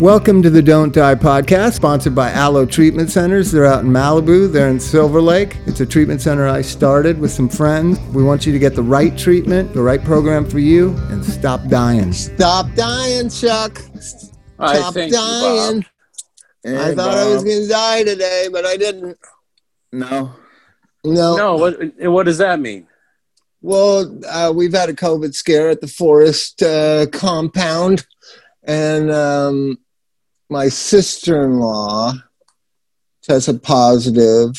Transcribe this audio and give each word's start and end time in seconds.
Welcome 0.00 0.42
to 0.42 0.50
the 0.50 0.62
Don't 0.62 0.94
Die 0.94 1.16
podcast, 1.16 1.72
sponsored 1.72 2.14
by 2.14 2.32
Alo 2.32 2.64
Treatment 2.64 3.10
Centers. 3.10 3.50
They're 3.50 3.66
out 3.66 3.82
in 3.82 3.90
Malibu, 3.90 4.50
they're 4.50 4.68
in 4.68 4.78
Silver 4.78 5.20
Lake. 5.20 5.56
It's 5.66 5.80
a 5.80 5.86
treatment 5.86 6.22
center 6.22 6.46
I 6.46 6.62
started 6.62 7.18
with 7.18 7.32
some 7.32 7.48
friends. 7.48 7.98
We 8.14 8.22
want 8.22 8.46
you 8.46 8.52
to 8.52 8.60
get 8.60 8.76
the 8.76 8.82
right 8.82 9.18
treatment, 9.18 9.74
the 9.74 9.82
right 9.82 10.00
program 10.00 10.48
for 10.48 10.60
you, 10.60 10.90
and 11.08 11.24
stop 11.24 11.66
dying. 11.66 12.12
Stop 12.12 12.72
dying, 12.76 13.28
Chuck. 13.28 13.82
I 14.60 14.76
Stop 14.76 14.94
thank 14.94 15.10
you, 15.10 15.18
dying. 15.18 15.80
Bob. 16.62 16.74
I 16.76 16.94
thought 16.94 17.18
I 17.18 17.26
was 17.34 17.42
going 17.42 17.62
to 17.62 17.68
die 17.68 18.04
today, 18.04 18.46
but 18.52 18.64
I 18.64 18.76
didn't. 18.76 19.18
No. 19.90 20.32
No. 21.02 21.36
No, 21.36 21.56
what 21.56 21.76
what 22.02 22.26
does 22.26 22.38
that 22.38 22.60
mean? 22.60 22.86
Well, 23.62 24.16
uh, 24.28 24.52
we've 24.54 24.74
had 24.74 24.90
a 24.90 24.94
COVID 24.94 25.34
scare 25.34 25.70
at 25.70 25.80
the 25.80 25.88
forest 25.88 26.62
uh, 26.62 27.06
compound, 27.10 28.06
and 28.62 29.10
um, 29.10 29.78
my 30.50 30.68
sister 30.68 31.44
in 31.44 31.58
law 31.58 32.12
tested 33.22 33.62
positive 33.62 34.52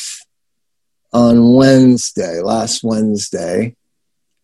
on 1.11 1.53
Wednesday, 1.53 2.41
last 2.41 2.83
Wednesday. 2.83 3.75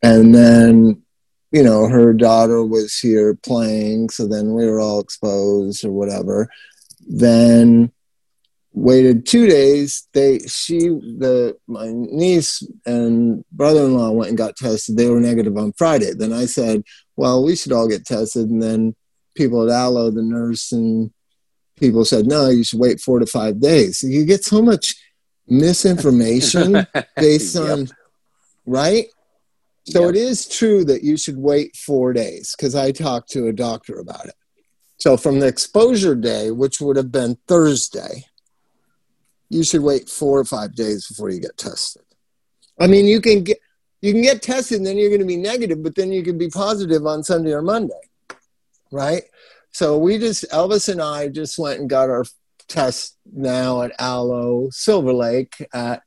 And 0.01 0.33
then, 0.33 1.03
you 1.51 1.63
know, 1.63 1.87
her 1.87 2.13
daughter 2.13 2.63
was 2.63 2.97
here 2.97 3.35
playing, 3.35 4.09
so 4.09 4.27
then 4.27 4.53
we 4.53 4.65
were 4.65 4.79
all 4.79 4.99
exposed 4.99 5.85
or 5.85 5.91
whatever. 5.91 6.49
Then 7.07 7.91
waited 8.75 9.25
two 9.25 9.47
days. 9.47 10.07
They 10.13 10.39
she 10.39 10.79
the 10.79 11.55
my 11.67 11.91
niece 11.91 12.61
and 12.85 13.45
brother-in-law 13.51 14.11
went 14.11 14.29
and 14.29 14.37
got 14.37 14.57
tested. 14.57 14.97
They 14.97 15.09
were 15.09 15.21
negative 15.21 15.57
on 15.57 15.73
Friday. 15.73 16.13
Then 16.13 16.33
I 16.33 16.45
said, 16.45 16.83
well, 17.15 17.43
we 17.43 17.55
should 17.55 17.71
all 17.71 17.87
get 17.87 18.05
tested. 18.05 18.49
And 18.49 18.61
then 18.61 18.95
people 19.35 19.63
at 19.63 19.75
Alo, 19.75 20.11
the 20.11 20.21
nurse 20.21 20.71
and 20.71 21.11
people 21.77 22.05
said, 22.05 22.25
no, 22.25 22.49
you 22.49 22.63
should 22.63 22.79
wait 22.79 22.99
four 22.99 23.19
to 23.19 23.25
five 23.25 23.59
days. 23.59 24.03
You 24.03 24.25
get 24.25 24.43
so 24.43 24.61
much 24.61 24.95
misinformation 25.47 26.85
based 27.17 27.55
Yep. 27.55 27.69
on 27.69 27.87
right. 28.65 29.05
So 29.87 30.05
Yep. 30.05 30.09
it 30.09 30.15
is 30.15 30.47
true 30.47 30.83
that 30.85 31.03
you 31.03 31.15
should 31.17 31.37
wait 31.37 31.75
four 31.75 32.13
days 32.13 32.55
because 32.57 32.73
I 32.75 32.91
talked 32.91 33.29
to 33.31 33.47
a 33.47 33.53
doctor 33.53 33.99
about 33.99 34.25
it. 34.25 34.35
So 34.97 35.17
from 35.17 35.39
the 35.39 35.47
exposure 35.47 36.15
day, 36.15 36.51
which 36.51 36.79
would 36.81 36.97
have 36.97 37.11
been 37.11 37.37
Thursday, 37.47 38.25
you 39.49 39.63
should 39.63 39.81
wait 39.81 40.09
four 40.09 40.39
or 40.39 40.45
five 40.45 40.73
days 40.75 41.07
before 41.07 41.29
you 41.29 41.39
get 41.39 41.57
tested. 41.57 42.01
I 42.79 42.87
mean, 42.87 43.05
you 43.05 43.21
can 43.21 43.43
get 43.43 43.59
you 44.01 44.11
can 44.13 44.21
get 44.21 44.41
tested 44.41 44.77
and 44.77 44.85
then 44.85 44.97
you're 44.97 45.09
going 45.09 45.21
to 45.21 45.25
be 45.27 45.37
negative, 45.37 45.81
but 45.83 45.95
then 45.95 46.11
you 46.11 46.23
can 46.23 46.37
be 46.37 46.49
positive 46.49 47.05
on 47.05 47.23
Sunday 47.23 47.53
or 47.53 47.61
Monday, 47.61 47.93
right? 48.91 49.23
So 49.75 49.97
we 49.97 50.17
just 50.17 50.49
Elvis 50.51 50.87
and 50.87 51.01
I 51.01 51.27
just 51.27 51.59
went 51.59 51.81
and 51.81 51.89
got 51.89 52.09
our 52.09 52.23
test 52.69 53.17
now 53.33 53.81
at 53.81 53.91
Alo 53.99 54.69
Silver 54.71 55.11
Lake 55.11 55.67
at 55.73 56.01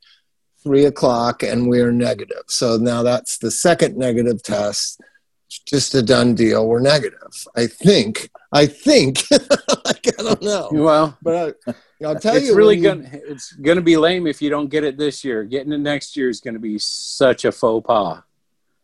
three 0.63 0.87
o'clock, 0.87 1.43
and 1.43 1.69
we're 1.69 1.93
negative. 1.93 2.45
So 2.47 2.79
now 2.79 3.03
that's 3.03 3.37
the 3.37 3.51
second 3.51 3.99
negative 3.99 4.43
test. 4.43 5.03
It's 5.49 5.59
just 5.59 5.95
a 5.95 6.03
done 6.03 6.35
deal. 6.35 6.67
We're 6.67 6.81
negative. 6.81 7.45
I 7.57 7.67
think. 7.67 8.31
I 8.53 8.65
think. 8.65 9.25
like, 9.31 10.07
I 10.19 10.23
don't 10.23 10.41
know. 10.41 10.71
Well, 10.73 11.19
But 11.21 11.59
I, 11.67 11.75
I'll 12.07 12.19
tell 12.19 12.37
it's 12.37 12.47
you, 12.47 12.53
It's 12.53 12.57
really 12.57 12.81
when 12.81 13.03
gonna 13.03 13.21
it's 13.29 13.53
gonna 13.53 13.83
be 13.83 13.99
lame 13.99 14.27
if 14.27 14.41
you 14.41 14.49
don't 14.49 14.71
get 14.71 14.83
it 14.83 14.97
this 14.97 15.23
year. 15.23 15.45
Getting 15.45 15.75
it 15.75 15.81
next 15.81 16.17
year 16.17 16.31
is 16.31 16.41
gonna 16.41 16.59
be 16.59 16.79
such 16.79 17.45
a 17.45 17.53
faux 17.53 17.87
pas. 17.87 18.23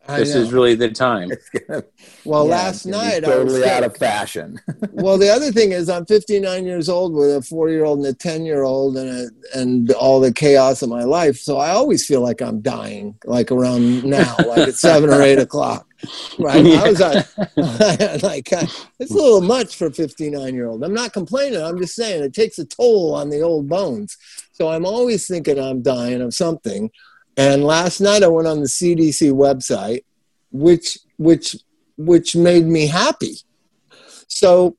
I 0.07 0.19
This 0.19 0.35
know. 0.35 0.41
is 0.41 0.53
really 0.53 0.75
the 0.75 0.89
time. 0.91 1.31
well, 2.25 2.45
Yeah, 2.45 2.51
last 2.55 2.85
it's 2.85 2.95
gonna 2.95 2.97
night 2.97 3.23
I 3.23 3.29
was 3.29 3.53
totally 3.53 3.63
out 3.69 3.83
sick. 3.83 3.91
of 3.91 3.97
fashion. 3.97 4.59
well, 4.91 5.17
the 5.17 5.29
other 5.29 5.51
thing 5.51 5.71
is, 5.71 5.89
I'm 5.89 6.05
59 6.05 6.63
years 6.65 6.89
old 6.89 7.13
with 7.13 7.35
a 7.35 7.41
four 7.41 7.69
year 7.69 7.85
old 7.85 7.99
and 7.99 8.07
a 8.07 8.13
10 8.13 8.45
year 8.45 8.63
old, 8.63 8.97
and 8.97 9.09
a, 9.09 9.59
and 9.59 9.91
all 9.93 10.19
the 10.19 10.31
chaos 10.31 10.81
of 10.83 10.89
my 10.89 11.03
life. 11.03 11.37
So 11.37 11.57
I 11.57 11.71
always 11.71 12.05
feel 12.05 12.21
like 12.21 12.41
I'm 12.41 12.61
dying, 12.61 13.15
like 13.25 13.51
around 13.51 14.03
now, 14.05 14.35
like 14.47 14.67
at 14.67 14.75
seven 14.75 15.09
or 15.09 15.21
eight 15.23 15.39
o'clock. 15.47 15.87
Right? 16.37 16.63
I 16.65 16.87
was 16.89 17.01
on, 17.01 17.15
like, 18.21 18.53
uh, 18.53 18.67
it's 18.99 19.11
a 19.11 19.15
little 19.15 19.41
much 19.41 19.75
for 19.75 19.87
a 19.87 19.91
59 19.91 20.53
year 20.53 20.67
old. 20.67 20.83
I'm 20.83 20.93
not 20.93 21.13
complaining. 21.13 21.59
I'm 21.61 21.79
just 21.79 21.95
saying 21.95 22.23
it 22.23 22.33
takes 22.33 22.59
a 22.59 22.65
toll 22.65 23.15
on 23.15 23.29
the 23.31 23.41
old 23.41 23.67
bones. 23.67 24.17
So 24.51 24.69
I'm 24.69 24.85
always 24.85 25.25
thinking 25.27 25.57
I'm 25.57 25.81
dying 25.81 26.21
of 26.21 26.33
something. 26.35 26.91
And 27.37 27.63
last 27.63 27.99
night 27.99 28.23
I 28.23 28.27
went 28.27 28.47
on 28.47 28.59
the 28.59 28.67
CDC 28.67 29.31
website, 29.31 30.03
which 30.51 30.97
which 31.17 31.57
which 31.97 32.35
made 32.35 32.65
me 32.65 32.87
happy. 32.87 33.35
So 34.27 34.77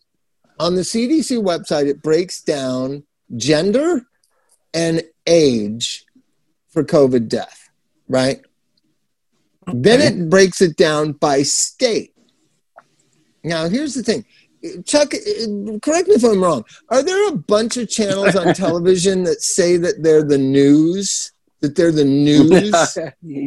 on 0.59 0.75
the 0.75 0.83
CDC 0.83 1.43
website, 1.43 1.87
it 1.87 2.03
breaks 2.03 2.43
down 2.43 3.05
gender 3.37 4.06
and 4.72 5.03
age 5.27 6.05
for 6.69 6.84
COVID 6.84 7.28
death, 7.28 7.71
right? 8.09 8.41
Then 9.73 10.00
it 10.00 10.31
breaks 10.31 10.61
it 10.61 10.77
down 10.77 11.12
by 11.12 11.43
state. 11.43 12.15
Now, 13.43 13.69
here's 13.69 13.94
the 13.94 14.03
thing. 14.03 14.25
Chuck, 14.84 15.11
correct 15.83 16.09
me 16.09 16.15
if 16.15 16.25
I'm 16.25 16.43
wrong. 16.43 16.65
Are 16.88 17.03
there 17.03 17.28
a 17.28 17.37
bunch 17.37 17.77
of 17.77 17.88
channels 17.88 18.37
on 18.37 18.55
television 18.55 19.25
that 19.25 19.43
say 19.43 19.77
that 19.77 20.03
they're 20.03 20.23
the 20.23 20.38
news? 20.38 21.33
That 21.66 21.75
they're 21.75 21.91
the 21.93 22.04
news? 22.04 22.72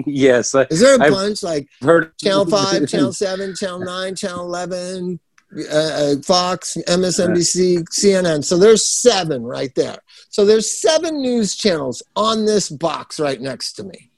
yes, 0.06 0.54
I- 0.56 0.68
Is 0.70 0.80
there 0.82 0.96
a 0.98 1.04
I've 1.04 1.12
bunch 1.14 1.42
like 1.44 1.68
heard 1.82 2.18
Channel 2.18 2.46
5, 2.46 2.88
Channel 2.90 3.14
7, 3.14 3.56
Channel 3.56 3.80
9, 3.80 4.16
Channel 4.16 4.46
11, 4.46 5.20
uh, 5.58 5.74
uh, 5.74 6.16
Fox, 6.24 6.78
MSNBC, 6.88 7.84
CNN. 7.90 8.44
So 8.44 8.58
there's 8.58 8.86
seven 8.86 9.44
right 9.44 9.74
there. 9.76 9.98
So 10.30 10.46
there's 10.46 10.70
seven 10.80 11.22
news 11.22 11.56
channels 11.56 12.04
on 12.16 12.46
this 12.46 12.70
box 12.70 13.20
right 13.20 13.40
next 13.42 13.74
to 13.74 13.84
me. 13.84 14.12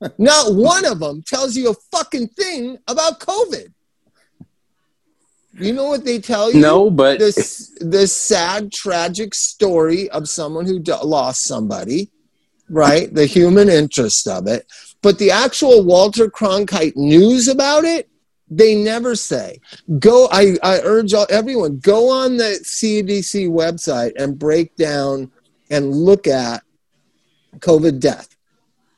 Not 0.18 0.54
one 0.54 0.84
of 0.84 0.98
them 0.98 1.22
tells 1.22 1.56
you 1.56 1.70
a 1.70 1.74
fucking 1.96 2.28
thing 2.28 2.76
about 2.88 3.20
COVID. 3.20 3.72
You 5.58 5.72
know 5.74 5.88
what 5.88 6.04
they 6.04 6.18
tell 6.18 6.50
you? 6.52 6.60
No, 6.60 6.90
but 6.90 7.18
this 7.18 7.74
this 7.80 8.14
sad 8.16 8.72
tragic 8.72 9.34
story 9.34 10.08
of 10.10 10.28
someone 10.28 10.66
who 10.66 10.78
d- 10.78 10.92
lost 11.04 11.44
somebody 11.44 12.10
right 12.72 13.14
the 13.14 13.26
human 13.26 13.68
interest 13.68 14.26
of 14.26 14.46
it 14.46 14.66
but 15.02 15.18
the 15.18 15.30
actual 15.30 15.84
walter 15.84 16.28
cronkite 16.28 16.96
news 16.96 17.48
about 17.48 17.84
it 17.84 18.08
they 18.48 18.74
never 18.74 19.14
say 19.14 19.60
go 19.98 20.28
i, 20.32 20.56
I 20.62 20.80
urge 20.82 21.14
all, 21.14 21.26
everyone 21.30 21.78
go 21.78 22.08
on 22.08 22.36
the 22.36 22.58
cdc 22.64 23.48
website 23.48 24.12
and 24.16 24.38
break 24.38 24.74
down 24.76 25.30
and 25.70 25.94
look 25.94 26.26
at 26.26 26.62
covid 27.60 28.00
death 28.00 28.32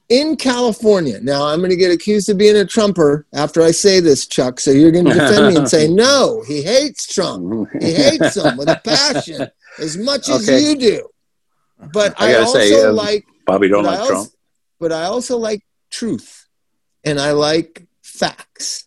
in 0.08 0.36
California. 0.36 1.18
Now, 1.20 1.46
I'm 1.46 1.60
going 1.60 1.70
to 1.70 1.76
get 1.76 1.90
accused 1.90 2.28
of 2.28 2.38
being 2.38 2.56
a 2.56 2.64
Trumper 2.64 3.26
after 3.32 3.62
I 3.62 3.70
say 3.70 4.00
this, 4.00 4.26
Chuck. 4.26 4.60
So 4.60 4.70
you're 4.70 4.92
going 4.92 5.06
to 5.06 5.14
defend 5.14 5.48
me 5.48 5.56
and 5.56 5.68
say, 5.68 5.88
no, 5.90 6.42
he 6.46 6.62
hates 6.62 7.12
Trump. 7.12 7.68
He 7.80 7.92
hates 7.92 8.36
him 8.36 8.56
with 8.56 8.68
a 8.68 8.80
passion 8.84 9.48
as 9.78 9.96
much 9.96 10.28
as 10.28 10.48
you 10.48 10.76
do. 10.76 11.08
But 11.92 12.14
I 12.20 12.34
I, 12.34 12.38
also 12.38 12.58
say, 12.58 12.84
um, 12.84 12.96
like, 12.96 13.24
Bobby 13.46 13.68
don't 13.68 13.84
but 13.84 13.90
like 13.90 14.00
also, 14.00 14.12
Trump. 14.12 14.28
but 14.80 14.92
I 14.92 15.04
also 15.04 15.36
like 15.38 15.64
truth, 15.90 16.48
and 17.04 17.20
I 17.20 17.32
like 17.32 17.86
facts. 18.02 18.86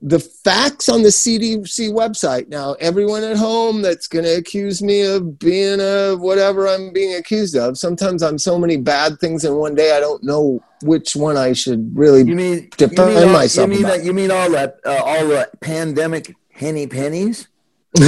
The 0.00 0.20
facts 0.20 0.88
on 0.88 1.02
the 1.02 1.08
CDC 1.08 1.90
website. 1.90 2.46
Now, 2.46 2.74
everyone 2.74 3.24
at 3.24 3.36
home 3.36 3.82
that's 3.82 4.06
going 4.06 4.24
to 4.24 4.36
accuse 4.36 4.80
me 4.80 5.02
of 5.02 5.40
being 5.40 5.80
a 5.80 6.14
whatever 6.14 6.68
I'm 6.68 6.92
being 6.92 7.16
accused 7.16 7.56
of. 7.56 7.76
Sometimes 7.76 8.22
I'm 8.22 8.38
so 8.38 8.60
many 8.60 8.76
bad 8.76 9.18
things 9.18 9.44
in 9.44 9.56
one 9.56 9.74
day. 9.74 9.96
I 9.96 9.98
don't 9.98 10.22
know 10.22 10.62
which 10.82 11.16
one 11.16 11.36
I 11.36 11.52
should 11.52 11.90
really 11.98 12.22
You 12.22 12.36
mean 12.36 12.70
Defend 12.76 12.98
you 12.98 13.06
mean 13.06 13.28
all, 13.28 13.32
myself 13.32 13.68
You 13.68 13.74
mean 13.74 13.84
about 13.84 13.96
that? 13.96 14.04
You 14.04 14.12
mean 14.12 14.30
all 14.30 14.50
that? 14.52 14.78
Uh, 14.86 15.02
all 15.04 15.26
the 15.26 15.50
pandemic 15.60 16.32
henny 16.52 16.86
pennies? 16.86 17.48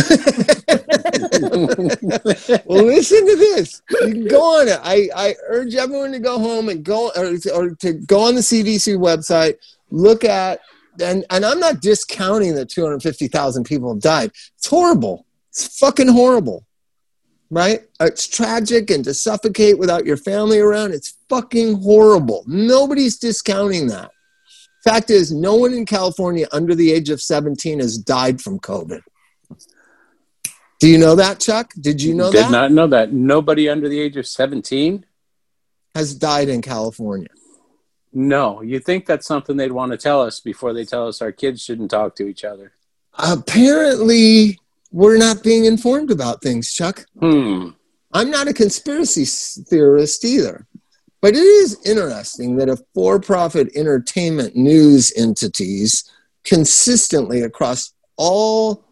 well, 1.50 2.84
listen 2.84 3.26
to 3.26 3.36
this. 3.36 3.82
You 3.90 4.12
can 4.12 4.28
go 4.28 4.60
on 4.60 4.68
it. 4.68 4.80
I, 4.82 5.08
I 5.14 5.34
urge 5.48 5.74
everyone 5.74 6.12
to 6.12 6.18
go 6.18 6.38
home 6.38 6.68
and 6.68 6.84
go 6.84 7.10
or, 7.16 7.36
or 7.54 7.70
to 7.76 7.92
go 7.92 8.20
on 8.20 8.34
the 8.34 8.40
CDC 8.40 8.96
website, 8.96 9.56
look 9.90 10.24
at 10.24 10.60
and 11.00 11.24
and 11.30 11.44
I'm 11.44 11.60
not 11.60 11.80
discounting 11.80 12.54
that 12.56 12.68
250,000 12.68 13.64
people 13.64 13.92
have 13.92 14.02
died. 14.02 14.30
It's 14.56 14.66
horrible. 14.66 15.26
It's 15.50 15.78
fucking 15.78 16.08
horrible. 16.08 16.66
Right? 17.50 17.82
It's 17.98 18.28
tragic 18.28 18.90
and 18.90 19.04
to 19.04 19.14
suffocate 19.14 19.78
without 19.78 20.06
your 20.06 20.16
family 20.16 20.60
around, 20.60 20.92
it's 20.92 21.16
fucking 21.28 21.82
horrible. 21.82 22.44
Nobody's 22.46 23.18
discounting 23.18 23.88
that. 23.88 24.10
Fact 24.84 25.10
is, 25.10 25.32
no 25.32 25.56
one 25.56 25.74
in 25.74 25.84
California 25.84 26.46
under 26.52 26.74
the 26.74 26.92
age 26.92 27.10
of 27.10 27.20
17 27.20 27.80
has 27.80 27.98
died 27.98 28.40
from 28.40 28.60
COVID. 28.60 29.02
Do 30.80 30.88
you 30.88 30.98
know 30.98 31.14
that, 31.14 31.38
Chuck? 31.38 31.72
Did 31.78 32.02
you 32.02 32.14
know 32.14 32.32
Did 32.32 32.40
that? 32.40 32.46
Did 32.46 32.52
not 32.52 32.72
know 32.72 32.86
that. 32.88 33.12
Nobody 33.12 33.68
under 33.68 33.88
the 33.88 34.00
age 34.00 34.16
of 34.16 34.26
17? 34.26 35.04
Has 35.94 36.14
died 36.14 36.48
in 36.48 36.62
California. 36.62 37.28
No. 38.12 38.62
You 38.62 38.80
think 38.80 39.04
that's 39.04 39.26
something 39.26 39.56
they'd 39.56 39.72
want 39.72 39.92
to 39.92 39.98
tell 39.98 40.22
us 40.22 40.40
before 40.40 40.72
they 40.72 40.86
tell 40.86 41.06
us 41.06 41.20
our 41.20 41.32
kids 41.32 41.62
shouldn't 41.62 41.90
talk 41.90 42.16
to 42.16 42.26
each 42.26 42.44
other. 42.44 42.72
Apparently, 43.14 44.58
we're 44.90 45.18
not 45.18 45.42
being 45.42 45.66
informed 45.66 46.10
about 46.10 46.42
things, 46.42 46.72
Chuck. 46.72 47.04
Hmm. 47.20 47.68
I'm 48.12 48.30
not 48.30 48.48
a 48.48 48.54
conspiracy 48.54 49.26
theorist 49.64 50.24
either. 50.24 50.66
But 51.20 51.34
it 51.34 51.42
is 51.42 51.78
interesting 51.84 52.56
that 52.56 52.70
if 52.70 52.80
for 52.94 53.20
profit 53.20 53.68
entertainment 53.76 54.56
news 54.56 55.12
entities 55.14 56.10
consistently 56.44 57.42
across 57.42 57.92
all, 58.16 58.84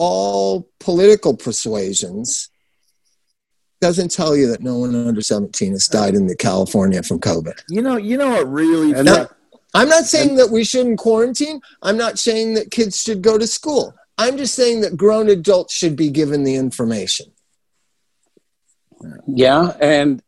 all 0.00 0.66
political 0.78 1.36
persuasions 1.36 2.48
doesn't 3.82 4.10
tell 4.10 4.34
you 4.34 4.46
that 4.46 4.62
no 4.62 4.78
one 4.78 4.94
under 4.94 5.20
17 5.20 5.72
has 5.72 5.88
died 5.88 6.14
in 6.14 6.26
the 6.26 6.34
California 6.34 7.02
from 7.02 7.20
COVID. 7.20 7.60
You 7.68 7.82
know, 7.82 7.98
you 7.98 8.16
know 8.16 8.30
what 8.30 8.50
really 8.50 8.92
Now, 8.92 9.02
that- 9.02 9.30
I'm 9.74 9.90
not 9.90 10.04
saying 10.04 10.36
that 10.36 10.50
we 10.50 10.64
shouldn't 10.64 10.98
quarantine. 10.98 11.60
I'm 11.82 11.98
not 11.98 12.18
saying 12.18 12.54
that 12.54 12.70
kids 12.70 13.02
should 13.02 13.20
go 13.20 13.36
to 13.36 13.46
school. 13.46 13.94
I'm 14.16 14.38
just 14.38 14.54
saying 14.54 14.80
that 14.80 14.96
grown 14.96 15.28
adults 15.28 15.74
should 15.74 15.96
be 15.96 16.08
given 16.08 16.44
the 16.44 16.54
information. 16.54 17.26
Yeah, 19.26 19.76
and 19.80 20.22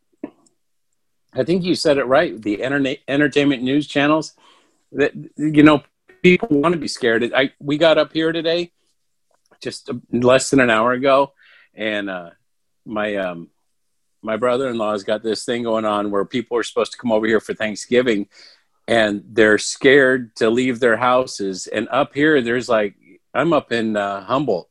I 1.33 1.43
think 1.43 1.63
you 1.63 1.73
said 1.73 1.97
it 1.97 2.05
right. 2.05 2.39
The 2.39 2.61
internet 2.61 2.99
entertainment 3.07 3.63
news 3.63 3.87
channels 3.87 4.33
that 4.91 5.13
you 5.35 5.63
know 5.63 5.83
people 6.21 6.47
want 6.51 6.73
to 6.73 6.79
be 6.79 6.87
scared. 6.87 7.33
I 7.35 7.51
we 7.59 7.77
got 7.77 7.97
up 7.97 8.13
here 8.13 8.31
today 8.31 8.71
just 9.63 9.89
less 10.11 10.49
than 10.49 10.59
an 10.59 10.69
hour 10.69 10.91
ago, 10.91 11.33
and 11.73 12.09
uh, 12.09 12.29
my 12.85 13.15
um, 13.15 13.49
my 14.21 14.37
brother-in-law's 14.37 15.03
got 15.03 15.23
this 15.23 15.45
thing 15.45 15.63
going 15.63 15.85
on 15.85 16.11
where 16.11 16.25
people 16.25 16.57
are 16.57 16.63
supposed 16.63 16.91
to 16.91 16.97
come 16.97 17.11
over 17.11 17.25
here 17.25 17.39
for 17.39 17.53
Thanksgiving, 17.53 18.27
and 18.87 19.23
they're 19.31 19.57
scared 19.57 20.35
to 20.37 20.49
leave 20.49 20.79
their 20.79 20.97
houses. 20.97 21.67
And 21.67 21.87
up 21.89 22.13
here, 22.13 22.41
there's 22.41 22.69
like 22.69 22.95
I'm 23.33 23.53
up 23.53 23.71
in 23.71 23.95
uh, 23.95 24.23
Humboldt. 24.23 24.69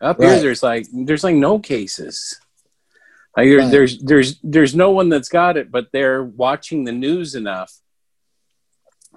Up 0.00 0.18
here, 0.20 0.38
there's 0.40 0.62
like 0.62 0.86
there's 0.92 1.24
like 1.24 1.34
no 1.34 1.58
cases. 1.58 2.38
Like 3.36 3.48
there, 3.48 3.58
Right. 3.58 3.70
there's 3.70 3.98
there's 3.98 4.38
there's 4.42 4.74
no 4.74 4.90
one 4.90 5.08
that's 5.08 5.28
got 5.28 5.56
it, 5.56 5.70
but 5.70 5.88
they're 5.92 6.22
watching 6.22 6.84
the 6.84 6.92
news 6.92 7.34
enough 7.34 7.72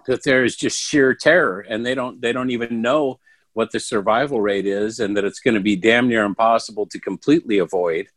that 0.08 0.24
there's 0.24 0.56
just 0.56 0.80
sheer 0.80 1.14
terror, 1.14 1.60
and 1.60 1.86
they 1.86 1.94
don't 1.96 2.22
they 2.22 2.32
don't 2.34 2.50
even 2.50 2.82
know 2.82 3.20
what 3.54 3.72
the 3.72 3.80
survival 3.80 4.42
rate 4.42 4.66
is, 4.66 5.00
and 5.00 5.16
that 5.18 5.26
it's 5.26 5.40
going 5.40 5.56
to 5.56 5.60
be 5.62 5.76
damn 5.76 6.08
near 6.08 6.24
impossible 6.24 6.86
to 6.88 7.00
completely 7.00 7.58
avoid, 7.58 8.08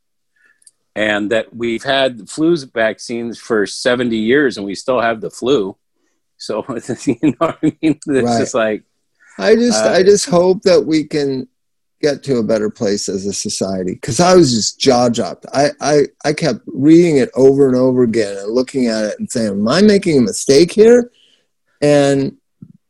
and 0.95 1.31
that 1.31 1.55
we've 1.55 1.83
had 1.83 2.29
flu 2.29 2.57
vaccines 2.57 3.39
for 3.39 3.67
seventy 3.67 4.19
years, 4.19 4.57
and 4.57 4.67
we 4.67 4.75
still 4.75 5.01
have 5.01 5.21
the 5.21 5.31
flu. 5.31 5.77
So 6.37 6.65
you 7.07 7.17
know 7.23 7.35
what 7.39 7.59
I 7.63 7.67
mean? 7.83 7.99
It's 8.07 8.07
Right. 8.07 8.39
just 8.41 8.55
like 8.55 8.85
I 9.39 9.55
just 9.55 9.85
Uh, 9.85 9.91
I 9.91 10.03
just 10.03 10.27
hope 10.29 10.63
that 10.63 10.87
we 10.87 11.05
can 11.05 11.49
get 12.01 12.23
to 12.23 12.37
a 12.37 12.43
better 12.43 12.69
place 12.69 13.09
as 13.09 13.25
a 13.25 13.33
society 13.33 13.95
because 13.95 14.21
I 14.21 14.35
was 14.35 14.53
just 14.53 14.79
jaw 14.79 15.09
dropped. 15.09 15.47
I, 15.53 15.71
I 15.81 16.03
I 16.25 16.33
kept 16.33 16.61
reading 16.67 17.17
it 17.17 17.31
over 17.35 17.67
and 17.67 17.77
over 17.77 18.03
again 18.03 18.37
and 18.37 18.53
looking 18.53 18.87
at 18.89 19.05
it 19.05 19.19
and 19.19 19.31
saying, 19.31 19.49
"Am 19.53 19.67
I 19.69 19.81
making 19.83 20.19
a 20.19 20.23
mistake 20.23 20.71
here?" 20.73 21.11
And 21.81 22.37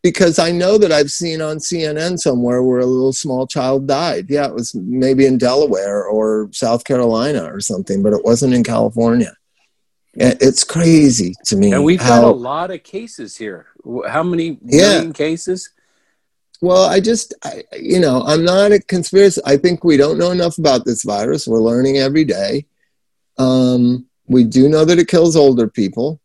because 0.04 0.38
I 0.38 0.52
know 0.52 0.76
that 0.76 0.92
I've 0.92 1.10
seen 1.10 1.40
on 1.40 1.56
CNN 1.56 2.18
somewhere 2.18 2.62
where 2.62 2.80
a 2.80 2.86
little 2.86 3.14
small 3.14 3.46
child 3.46 3.88
died. 3.88 4.26
Yeah, 4.28 4.46
it 4.46 4.54
was 4.54 4.74
maybe 4.74 5.24
in 5.24 5.38
Delaware 5.38 6.04
or 6.04 6.50
South 6.52 6.84
Carolina 6.84 7.42
or 7.52 7.60
something, 7.60 8.02
but 8.02 8.12
it 8.12 8.22
wasn't 8.22 8.52
in 8.52 8.62
California. 8.62 9.34
It- 10.12 10.36
It's 10.42 10.62
crazy 10.62 11.32
to 11.46 11.56
me. 11.56 11.72
And 11.72 11.82
we've 11.82 12.02
how, 12.02 12.20
got 12.20 12.30
a 12.30 12.36
lot 12.36 12.70
of 12.70 12.82
cases 12.82 13.38
here. 13.38 13.66
How 14.06 14.22
many 14.22 14.58
Yeah. 14.66 14.92
million 14.98 15.12
cases? 15.14 15.70
Well, 16.60 16.84
I 16.84 17.00
just, 17.00 17.32
I, 17.42 17.64
you 17.72 17.98
know, 17.98 18.22
I'm 18.26 18.44
not 18.44 18.72
a 18.72 18.80
conspiracy. 18.80 19.40
I 19.46 19.56
think 19.56 19.84
we 19.84 19.96
don't 19.96 20.18
know 20.18 20.30
enough 20.32 20.58
about 20.58 20.84
this 20.84 21.02
virus. 21.02 21.48
We're 21.48 21.62
learning 21.62 21.96
every 21.96 22.24
day. 22.24 22.66
Um, 23.38 24.04
we 24.28 24.44
do 24.44 24.68
know 24.68 24.84
that 24.84 24.98
it 24.98 25.08
kills 25.08 25.34
older 25.34 25.66
people. 25.66 26.20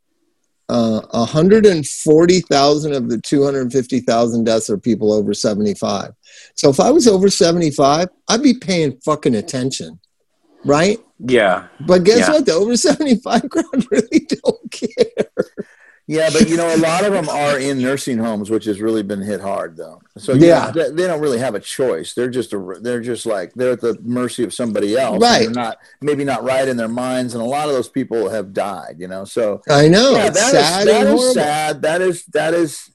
Uh, 0.69 1.01
140,000 1.12 2.94
of 2.94 3.10
the 3.10 3.18
250,000 3.21 4.44
deaths 4.44 4.69
are 4.69 4.77
people 4.77 5.12
over 5.12 5.33
75. 5.33 6.12
So 6.56 6.69
if 6.69 6.80
I 6.80 6.92
was 6.92 7.07
over 7.07 7.30
75, 7.30 8.10
I'd 8.27 8.44
be 8.44 8.54
paying 8.54 9.00
fucking 9.04 9.33
attention, 9.36 10.00
right? 10.63 11.00
Yeah. 11.19 11.68
But 11.81 12.04
guess 12.04 12.19
Yeah. 12.19 12.31
what? 12.33 12.45
The 12.45 12.54
over 12.54 12.77
75 12.77 13.50
crowd 13.50 13.66
really 13.92 14.27
don't 14.44 14.71
care. 14.71 14.99
Yeah, 16.10 16.32
but 16.34 16.50
you 16.50 16.58
know, 16.58 16.74
a 16.74 16.78
lot 16.78 17.06
of 17.06 17.14
them 17.14 17.30
are 17.30 17.60
in 17.60 17.80
nursing 17.80 18.18
homes, 18.18 18.50
which 18.50 18.66
has 18.66 18.82
really 18.82 19.04
been 19.04 19.22
hit 19.22 19.40
hard, 19.42 19.78
though. 19.78 20.02
So 20.18 20.34
Yeah. 20.34 20.72
know, 20.74 20.84
they, 20.90 20.90
they 21.04 21.08
don't 21.08 21.22
really 21.22 21.38
have 21.38 21.54
a 21.54 21.60
choice. 21.60 22.16
They're 22.16 22.32
just 22.32 22.52
a, 22.52 22.78
they're 22.82 23.00
just 23.00 23.28
like 23.28 23.54
they're 23.54 23.74
at 23.74 23.82
the 23.82 23.96
mercy 24.02 24.44
of 24.44 24.52
somebody 24.52 24.98
else. 24.98 25.22
Right. 25.22 25.42
They're 25.44 25.52
not 25.52 25.78
maybe 26.02 26.24
not 26.24 26.44
right 26.44 26.68
in 26.68 26.78
their 26.78 26.88
minds, 26.88 27.36
and 27.36 27.44
a 27.44 27.46
lot 27.46 27.68
of 27.70 27.76
those 27.76 27.90
people 27.90 28.28
have 28.30 28.54
died. 28.54 28.96
You 28.98 29.08
know, 29.08 29.24
so 29.24 29.62
I 29.70 29.88
know. 29.88 30.14
yeah, 30.14 30.28
it's 30.30 30.40
that 30.40 30.54
is 30.56 30.66
sad 30.66 30.88
that 30.88 31.06
and 31.08 31.20
is 31.20 31.34
sad. 31.34 31.82
That 31.84 32.02
is 32.02 32.26
that 32.34 32.54
is 32.56 32.90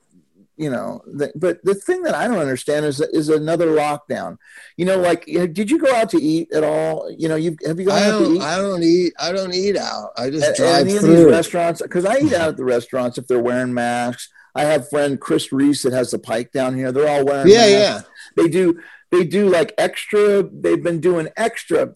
you 0.57 0.71
know. 0.71 1.03
The, 1.07 1.33
but 1.35 1.63
the 1.65 1.75
thing 1.75 2.03
that 2.03 2.15
I 2.15 2.29
don't 2.29 2.39
understand 2.39 2.87
is 2.87 3.01
is 3.01 3.29
another 3.29 3.69
lockdown. 3.69 4.39
You 4.77 4.85
know, 4.85 4.99
like 4.99 5.25
did 5.27 5.71
you 5.71 5.79
go 5.79 5.95
out 5.95 6.11
to 6.11 6.21
eat 6.21 6.53
at 6.53 6.65
all? 6.65 7.11
You 7.17 7.29
know, 7.29 7.37
you 7.37 7.57
have 7.67 7.79
you 7.79 7.87
gone 7.87 8.03
I 8.03 8.07
out 8.09 8.19
to 8.19 8.25
don't, 8.25 8.37
eat? 8.37 8.43
I 8.43 8.57
don't 8.57 8.83
eat. 8.83 9.13
I 9.21 9.33
don't 9.33 9.55
eat 9.55 9.77
out. 9.77 10.11
I 10.17 10.31
just 10.31 10.47
at 10.47 10.57
drive 10.57 10.87
any 10.87 10.97
of 10.97 11.03
these 11.03 11.21
through. 11.23 11.31
restaurants 11.31 11.83
because 11.83 12.05
I 12.05 12.19
eat 12.19 12.33
out 12.33 12.49
at 12.49 12.57
the 12.57 12.65
restaurants 12.65 13.19
if 13.19 13.27
they're 13.27 13.43
wearing 13.43 13.75
masks. 13.75 14.29
I 14.55 14.63
have 14.65 14.89
friend 14.89 15.21
Chris 15.21 15.53
Reese 15.53 15.83
that 15.83 15.93
has 15.93 16.13
the 16.13 16.19
Pike 16.19 16.53
down 16.53 16.77
here. 16.77 16.93
They're 16.93 17.09
all 17.09 17.25
wearing 17.25 17.51
Yeah, 17.51 17.95
masks. 17.95 18.09
They 18.37 18.49
do 18.49 18.81
they 19.11 19.25
do 19.25 19.49
like 19.49 19.75
extra. 19.79 20.43
They've 20.45 20.83
been 20.83 21.01
doing 21.01 21.29
extra 21.37 21.95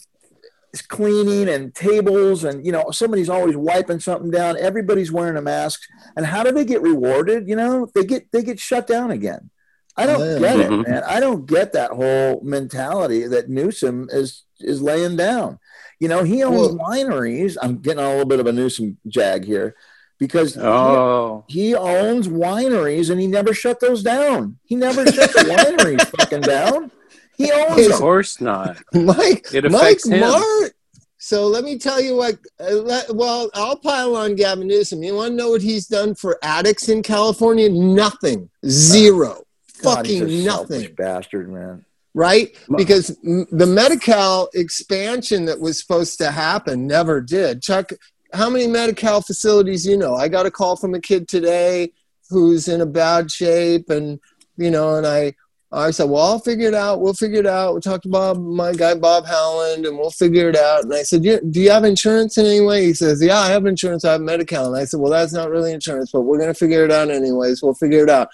cleaning 0.82 1.49
and 1.49 1.75
tables 1.75 2.44
and 2.44 2.65
you 2.65 2.73
know 2.73 2.91
somebody's 2.91 3.29
always 3.29 3.56
wiping 3.56 4.00
something 4.00 4.31
down. 4.31 4.56
Everybody's 4.59 5.11
wearing 5.12 5.37
a 5.37 5.43
mask. 5.43 5.81
And 6.17 6.26
how 6.26 6.43
do 6.43 6.53
they 6.53 6.65
get 6.65 6.82
rewarded? 6.82 7.49
You 7.49 7.56
know 7.56 7.88
they 7.94 8.05
get 8.05 8.31
they 8.32 8.43
get 8.43 8.59
shut 8.61 8.87
down 8.87 9.11
again. 9.11 9.50
I 9.97 10.06
don't 10.06 10.20
Yeah. 10.20 10.38
get 10.38 10.61
it, 10.61 10.70
mm-hmm. 10.70 10.91
man. 10.91 11.03
I 11.05 11.19
don't 11.20 11.47
get 11.47 11.73
that 11.73 11.91
whole 11.91 12.41
mentality 12.43 13.26
that 13.26 13.49
Newsom 13.49 14.09
is 14.12 14.44
is 14.61 14.81
laying 14.82 15.17
down. 15.17 15.59
You 16.00 16.09
know, 16.09 16.23
he 16.23 16.43
owns 16.44 16.75
Well- 16.75 16.88
wineries. 16.91 17.56
I'm 17.61 17.79
getting 17.79 18.05
a 18.05 18.09
little 18.11 18.25
bit 18.26 18.38
of 18.41 18.47
a 18.47 18.53
Newsom 18.53 18.99
jag 19.09 19.44
here 19.44 19.75
because 20.19 20.55
he- 20.55 20.61
Oh. 20.61 21.44
he, 21.49 21.75
owns 21.75 22.29
wineries 22.29 23.11
and 23.11 23.20
he 23.20 23.26
never 23.26 23.53
shut 23.53 23.81
those 23.81 24.03
down. 24.03 24.59
He 24.65 24.76
never 24.76 25.05
shut 25.06 25.32
the 25.32 25.41
wineries 25.50 26.06
fucking 26.17 26.43
down. 26.43 26.91
He 27.38 27.50
owns 27.52 27.87
Of 27.87 27.93
course 27.94 28.40
not. 28.40 28.76
Mike, 28.93 29.46
It 29.55 29.70
Mike 29.70 30.05
him. 30.05 30.20
Mart. 30.20 30.72
So 31.19 31.46
let 31.46 31.65
me 31.65 31.79
tell 31.79 32.01
you 32.01 32.17
what. 32.17 32.36
Uh, 32.60 32.74
let, 32.74 33.15
well, 33.15 33.48
I'll 33.55 33.77
pile 33.77 34.15
on 34.17 34.34
Gavin 34.34 34.67
Newsom. 34.69 35.03
You 35.03 35.15
want 35.15 35.31
to 35.31 35.36
know 35.36 35.51
what 35.51 35.62
he's 35.62 35.86
done 35.86 36.15
for 36.15 36.39
addicts 36.43 36.89
in 36.89 37.03
California? 37.03 37.69
Nothing. 37.69 38.51
Zero. 38.67 39.43
God, 39.82 39.96
Fucking 39.96 40.44
nothing. 40.44 40.93
bastard, 40.94 41.51
man. 41.53 41.84
Right? 42.15 42.56
Because 42.77 43.17
m- 43.24 43.46
the 43.53 43.67
Medi-Cal 43.67 44.48
expansion 44.55 45.44
that 45.44 45.60
was 45.60 45.79
supposed 45.81 46.19
to 46.19 46.31
happen 46.32 46.86
never 46.86 47.20
did. 47.20 47.62
Chuck, 47.62 47.91
how 48.32 48.51
many 48.51 48.67
Medi-Cal 48.67 49.20
facilities 49.22 49.86
you 49.86 49.96
know? 49.96 50.15
I 50.17 50.27
got 50.29 50.46
a 50.46 50.51
call 50.51 50.77
from 50.77 50.94
a 50.94 51.01
kid 51.01 51.29
today 51.29 51.93
who's 52.31 52.67
in 52.69 52.81
a 52.81 52.86
bad 52.86 53.31
shape, 53.31 53.89
and 53.91 54.19
you 54.56 54.70
know, 54.70 54.96
and 54.96 55.06
I 55.06 55.34
I 55.70 55.91
said, 55.91 56.08
well, 56.08 56.22
I'll 56.22 56.39
figure 56.39 56.69
it 56.69 56.75
out. 56.75 57.01
We'll 57.01 57.13
figure 57.13 57.41
it 57.41 57.46
out. 57.46 57.75
We 57.75 57.81
talked 57.81 58.05
to 58.05 58.08
Bob, 58.08 58.39
my 58.39 58.72
guy, 58.72 58.94
Bob 58.94 59.27
Howland, 59.27 59.84
and 59.84 59.98
we'll 59.98 60.10
figure 60.10 60.48
it 60.48 60.56
out. 60.56 60.84
And 60.84 60.94
I 60.94 61.03
said, 61.03 61.22
"You- 61.25 61.41
do 61.41 61.60
you 61.60 61.70
have 61.70 61.84
insurance 61.84 62.39
in 62.39 62.46
any 62.46 62.63
way? 62.63 62.87
He 62.87 62.94
says, 62.94 63.22
yeah, 63.22 63.37
I 63.39 63.51
have 63.51 63.67
insurance. 63.67 64.05
I 64.05 64.13
have 64.13 64.22
Medi-Cal. 64.22 64.72
And 64.72 64.77
I 64.81 64.84
said, 64.87 64.98
well, 64.98 65.13
that's 65.13 65.34
not 65.34 65.51
really 65.51 65.72
insurance, 65.72 66.10
but 66.10 66.22
we're 66.22 66.39
going 66.39 66.48
to 66.48 66.58
figure 66.58 66.84
it 66.87 66.91
out 66.91 67.10
anyways. 67.10 67.63
We'll 67.63 67.75
figure 67.75 68.03
it 68.03 68.08
out. 68.08 68.29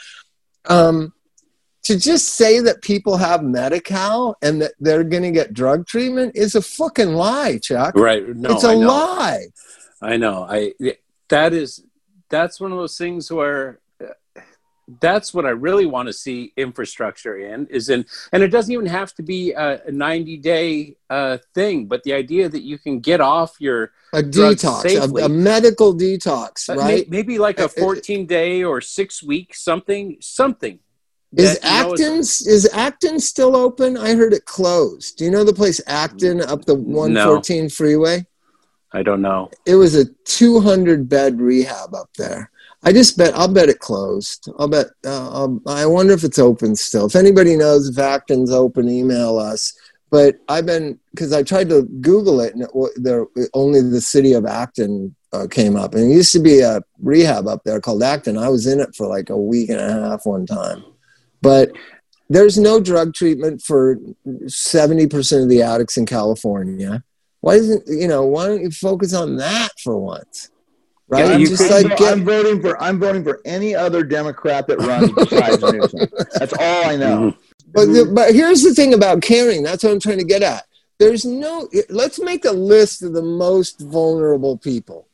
Um, 0.66 1.12
to 1.82 1.98
just 1.98 2.36
say 2.36 2.60
that 2.60 2.82
people 2.82 3.16
have 3.16 3.42
Medi-Cal 3.42 4.36
and 4.40 4.62
that 4.62 4.72
they're 4.78 5.04
going 5.04 5.24
to 5.24 5.32
get 5.32 5.52
drug 5.52 5.86
treatment 5.86 6.36
is 6.36 6.54
a 6.54 6.62
fucking 6.62 7.14
lie, 7.14 7.58
Chuck. 7.58 7.96
Right. 7.96 8.26
No, 8.28 8.50
it's 8.50 8.64
a 8.64 8.68
I 8.68 8.74
lie. 8.74 9.46
I 10.00 10.16
know. 10.16 10.46
I 10.48 10.72
that 11.28 11.52
is 11.52 11.82
that's 12.30 12.60
one 12.60 12.72
of 12.72 12.78
those 12.78 12.96
things 12.96 13.30
where 13.30 13.80
that's 15.00 15.32
what 15.32 15.46
I 15.46 15.50
really 15.50 15.86
want 15.86 16.08
to 16.08 16.12
see 16.12 16.52
infrastructure 16.56 17.36
in 17.38 17.66
is 17.68 17.88
in, 17.88 18.04
and 18.32 18.42
it 18.42 18.48
doesn't 18.48 18.72
even 18.72 18.86
have 18.86 19.14
to 19.14 19.22
be 19.22 19.52
a, 19.52 19.82
a 19.86 19.90
90 19.92 20.36
day 20.38 20.96
uh, 21.08 21.38
thing, 21.54 21.86
but 21.86 22.02
the 22.02 22.12
idea 22.12 22.48
that 22.48 22.62
you 22.62 22.78
can 22.78 23.00
get 23.00 23.20
off 23.20 23.56
your 23.60 23.92
A 24.12 24.22
detox, 24.22 24.84
a, 24.94 25.24
a 25.24 25.28
medical 25.28 25.94
detox, 25.94 26.68
uh, 26.68 26.74
may- 26.74 26.80
right? 26.80 27.10
maybe 27.10 27.38
like 27.38 27.58
Uh, 27.60 27.64
a 27.64 27.68
14 27.68 28.26
day 28.26 28.62
or 28.62 28.80
six 28.80 29.22
week 29.22 29.54
something, 29.54 30.18
something. 30.20 30.78
Is 31.36 31.58
that, 31.58 31.64
know, 31.64 31.94
is- 31.94 32.00
Acton's 32.00 32.46
is 32.46 32.68
Acton 32.72 33.18
still 33.20 33.56
open? 33.56 33.96
I 33.96 34.14
heard 34.14 34.32
it 34.32 34.44
closed. 34.44 35.16
Do 35.16 35.24
you 35.24 35.30
know 35.30 35.44
the 35.44 35.52
place 35.54 35.80
Acton 35.86 36.40
up 36.42 36.64
the 36.66 36.74
114 36.74 37.68
freeway? 37.70 38.26
I 38.92 39.02
don't 39.02 39.22
know. 39.22 39.50
It 39.66 39.74
was 39.74 39.96
a 39.96 40.04
200 40.26 41.08
bed 41.08 41.40
rehab 41.40 41.92
up 41.94 42.10
there. 42.16 42.50
I 42.84 42.92
just 42.92 43.16
bet 43.16 43.34
I'll 43.34 43.52
bet 43.52 43.70
it 43.70 43.78
closed. 43.78 44.48
I'll 44.58 44.68
bet. 44.68 44.88
Uh, 45.04 45.44
um, 45.44 45.62
I 45.66 45.86
wonder 45.86 46.12
if 46.12 46.22
it's 46.22 46.38
open 46.38 46.76
still. 46.76 47.06
If 47.06 47.16
anybody 47.16 47.56
knows 47.56 47.88
if 47.88 47.98
Acton's 47.98 48.50
open, 48.50 48.88
email 48.88 49.38
us. 49.38 49.72
But 50.10 50.36
I've 50.48 50.66
been 50.66 51.00
because 51.10 51.32
I 51.32 51.42
tried 51.42 51.70
to 51.70 51.82
Google 52.00 52.40
it, 52.40 52.54
and 52.54 52.62
it, 52.62 52.70
there 52.96 53.26
only 53.54 53.80
the 53.80 54.00
city 54.00 54.32
of 54.34 54.44
Acton 54.44 55.16
uh, 55.32 55.46
came 55.50 55.76
up, 55.76 55.94
and 55.94 56.04
it 56.04 56.14
used 56.14 56.32
to 56.32 56.40
be 56.40 56.60
a 56.60 56.82
rehab 57.00 57.48
up 57.48 57.64
there 57.64 57.80
called 57.80 58.02
Acton. 58.02 58.38
I 58.38 58.48
was 58.48 58.66
in 58.66 58.80
it 58.80 58.94
for 58.94 59.06
like 59.08 59.30
a 59.30 59.36
week 59.36 59.70
and 59.70 59.80
a 59.80 59.90
half 59.90 60.26
one 60.26 60.46
time, 60.46 60.84
but 61.40 61.72
there's 62.28 62.58
no 62.58 62.80
drug 62.80 63.14
treatment 63.14 63.62
for 63.62 63.98
seventy 64.46 65.06
percent 65.06 65.42
of 65.42 65.48
the 65.48 65.62
addicts 65.62 65.96
in 65.96 66.06
California. 66.06 67.02
Why 67.40 67.54
isn't 67.54 67.82
you 67.88 68.06
know? 68.06 68.24
Why 68.24 68.46
don't 68.46 68.62
you 68.62 68.70
focus 68.70 69.14
on 69.14 69.36
that 69.38 69.70
for 69.82 69.98
once? 69.98 70.50
Right? 71.08 71.40
Yeah, 71.40 71.46
just 71.46 71.70
like 71.70 71.96
get, 71.96 72.12
I'm 72.12 72.24
voting 72.24 72.60
for 72.60 72.80
I'm 72.82 72.98
voting 72.98 73.24
for 73.24 73.40
any 73.44 73.74
other 73.74 74.02
Democrat 74.02 74.66
that 74.68 74.78
runs 74.78 75.12
besides 75.12 75.62
Newsom. 75.72 76.08
That's 76.34 76.52
all 76.52 76.86
I 76.86 76.96
know. 76.96 77.18
Mm-hmm. 77.18 77.40
But 77.72 77.86
the, 77.86 78.12
but 78.14 78.34
here's 78.34 78.62
the 78.62 78.74
thing 78.74 78.94
about 78.94 79.22
caring. 79.22 79.62
That's 79.62 79.82
what 79.82 79.92
I'm 79.92 80.00
trying 80.00 80.18
to 80.18 80.24
get 80.24 80.42
at. 80.42 80.64
There's 80.98 81.24
no. 81.24 81.68
Let's 81.88 82.20
make 82.20 82.44
a 82.44 82.52
list 82.52 83.02
of 83.02 83.12
the 83.12 83.22
most 83.22 83.80
vulnerable 83.80 84.56
people. 84.56 85.08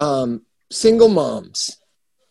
Um, 0.00 0.42
single 0.70 1.08
moms, 1.08 1.78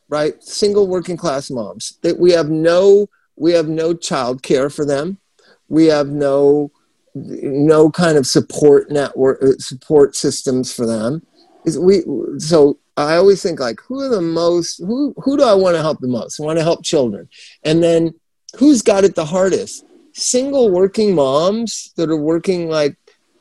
right? 0.10 0.42
Single 0.44 0.88
working 0.88 1.18
class 1.18 1.52
moms. 1.52 2.00
That 2.02 2.20
we 2.20 2.32
have 2.32 2.50
no 2.50 3.08
we 3.36 3.52
have 3.54 3.68
no 3.68 3.94
child 3.94 4.44
care 4.44 4.70
for 4.70 4.86
them. 4.86 5.20
We 5.68 5.86
have 5.86 6.08
no 6.08 6.72
no 7.16 7.92
kind 7.92 8.18
of 8.18 8.26
support 8.26 8.90
network 8.90 9.44
uh, 9.44 9.60
support 9.60 10.16
systems 10.16 10.74
for 10.74 10.88
them 10.88 11.22
is 11.66 11.80
we 11.80 12.04
so 12.38 12.78
I 12.98 13.16
always 13.16 13.42
think 13.42 13.60
like 13.60 13.80
who 13.82 14.02
are 14.02 14.10
the 14.10 14.22
most 14.22 14.80
who 14.80 15.14
who 15.18 15.38
do 15.38 15.44
I 15.44 15.54
want 15.54 15.76
to 15.76 15.82
help 15.82 16.00
the 16.00 16.08
most? 16.08 16.40
I 16.40 16.44
want 16.44 16.60
to 16.60 16.64
help 16.64 16.84
children. 16.84 17.28
And 17.64 17.82
then 17.82 18.14
who's 18.58 18.82
got 18.82 19.04
it 19.04 19.16
the 19.16 19.26
hardest? 19.26 19.86
Single 20.14 20.70
working 20.70 21.16
moms 21.16 21.92
that 21.98 22.10
are 22.10 22.18
working 22.18 22.70
like, 22.70 22.96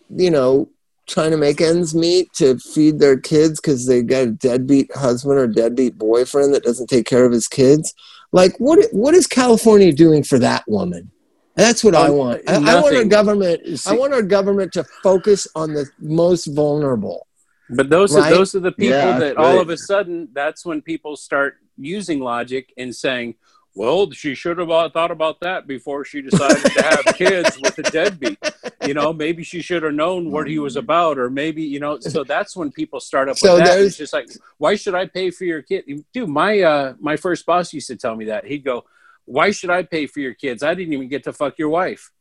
you 0.09 0.31
know, 0.31 0.71
trying 1.07 1.33
to 1.33 1.37
make 1.37 1.61
ends 1.61 1.95
meet 1.95 2.33
to 2.35 2.59
feed 2.59 2.99
their 2.99 3.19
kids 3.19 3.61
because 3.61 3.87
they 3.87 4.03
got 4.03 4.23
a 4.23 4.31
deadbeat 4.31 4.91
husband 4.95 5.39
or 5.39 5.47
deadbeat 5.47 5.99
boyfriend 5.99 6.55
that 6.55 6.65
doesn't 6.65 6.89
take 6.89 7.07
care 7.07 7.27
of 7.27 7.33
his 7.33 7.49
kids. 7.49 7.93
Like 8.33 8.59
what 8.59 8.87
what 8.93 9.15
is 9.15 9.27
California 9.27 9.93
doing 9.93 10.23
for 10.23 10.39
that 10.39 10.65
woman? 10.67 11.11
That's 11.57 11.85
what 11.85 11.95
um, 11.95 12.07
I 12.07 12.09
want. 12.09 12.43
I, 12.49 12.55
I 12.55 12.81
want 12.81 12.97
our 12.97 13.05
government. 13.05 13.87
I 13.87 13.93
want 13.93 14.15
our 14.15 14.23
government 14.23 14.73
to 14.73 14.85
focus 15.03 15.47
on 15.55 15.75
the 15.75 15.87
most 16.01 16.47
vulnerable 16.47 17.27
but 17.75 17.91
those 17.91 18.15
right? 18.15 18.33
are 18.33 18.37
those 18.37 18.55
are 18.55 18.61
the 18.61 18.73
people 18.73 18.97
yeah, 18.97 19.19
that 19.19 19.37
all 19.37 19.61
of 19.61 19.69
a 19.71 19.77
sudden 19.77 20.29
that's 20.33 20.65
when 20.65 20.83
people 20.83 21.17
start 21.17 21.59
using 21.77 22.21
logic 22.21 22.73
and 22.77 22.95
saying, 22.95 23.35
"Well, 23.75 24.11
she 24.11 24.35
should 24.35 24.59
have 24.59 24.93
thought 24.93 25.11
about 25.11 25.41
that 25.41 25.67
before 25.67 26.05
she 26.05 26.23
decided 26.23 26.63
to 26.63 26.83
have 26.83 27.05
kids 27.17 27.59
with 27.61 27.79
a 27.79 27.83
deadbeat." 27.83 28.39
You 28.87 28.95
know, 28.95 29.13
maybe 29.13 29.43
she 29.43 29.63
should 29.63 29.83
have 29.83 29.95
known 29.95 30.31
what 30.31 30.49
he 30.49 30.59
was 30.59 30.77
about, 30.77 31.19
or 31.19 31.31
maybe 31.31 31.63
you 31.63 31.81
know. 31.81 31.99
So 32.01 32.25
that's 32.25 32.57
when 32.57 32.71
people 32.71 33.01
start 33.01 33.29
up 33.29 33.39
so 33.39 33.57
with 33.57 33.65
that. 33.65 33.81
It's 33.81 33.97
just 33.97 34.13
like, 34.13 34.29
why 34.59 34.75
should 34.75 34.95
I 34.95 35.07
pay 35.07 35.31
for 35.31 35.45
your 35.45 35.63
kid? 35.63 35.85
Dude, 36.13 36.29
my 36.29 36.61
uh, 36.61 36.95
my 37.01 37.17
first 37.17 37.47
boss 37.47 37.73
used 37.73 37.89
to 37.89 37.97
tell 37.97 38.17
me 38.17 38.27
that. 38.27 38.45
He'd 38.45 38.65
go, 38.65 38.85
"Why 39.25 39.51
should 39.51 39.71
I 39.71 39.83
pay 39.83 40.07
for 40.07 40.21
your 40.21 40.35
kids? 40.35 40.63
I 40.63 40.75
didn't 40.75 40.93
even 40.93 41.09
get 41.09 41.25
to 41.25 41.33
fuck 41.33 41.59
your 41.59 41.69
wife." 41.69 42.13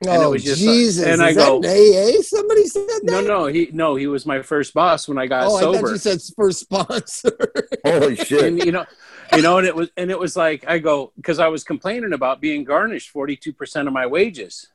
And 0.00 0.10
oh, 0.10 0.28
it 0.28 0.30
was 0.30 0.44
just 0.44 0.60
Jesus! 0.60 1.04
and 1.04 1.20
I 1.20 1.34
go, 1.34 1.58
AA? 1.58 2.22
Somebody 2.22 2.66
said 2.66 2.86
that. 2.86 3.00
No, 3.02 3.20
no, 3.20 3.46
he 3.46 3.68
no, 3.72 3.96
he 3.96 4.06
was 4.06 4.26
my 4.26 4.42
first 4.42 4.72
boss 4.72 5.08
when 5.08 5.18
I 5.18 5.26
got 5.26 5.44
oh, 5.46 5.58
sober. 5.58 5.78
I 5.78 5.80
thought 5.80 5.90
you 5.90 5.96
said 5.98 6.20
first 6.36 6.60
sponsor. 6.60 7.36
Holy 7.84 8.14
shit! 8.14 8.44
And, 8.44 8.64
you 8.64 8.70
know, 8.70 8.86
you 9.34 9.42
know, 9.42 9.58
and 9.58 9.66
it 9.66 9.74
was 9.74 9.90
and 9.96 10.10
it 10.10 10.18
was 10.18 10.36
like 10.36 10.64
I 10.68 10.78
go 10.78 11.12
because 11.16 11.40
I 11.40 11.48
was 11.48 11.64
complaining 11.64 12.12
about 12.12 12.40
being 12.40 12.62
garnished 12.62 13.10
forty 13.10 13.34
two 13.34 13.52
percent 13.52 13.88
of 13.88 13.94
my 13.94 14.06
wages, 14.06 14.68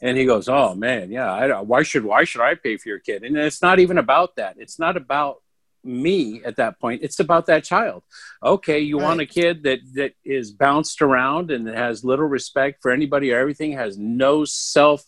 and 0.00 0.16
he 0.16 0.24
goes, 0.24 0.48
"Oh 0.48 0.74
man, 0.74 1.10
yeah, 1.10 1.30
I, 1.30 1.60
why 1.60 1.82
should 1.82 2.04
why 2.04 2.24
should 2.24 2.40
I 2.40 2.54
pay 2.54 2.78
for 2.78 2.88
your 2.88 3.00
kid?" 3.00 3.24
And 3.24 3.36
it's 3.36 3.60
not 3.60 3.80
even 3.80 3.98
about 3.98 4.36
that. 4.36 4.56
It's 4.58 4.78
not 4.78 4.96
about 4.96 5.42
me 5.84 6.42
at 6.44 6.56
that 6.56 6.78
point 6.80 7.02
it's 7.02 7.20
about 7.20 7.46
that 7.46 7.64
child. 7.64 8.02
Okay 8.42 8.80
you 8.80 8.98
right. 8.98 9.04
want 9.04 9.20
a 9.20 9.26
kid 9.26 9.62
that 9.62 9.80
that 9.94 10.12
is 10.24 10.52
bounced 10.52 11.02
around 11.02 11.50
and 11.50 11.66
has 11.68 12.04
little 12.04 12.26
respect 12.26 12.82
for 12.82 12.90
anybody 12.90 13.32
or 13.32 13.38
everything 13.38 13.72
has 13.72 13.96
no 13.98 14.44
self 14.44 15.04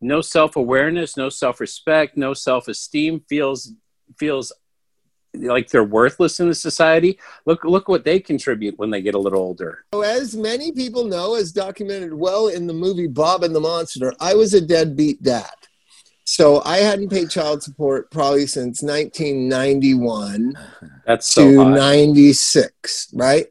no 0.00 0.20
self-awareness 0.20 1.16
no 1.16 1.28
self-respect 1.28 2.16
no 2.16 2.34
self-esteem 2.34 3.20
feels 3.28 3.72
feels 4.18 4.52
like 5.34 5.70
they're 5.70 5.84
worthless 5.84 6.40
in 6.40 6.48
the 6.48 6.54
society. 6.54 7.18
Look 7.46 7.64
look 7.64 7.88
what 7.88 8.04
they 8.04 8.20
contribute 8.20 8.78
when 8.78 8.90
they 8.90 9.00
get 9.00 9.14
a 9.14 9.18
little 9.18 9.40
older. 9.40 9.84
So 9.94 10.02
as 10.02 10.36
many 10.36 10.72
people 10.72 11.04
know 11.04 11.36
as 11.36 11.52
documented 11.52 12.12
well 12.12 12.48
in 12.48 12.66
the 12.66 12.74
movie 12.74 13.06
bob 13.06 13.42
and 13.42 13.54
the 13.54 13.60
monster 13.60 14.12
i 14.20 14.34
was 14.34 14.54
a 14.54 14.60
deadbeat 14.60 15.22
dad 15.22 15.54
so 16.24 16.62
I 16.64 16.78
hadn't 16.78 17.10
paid 17.10 17.30
child 17.30 17.62
support 17.62 18.10
probably 18.10 18.46
since 18.46 18.82
1991 18.82 20.54
That's 21.06 21.26
so 21.26 21.44
to 21.44 21.70
96, 21.70 23.08
right? 23.14 23.46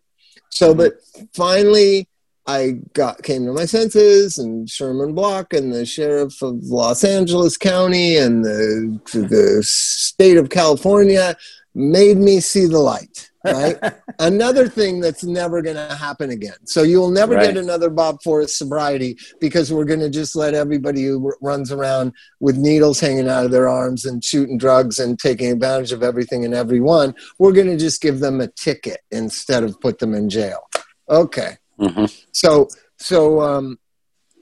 So, 0.50 0.70
mm-hmm. 0.70 0.78
but 0.78 0.94
finally, 1.34 2.08
I 2.48 2.80
got 2.94 3.24
came 3.24 3.46
to 3.46 3.54
my 3.54 3.66
senses, 3.66 4.38
and 4.38 4.70
Sherman 4.70 5.14
Block 5.14 5.54
and 5.54 5.72
the 5.72 5.86
sheriff 5.86 6.42
of 6.42 6.64
Los 6.64 7.04
Angeles 7.04 7.58
County 7.58 8.18
and 8.18 8.44
the 8.44 9.00
the 9.14 9.64
state 9.64 10.38
of 10.38 10.50
California 10.50 11.36
made 11.76 12.18
me 12.18 12.40
see 12.40 12.66
the 12.66 12.80
light 12.80 13.31
right? 13.44 13.78
another 14.20 14.68
thing 14.68 15.00
that's 15.00 15.24
never 15.24 15.62
going 15.62 15.76
to 15.76 15.96
happen 15.96 16.30
again. 16.30 16.56
So 16.66 16.84
you 16.84 17.00
will 17.00 17.12
never 17.12 17.36
right. 17.36 17.48
get 17.48 17.58
another 17.58 17.90
Bob 17.90 18.22
Forrest 18.24 18.58
sobriety 18.58 19.18
because 19.40 19.72
we're 19.72 19.86
going 19.86 20.00
to 20.00 20.10
just 20.10 20.36
let 20.36 20.54
everybody 20.54 21.04
who 21.04 21.34
runs 21.42 21.72
around 21.72 22.14
with 22.40 22.58
needles 22.58 23.00
hanging 23.00 23.30
out 23.30 23.46
of 23.46 23.52
their 23.52 23.68
arms 23.68 24.06
and 24.06 24.24
shooting 24.24 24.58
drugs 24.58 25.00
and 25.00 25.20
taking 25.20 25.52
advantage 25.52 25.92
of 25.92 26.04
everything 26.04 26.46
and 26.46 26.54
everyone, 26.54 27.14
we're 27.40 27.54
going 27.54 27.68
to 27.68 27.78
just 27.78 28.02
give 28.02 28.20
them 28.20 28.42
a 28.42 28.48
ticket 28.48 29.02
instead 29.12 29.64
of 29.64 29.80
put 29.80 30.00
them 30.00 30.14
in 30.14 30.30
jail. 30.30 30.62
Okay. 31.10 31.58
Mm-hmm. 31.80 32.06
So, 32.32 32.68
so, 32.98 33.42
um, 33.42 33.80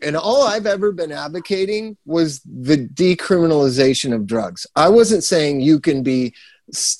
and 0.01 0.15
all 0.15 0.43
I've 0.43 0.65
ever 0.65 0.91
been 0.91 1.11
advocating 1.11 1.97
was 2.05 2.41
the 2.45 2.87
decriminalization 2.87 4.13
of 4.13 4.25
drugs. 4.25 4.65
I 4.75 4.89
wasn't 4.89 5.23
saying 5.23 5.61
you 5.61 5.79
can 5.79 6.03
be 6.03 6.33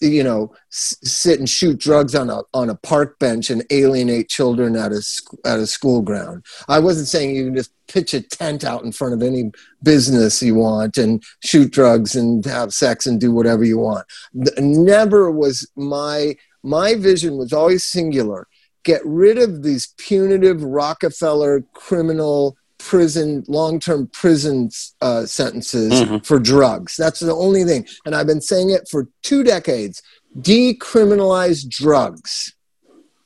you 0.02 0.24
know 0.24 0.54
sit 0.70 1.40
and 1.40 1.50
shoot 1.50 1.80
drugs 1.80 2.16
on 2.16 2.30
a 2.30 2.42
on 2.54 2.70
a 2.70 2.76
park 2.76 3.20
bench 3.20 3.50
and 3.50 3.64
alienate 3.70 4.30
children 4.30 4.76
at 4.76 4.92
a 4.92 5.04
at 5.46 5.60
a 5.60 5.68
school 5.68 6.02
ground. 6.02 6.46
I 6.68 6.80
wasn't 6.80 7.08
saying 7.08 7.36
you 7.36 7.46
can 7.46 7.56
just 7.56 7.72
pitch 7.88 8.14
a 8.14 8.22
tent 8.22 8.64
out 8.64 8.84
in 8.84 8.92
front 8.92 9.14
of 9.14 9.24
any 9.24 9.52
business 9.84 10.42
you 10.42 10.56
want 10.56 10.98
and 10.98 11.24
shoot 11.44 11.72
drugs 11.72 12.16
and 12.16 12.46
have 12.46 12.74
sex 12.74 13.06
and 13.06 13.20
do 13.20 13.32
whatever 13.32 13.64
you 13.64 13.80
want. 13.80 14.06
Never 14.34 15.32
was 15.32 15.70
my 15.76 16.36
my 16.64 16.96
vision 16.96 17.38
was 17.38 17.54
always 17.54 17.84
singular. 17.84 18.48
Get 18.84 19.02
rid 19.06 19.38
of 19.38 19.64
these 19.64 19.94
punitive 19.98 20.64
Rockefeller 20.64 21.64
criminal 21.74 22.56
prison, 22.80 23.44
long 23.48 23.80
term 23.80 24.08
prison 24.08 24.70
uh, 25.02 25.26
sentences 25.26 25.94
mm-hmm. 25.94 26.18
for 26.20 26.40
drugs. 26.40 26.96
That's 26.98 27.20
the 27.20 27.36
only 27.36 27.64
thing. 27.64 27.86
And 28.06 28.16
I've 28.16 28.28
been 28.28 28.42
saying 28.42 28.72
it 28.72 28.88
for 28.90 29.08
two 29.22 29.44
decades 29.44 30.02
decriminalize 30.40 31.68
drugs 31.68 32.54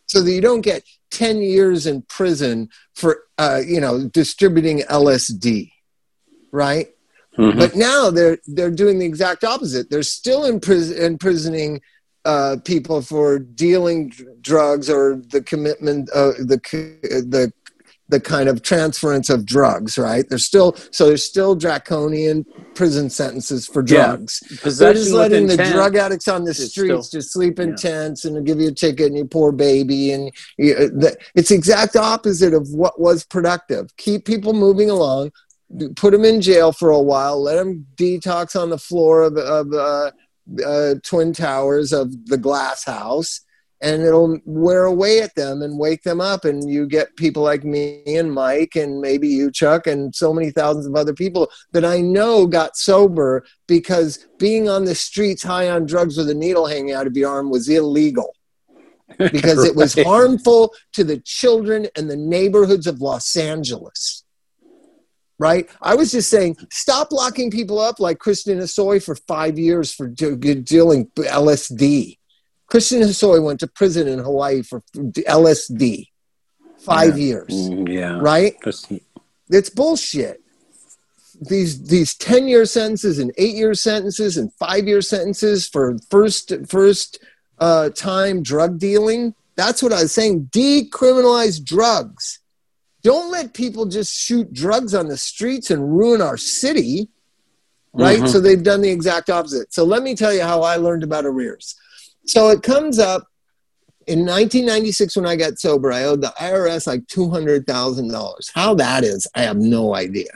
so 0.08 0.22
that 0.22 0.32
you 0.32 0.42
don't 0.42 0.62
get 0.62 0.84
10 1.12 1.42
years 1.42 1.86
in 1.86 2.02
prison 2.04 2.70
for, 2.96 3.24
uh, 3.38 3.62
you 3.66 3.80
know, 3.80 4.08
distributing 4.08 4.80
LSD, 4.90 5.70
right? 6.52 6.88
Mm-hmm. 7.38 7.58
But 7.58 7.76
now 7.76 8.12
they're 8.12 8.38
they're 8.46 8.70
doing 8.70 9.00
the 9.00 9.06
exact 9.06 9.44
opposite. 9.44 9.90
They're 9.90 10.04
still 10.04 10.44
impris- 10.44 10.96
imprisoning 10.96 11.82
uh, 12.26 12.58
people 12.64 13.02
for 13.02 13.40
dealing 13.40 14.14
drugs 14.42 14.88
or 14.88 15.20
the 15.30 15.42
commitment, 15.42 16.10
uh, 16.14 16.34
the 16.38 16.60
the 17.02 17.52
the 18.10 18.20
kind 18.20 18.50
of 18.50 18.62
transference 18.62 19.30
of 19.30 19.46
drugs, 19.46 19.98
right? 19.98 20.26
There's 20.28 20.46
still 20.46 20.76
so 20.92 21.08
there's 21.08 21.24
still 21.24 21.56
draconian 21.56 22.46
prison 22.76 23.10
sentences 23.10 23.66
for 23.66 23.82
drugs. 23.82 24.42
Yeah. 24.50 24.72
They're 24.72 24.94
just 24.94 25.12
letting 25.12 25.48
the 25.48 25.58
drug 25.58 25.96
addicts 25.96 26.28
on 26.28 26.44
the 26.44 26.54
streets 26.54 27.08
still, 27.08 27.20
just 27.20 27.32
sleep 27.32 27.60
in 27.60 27.70
yeah. 27.70 27.76
tents 27.76 28.26
and 28.26 28.46
give 28.46 28.60
you 28.60 28.70
a 28.70 28.74
ticket 28.74 29.08
and 29.08 29.18
you 29.18 29.26
poor 29.26 29.52
baby 29.52 30.12
and 30.12 30.32
you, 30.58 30.74
uh, 30.76 30.88
the, 30.88 31.18
it's 31.36 31.52
exact 31.52 31.96
opposite 31.96 32.54
of 32.54 32.68
what 32.70 33.00
was 33.00 33.24
productive. 33.24 33.96
Keep 33.98 34.26
people 34.26 34.54
moving 34.54 34.90
along, 34.90 35.32
put 35.96 36.12
them 36.12 36.26
in 36.26 36.42
jail 36.42 36.74
for 36.74 36.90
a 36.90 37.02
while, 37.02 37.42
let 37.42 37.56
them 37.56 37.86
detox 37.96 38.60
on 38.60 38.70
the 38.70 38.78
floor 38.78 39.24
of, 39.24 39.38
of 39.38 39.72
uh, 39.72 40.12
uh, 40.66 40.96
Twin 41.04 41.32
Towers 41.32 41.94
of 41.94 42.28
the 42.28 42.38
glass 42.38 42.84
house 42.84 43.42
and 43.84 44.02
it'll 44.02 44.40
wear 44.46 44.86
away 44.86 45.22
at 45.22 45.36
them 45.36 45.62
and 45.62 45.78
wake 45.78 46.02
them 46.02 46.20
up 46.20 46.46
and 46.46 46.68
you 46.70 46.88
get 46.88 47.16
people 47.18 47.44
like 47.44 47.64
me 47.64 48.02
and 48.08 48.34
mike 48.34 48.76
and 48.76 49.00
maybe 49.00 49.28
you 49.28 49.52
chuck 49.52 49.86
and 49.86 50.16
so 50.16 50.34
many 50.34 50.50
thousands 50.50 50.88
of 50.88 50.96
other 50.96 51.14
people 51.14 51.50
that 51.74 51.86
i 51.86 52.00
know 52.00 52.48
got 52.48 52.76
sober 52.76 53.46
because 53.68 54.26
being 54.40 54.68
on 54.68 54.86
the 54.86 54.96
streets 54.96 55.44
high 55.44 55.70
on 55.70 55.86
drugs 55.86 56.18
with 56.18 56.30
a 56.30 56.34
needle 56.34 56.66
hanging 56.66 56.94
out 56.94 57.06
of 57.06 57.16
your 57.16 57.30
arm 57.30 57.52
was 57.52 57.70
illegal 57.70 58.34
because 59.18 59.64
it 59.64 59.76
was 59.76 59.94
harmful 59.94 60.74
to 60.94 61.04
the 61.04 61.20
children 61.20 61.88
and 61.96 62.10
the 62.10 62.16
neighborhoods 62.16 62.88
of 62.88 63.02
Los 63.02 63.36
Angeles. 63.36 64.24
Right? 65.40 65.70
I 65.82 65.96
was 65.96 66.12
just 66.12 66.30
saying, 66.30 66.58
stop 66.72 67.12
locking 67.12 67.52
people 67.52 67.80
up 67.80 68.00
like 68.00 68.20
Christian 68.20 68.60
Hosoi 68.60 69.04
for 69.04 69.16
five 69.16 69.60
years 69.60 69.94
for 69.94 70.08
de- 70.08 70.36
dealing 70.36 71.08
LSD. 71.18 72.18
Christian 72.74 73.02
Hosoi 73.04 73.40
went 73.44 73.60
to 73.60 73.68
prison 73.68 74.08
in 74.08 74.18
Hawaii 74.18 74.64
for 74.64 74.82
LSD. 74.96 76.08
Five 76.80 77.20
years, 77.20 77.52
Mm, 77.52 77.88
yeah. 77.88 78.18
right? 78.20 78.56
It's 79.48 79.70
bullshit. 79.70 80.42
These 81.40 81.84
these 81.84 82.16
ten 82.16 82.48
year 82.48 82.66
sentences 82.66 83.20
and 83.20 83.32
eight 83.38 83.54
year 83.54 83.76
sentences 83.76 84.38
and 84.38 84.52
five 84.56 84.88
year 84.88 85.04
sentences 85.04 85.68
for 85.68 86.00
first 86.10 86.52
first 86.68 87.20
uh, 87.60 87.90
time 87.92 88.42
drug 88.42 88.80
dealing. 88.80 89.36
That's 89.56 89.84
what 89.84 89.94
I 89.94 90.02
was 90.02 90.12
saying. 90.12 90.50
Decriminalize 90.52 91.64
drugs. 91.64 92.40
Don't 93.04 93.30
let 93.32 93.54
people 93.54 93.86
just 93.86 94.12
shoot 94.16 94.52
drugs 94.52 94.96
on 94.96 95.10
the 95.10 95.18
streets 95.18 95.70
and 95.70 95.96
ruin 95.96 96.22
our 96.24 96.38
city. 96.38 97.10
Right? 97.94 98.20
Mhm. 98.22 98.30
So 98.30 98.40
they've 98.40 98.64
done 98.64 98.82
the 98.82 98.90
exact 98.90 99.30
opposite. 99.30 99.72
So 99.76 99.84
let 99.84 100.02
me 100.02 100.16
tell 100.16 100.34
you 100.34 100.42
how 100.42 100.64
I 100.64 100.78
learned 100.78 101.04
about 101.04 101.24
arrears. 101.28 101.76
So 102.26 102.50
it 102.50 102.64
comes 102.64 103.00
up 103.00 103.28
in 104.08 104.20
1996 104.20 105.16
when 105.16 105.26
I 105.26 105.36
got 105.36 105.60
sober, 105.60 105.92
I 105.92 106.04
owed 106.04 106.22
the 106.22 106.34
IRS 106.40 106.88
like 106.88 107.02
$200,000. 107.08 108.52
How 108.54 108.74
that 108.76 109.04
is, 109.04 109.28
I 109.36 109.42
have 109.44 109.58
no 109.58 109.96
idea. 109.96 110.30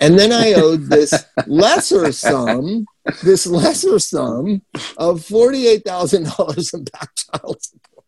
And 0.00 0.18
then 0.18 0.32
I 0.32 0.52
owed 0.54 0.84
this 0.86 1.12
lesser 1.46 2.12
sum, 2.12 2.86
this 3.24 3.46
lesser 3.46 3.98
sum 3.98 4.62
of 4.96 5.20
$48,000 5.20 6.74
in 6.74 6.84
back 6.84 7.10
child 7.16 7.62
support. 7.62 8.04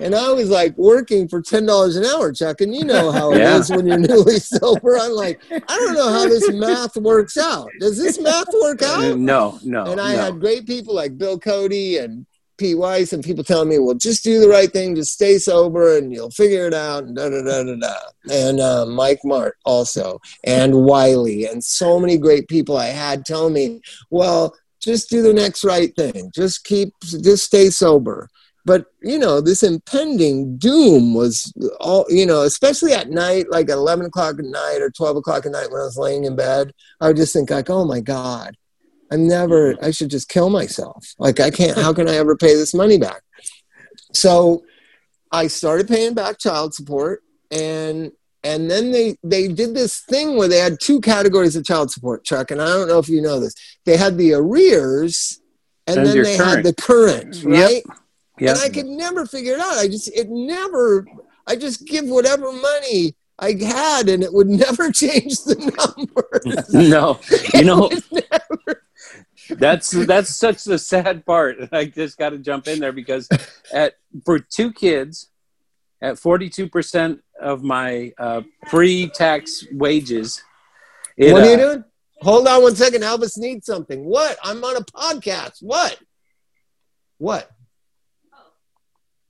And 0.00 0.14
I 0.16 0.32
was 0.32 0.50
like 0.50 0.76
working 0.76 1.28
for 1.28 1.42
$10 1.42 1.96
an 1.96 2.04
hour, 2.06 2.32
Chuck. 2.32 2.60
And 2.60 2.74
you 2.74 2.84
know 2.84 3.12
how 3.12 3.32
it 3.32 3.40
is 3.40 3.70
Yeah. 3.70 3.76
when 3.76 3.86
you're 3.86 3.98
newly 3.98 4.38
sober. 4.40 4.96
I'm 4.98 5.12
like, 5.12 5.40
I 5.50 5.60
don't 5.76 5.94
know 5.94 6.10
how 6.10 6.24
this 6.26 6.50
math 6.52 6.96
works 6.96 7.36
out. 7.36 7.68
Does 7.78 7.98
this 7.98 8.18
math 8.18 8.48
work 8.62 8.82
uh, 8.82 8.86
out? 8.86 9.18
No, 9.18 9.60
no. 9.62 9.84
and 9.84 10.00
I 10.00 10.16
no. 10.16 10.22
had 10.22 10.40
great 10.40 10.66
people 10.66 10.94
like 10.94 11.16
Bill 11.18 11.38
Cody 11.38 11.98
and 11.98 12.26
Pete 12.60 12.76
Weiss 12.76 13.14
and 13.14 13.24
people 13.24 13.42
telling 13.42 13.70
me, 13.70 13.78
well, 13.78 13.94
just 13.94 14.22
do 14.22 14.38
the 14.38 14.48
right 14.48 14.70
thing, 14.70 14.94
just 14.94 15.14
stay 15.14 15.38
sober 15.38 15.96
and 15.96 16.12
you'll 16.12 16.30
figure 16.30 16.66
it 16.66 16.74
out 16.74 17.04
and 17.04 17.16
da 17.16 17.30
da 17.30 17.42
da 17.42 17.64
da 17.64 17.74
da. 17.74 17.94
And 18.30 18.60
uh, 18.60 18.84
Mike 18.84 19.20
Mart 19.24 19.56
also 19.64 20.20
and 20.44 20.84
Wiley 20.84 21.46
and 21.46 21.64
so 21.64 21.98
many 21.98 22.18
great 22.18 22.48
people 22.48 22.76
I 22.76 22.88
had 22.88 23.24
telling 23.24 23.54
me, 23.54 23.80
well, 24.10 24.54
just 24.78 25.08
do 25.08 25.22
the 25.22 25.32
next 25.32 25.64
right 25.64 25.94
thing. 25.96 26.30
Just 26.34 26.64
keep, 26.64 26.92
just 27.00 27.46
stay 27.46 27.70
sober. 27.70 28.28
But 28.66 28.86
you 29.02 29.18
know, 29.18 29.40
this 29.40 29.62
impending 29.62 30.58
doom 30.58 31.14
was 31.14 31.50
all 31.80 32.04
you 32.10 32.26
know, 32.26 32.42
especially 32.42 32.92
at 32.92 33.08
night, 33.08 33.46
like 33.50 33.70
eleven 33.70 34.04
o'clock 34.04 34.38
at 34.38 34.44
night 34.44 34.80
or 34.82 34.90
twelve 34.90 35.16
o'clock 35.16 35.46
at 35.46 35.52
night 35.52 35.70
when 35.70 35.80
I 35.80 35.84
was 35.84 35.96
laying 35.96 36.24
in 36.24 36.36
bed. 36.36 36.74
I 37.00 37.06
would 37.08 37.16
just 37.16 37.32
think 37.32 37.50
like, 37.50 37.70
oh 37.70 37.86
my 37.86 38.00
god, 38.00 38.58
I'm 39.10 39.26
never. 39.26 39.74
I 39.82 39.90
should 39.90 40.10
just 40.10 40.28
kill 40.28 40.50
myself. 40.50 41.14
Like 41.18 41.40
I 41.40 41.50
can't. 41.50 41.76
How 41.76 41.92
can 41.92 42.08
I 42.08 42.14
ever 42.16 42.36
pay 42.36 42.54
this 42.54 42.74
money 42.74 42.98
back? 42.98 43.22
So 44.12 44.62
I 45.32 45.46
started 45.48 45.88
paying 45.88 46.14
back 46.14 46.38
child 46.38 46.74
support, 46.74 47.22
and 47.50 48.12
and 48.44 48.70
then 48.70 48.92
they 48.92 49.16
they 49.22 49.48
did 49.48 49.74
this 49.74 50.00
thing 50.00 50.36
where 50.36 50.48
they 50.48 50.58
had 50.58 50.78
two 50.80 51.00
categories 51.00 51.56
of 51.56 51.64
child 51.64 51.90
support, 51.90 52.24
Chuck. 52.24 52.50
And 52.50 52.62
I 52.62 52.66
don't 52.66 52.88
know 52.88 52.98
if 52.98 53.08
you 53.08 53.20
know 53.20 53.40
this. 53.40 53.54
They 53.84 53.96
had 53.96 54.16
the 54.16 54.34
arrears, 54.34 55.40
and, 55.86 56.06
then 56.06 56.22
they 56.22 56.36
current. 56.36 56.56
had 56.56 56.64
the 56.64 56.74
current, 56.74 57.34
Yep. 57.36 57.46
right? 57.46 57.82
Yeah. 58.38 58.50
And 58.50 58.58
I 58.60 58.68
could 58.68 58.86
never 58.86 59.26
figure 59.26 59.54
it 59.54 59.60
out. 59.60 59.74
I 59.74 59.88
just 59.88 60.08
it 60.08 60.28
never. 60.30 61.04
I 61.46 61.56
just 61.56 61.84
give 61.86 62.04
whatever 62.06 62.52
money 62.52 63.14
I 63.40 63.52
had, 63.60 64.08
and 64.08 64.22
it 64.22 64.32
would 64.32 64.48
never 64.66 64.92
change 64.92 65.42
the 65.44 65.56
numbers. 65.56 66.72
no, 66.72 67.18
you 67.54 67.64
know 67.64 67.90
that's 69.48 69.90
that's 69.90 70.34
such 70.36 70.64
the 70.64 70.78
sad 70.78 71.24
part. 71.24 71.56
I 71.72 71.86
just 71.86 72.18
got 72.18 72.30
to 72.30 72.38
jump 72.38 72.68
in 72.68 72.80
there 72.80 72.92
because 72.92 73.28
at 73.72 73.94
for 74.24 74.38
two 74.38 74.72
kids, 74.72 75.30
at 76.00 76.18
forty 76.18 76.48
two 76.48 76.68
percent 76.68 77.20
of 77.40 77.62
my 77.62 78.12
uh, 78.18 78.42
pre-tax 78.66 79.66
wages, 79.72 80.42
it, 81.16 81.32
what 81.32 81.42
are 81.42 81.46
you 81.46 81.52
uh, 81.54 81.56
doing? 81.56 81.84
Hold 82.22 82.48
on 82.48 82.62
one 82.62 82.76
second. 82.76 83.02
Elvis 83.02 83.38
needs 83.38 83.66
something. 83.66 84.04
What? 84.04 84.38
I'm 84.44 84.62
on 84.62 84.76
a 84.76 84.80
podcast. 84.80 85.62
What? 85.62 85.98
What? 87.18 87.50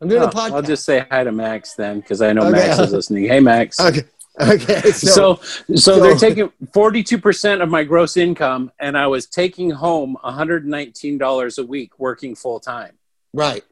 I'm 0.01 0.09
doing 0.09 0.23
oh, 0.23 0.27
a 0.27 0.31
podcast. 0.31 0.53
I'll 0.53 0.63
just 0.63 0.85
say 0.85 1.07
hi 1.11 1.25
to 1.25 1.33
Max 1.33 1.75
then 1.75 2.01
because 2.01 2.23
I 2.23 2.33
know 2.33 2.43
Okay. 2.43 2.67
Max 2.67 2.79
is 2.79 2.93
listening. 2.93 3.27
Hey, 3.27 3.41
Max. 3.41 3.79
okay. 3.79 4.03
Okay. 4.41 4.81
So, 4.93 5.41
so, 5.41 5.75
so, 5.75 6.01
they're 6.01 6.17
taking 6.17 6.51
42% 6.67 7.63
of 7.63 7.69
my 7.69 7.83
gross 7.85 8.17
income 8.17 8.71
and 8.79 8.97
i 8.97 9.07
was 9.07 9.27
taking 9.27 9.71
home 9.71 10.17
$119 10.25 11.59
a 11.59 11.67
week 11.67 11.99
working 11.99 12.35
full 12.35 12.61
time 12.61 12.93
right. 13.35 13.65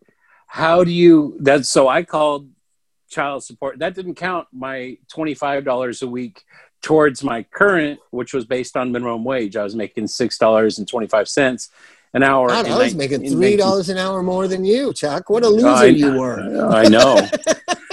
how 0.47 0.83
do 0.83 0.91
you 0.91 1.37
that's 1.41 1.69
so 1.69 1.89
i 1.89 2.03
called 2.03 2.51
child 3.09 3.45
support 3.45 3.79
that 3.79 3.95
didn't 3.95 4.17
count 4.17 4.49
my 4.53 4.99
$25 5.15 6.03
a 6.03 6.07
week 6.07 6.43
towards 6.83 7.23
my 7.23 7.45
current 7.45 8.01
which 8.11 8.35
was 8.35 8.45
based 8.45 8.77
on 8.77 8.91
minimum 8.91 9.25
wage 9.25 9.57
i 9.57 9.63
was 9.63 9.77
making 9.77 10.05
$6.25 10.05 11.69
an 12.15 12.23
hour 12.23 12.49
God, 12.49 12.67
I 12.67 12.79
was 12.79 12.95
making 12.95 13.31
three 13.31 13.57
dollars 13.57 13.89
an 13.91 13.99
hour 13.99 14.23
more 14.23 14.49
than 14.49 14.65
you, 14.65 14.95
Chuck. 14.95 15.29
What 15.29 15.45
a 15.45 15.49
loser 15.49 15.69
I- 15.69 15.85
you 15.85 16.19
were. 16.19 16.41
I 16.71 16.89
know. 16.89 17.21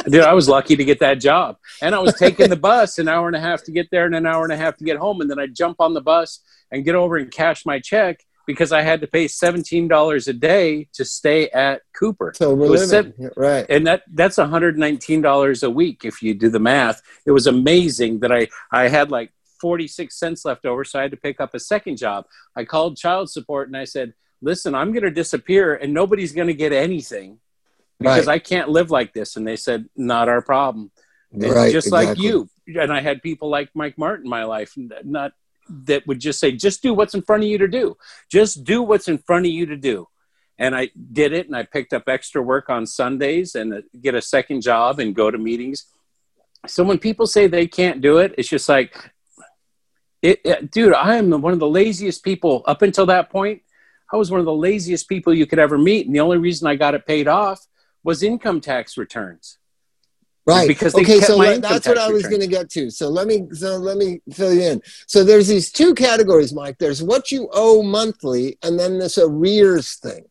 Dude, 0.05 0.21
I 0.21 0.33
was 0.33 0.47
lucky 0.47 0.75
to 0.75 0.85
get 0.85 0.99
that 0.99 1.19
job. 1.19 1.57
And 1.81 1.95
I 1.95 1.99
was 1.99 2.15
taking 2.15 2.49
the 2.49 2.55
bus 2.55 2.99
an 2.99 3.07
hour 3.07 3.27
and 3.27 3.35
a 3.35 3.39
half 3.39 3.63
to 3.63 3.71
get 3.71 3.89
there 3.91 4.05
and 4.05 4.15
an 4.15 4.25
hour 4.25 4.43
and 4.43 4.53
a 4.53 4.57
half 4.57 4.77
to 4.77 4.83
get 4.83 4.97
home. 4.97 5.21
And 5.21 5.29
then 5.29 5.39
I'd 5.39 5.55
jump 5.55 5.79
on 5.79 5.93
the 5.93 6.01
bus 6.01 6.39
and 6.71 6.85
get 6.85 6.95
over 6.95 7.17
and 7.17 7.31
cash 7.31 7.65
my 7.65 7.79
check 7.79 8.23
because 8.45 8.71
I 8.71 8.81
had 8.81 9.01
to 9.01 9.07
pay 9.07 9.25
$17 9.25 10.27
a 10.27 10.33
day 10.33 10.87
to 10.93 11.05
stay 11.05 11.49
at 11.49 11.81
Cooper. 11.97 12.33
So 12.35 12.53
we're 12.53 12.69
living. 12.69 13.13
right. 13.35 13.65
And 13.69 13.87
that 13.87 14.03
that's 14.13 14.37
$119 14.37 15.63
a 15.63 15.69
week 15.69 16.05
if 16.05 16.21
you 16.21 16.33
do 16.33 16.49
the 16.49 16.59
math. 16.59 17.01
It 17.25 17.31
was 17.31 17.47
amazing 17.47 18.19
that 18.19 18.31
I, 18.31 18.47
I 18.71 18.87
had 18.87 19.11
like 19.11 19.31
46 19.59 20.17
cents 20.17 20.45
left 20.45 20.65
over. 20.65 20.83
So 20.83 20.99
I 20.99 21.03
had 21.03 21.11
to 21.11 21.17
pick 21.17 21.41
up 21.41 21.53
a 21.53 21.59
second 21.59 21.97
job. 21.97 22.25
I 22.55 22.65
called 22.65 22.97
child 22.97 23.29
support 23.29 23.67
and 23.67 23.77
I 23.77 23.85
said, 23.85 24.13
listen, 24.41 24.75
I'm 24.75 24.91
going 24.91 25.03
to 25.03 25.11
disappear 25.11 25.75
and 25.75 25.93
nobody's 25.93 26.33
going 26.33 26.47
to 26.47 26.53
get 26.53 26.71
anything 26.71 27.39
because 27.99 28.27
Right. 28.27 28.35
I 28.35 28.39
can't 28.39 28.69
live 28.69 28.91
like 28.91 29.13
this. 29.13 29.35
And 29.35 29.47
they 29.47 29.55
said, 29.55 29.85
not 29.95 30.29
our 30.29 30.41
problem. 30.41 30.91
Right, 31.31 31.71
just 31.71 31.91
like 31.91 32.17
you. 32.17 32.49
And 32.79 32.91
I 32.93 33.01
had 33.01 33.21
people 33.21 33.49
like 33.49 33.69
Mike 33.73 33.97
Martin 33.97 34.25
in 34.25 34.29
my 34.29 34.43
life, 34.45 34.73
not 35.03 35.33
that 35.69 36.05
would 36.07 36.19
just 36.19 36.39
say, 36.39 36.51
just 36.51 36.81
do 36.81 36.93
what's 36.93 37.13
in 37.13 37.21
front 37.23 37.43
of 37.43 37.49
you 37.49 37.57
to 37.57 37.67
do. 37.67 37.97
Just 38.31 38.63
do 38.63 38.81
what's 38.81 39.07
in 39.07 39.17
front 39.17 39.45
of 39.45 39.51
you 39.51 39.65
to 39.65 39.75
do. 39.75 40.07
And 40.57 40.75
I 40.75 40.89
did 41.11 41.33
it, 41.33 41.47
and 41.47 41.55
I 41.55 41.63
picked 41.63 41.91
up 41.91 42.03
extra 42.07 42.41
work 42.41 42.69
on 42.69 42.85
Sundays 42.85 43.55
and 43.55 43.73
uh, 43.73 43.81
get 44.01 44.15
a 44.15 44.21
second 44.21 44.61
job 44.61 44.99
and 44.99 45.13
go 45.13 45.29
to 45.29 45.37
meetings. 45.37 45.85
So 46.67 46.83
when 46.83 46.97
people 46.99 47.27
say 47.27 47.47
they 47.47 47.67
can't 47.67 47.99
do 47.99 48.19
it, 48.19 48.35
it's 48.37 48.47
just 48.47 48.69
like, 48.69 49.11
it, 50.21 50.39
it- 50.45 50.71
dude, 50.71 50.93
I 50.93 51.15
am 51.17 51.29
one 51.41 51.53
of 51.53 51.59
the 51.59 51.67
laziest 51.67 52.23
people 52.23 52.63
up 52.65 52.81
until 52.81 53.07
that 53.07 53.29
point. 53.29 53.61
I 54.13 54.17
was 54.17 54.31
one 54.31 54.39
of 54.39 54.45
the 54.45 54.53
laziest 54.53 55.09
people 55.09 55.33
you 55.33 55.45
could 55.45 55.59
ever 55.59 55.77
meet. 55.77 56.05
And 56.05 56.15
the 56.15 56.19
only 56.21 56.37
reason 56.37 56.67
I 56.67 56.75
got 56.75 56.93
it 56.93 57.05
paid 57.05 57.27
off 57.27 57.59
was 58.05 58.23
income 58.23 58.61
tax 58.61 58.97
returns. 58.97 59.57
Right. 60.47 60.67
because 60.67 60.93
they 60.93 61.01
okay, 61.01 61.15
kept 61.17 61.25
so 61.31 61.37
my 61.39 61.45
let- 61.45 61.55
income 61.55 61.71
that's 61.73 61.87
what 61.87 61.97
I 61.97 62.09
was 62.09 62.27
going 62.27 62.41
to 62.41 62.47
get 62.47 62.69
to. 62.71 62.91
So 62.91 63.09
let 63.09 63.25
me 63.25 63.47
so 63.51 63.77
let 63.77 63.97
me 63.97 64.21
fill 64.31 64.53
you 64.53 64.61
in. 64.61 64.81
So 65.07 65.23
there's 65.23 65.47
these 65.47 65.71
two 65.71 65.95
categories, 65.95 66.53
Mike. 66.53 66.77
There's 66.77 67.01
what 67.01 67.31
you 67.31 67.49
owe 67.51 67.81
monthly, 67.81 68.57
and 68.63 68.79
then 68.79 68.99
this 68.99 69.17
arrears 69.17 69.95
thing. 69.95 70.23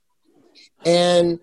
And 0.87 1.41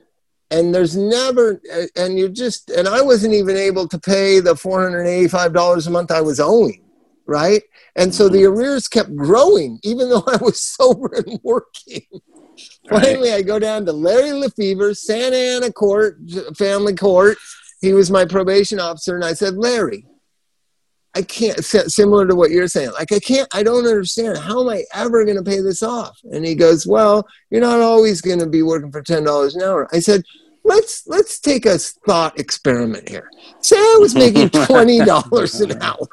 and 0.51 0.73
there's 0.73 0.95
never 0.95 1.61
and 1.97 2.17
you 2.17 2.29
just 2.29 2.69
and 2.69 2.87
I 2.87 3.01
wasn't 3.01 3.33
even 3.33 3.57
able 3.57 3.89
to 3.89 3.99
pay 3.99 4.39
the 4.39 4.55
four 4.55 4.81
hundred 4.81 5.03
eighty-five 5.03 5.51
dollars 5.53 5.87
a 5.87 5.91
month 5.91 6.09
I 6.09 6.21
was 6.21 6.39
owing, 6.39 6.81
right? 7.25 7.63
And 7.97 8.15
so 8.15 8.25
Mm-hmm. 8.25 8.33
the 8.35 8.45
arrears 8.45 8.87
kept 8.87 9.13
growing, 9.17 9.79
even 9.83 10.09
though 10.09 10.23
I 10.27 10.37
was 10.37 10.61
sober 10.61 11.11
and 11.13 11.41
working. 11.43 12.03
Right. 12.89 13.03
Finally, 13.05 13.31
I 13.33 13.41
go 13.41 13.59
down 13.59 13.85
to 13.85 13.93
Larry 13.93 14.33
Lefevre, 14.33 14.93
Santa 14.93 15.35
Ana 15.37 15.71
Court, 15.71 16.17
Family 16.57 16.95
Court. 16.95 17.37
He 17.81 17.93
was 17.93 18.11
my 18.11 18.25
probation 18.25 18.79
officer, 18.79 19.15
and 19.15 19.23
I 19.25 19.33
said, 19.33 19.55
Larry, 19.55 20.05
I 21.15 21.21
can't. 21.21 21.63
si- 21.63 21.87
Similar 21.89 22.27
to 22.27 22.35
what 22.35 22.51
you're 22.51 22.67
saying, 22.67 22.91
like 22.91 23.11
I 23.11 23.19
can't. 23.19 23.47
I 23.53 23.63
don't 23.63 23.85
understand. 23.87 24.37
How 24.37 24.61
am 24.61 24.69
I 24.69 24.83
ever 24.93 25.25
going 25.25 25.37
to 25.37 25.43
pay 25.43 25.61
this 25.61 25.83
off? 25.83 26.17
And 26.31 26.45
he 26.45 26.55
goes, 26.55 26.85
Well, 26.87 27.27
you're 27.49 27.61
not 27.61 27.79
always 27.81 28.21
going 28.21 28.39
to 28.39 28.47
be 28.47 28.61
working 28.63 28.91
for 28.91 29.01
ten 29.01 29.23
dollars 29.25 29.55
an 29.55 29.63
hour. 29.63 29.87
I 29.93 29.99
said. 29.99 30.23
Let's 30.63 31.07
let's 31.07 31.39
take 31.39 31.65
a 31.65 31.79
thought 31.79 32.39
experiment 32.39 33.09
here. 33.09 33.31
Say 33.61 33.77
I 33.77 33.97
was 33.99 34.13
making 34.13 34.49
twenty 34.67 34.99
dollars 35.03 35.59
an 35.59 35.81
hour. 35.81 36.07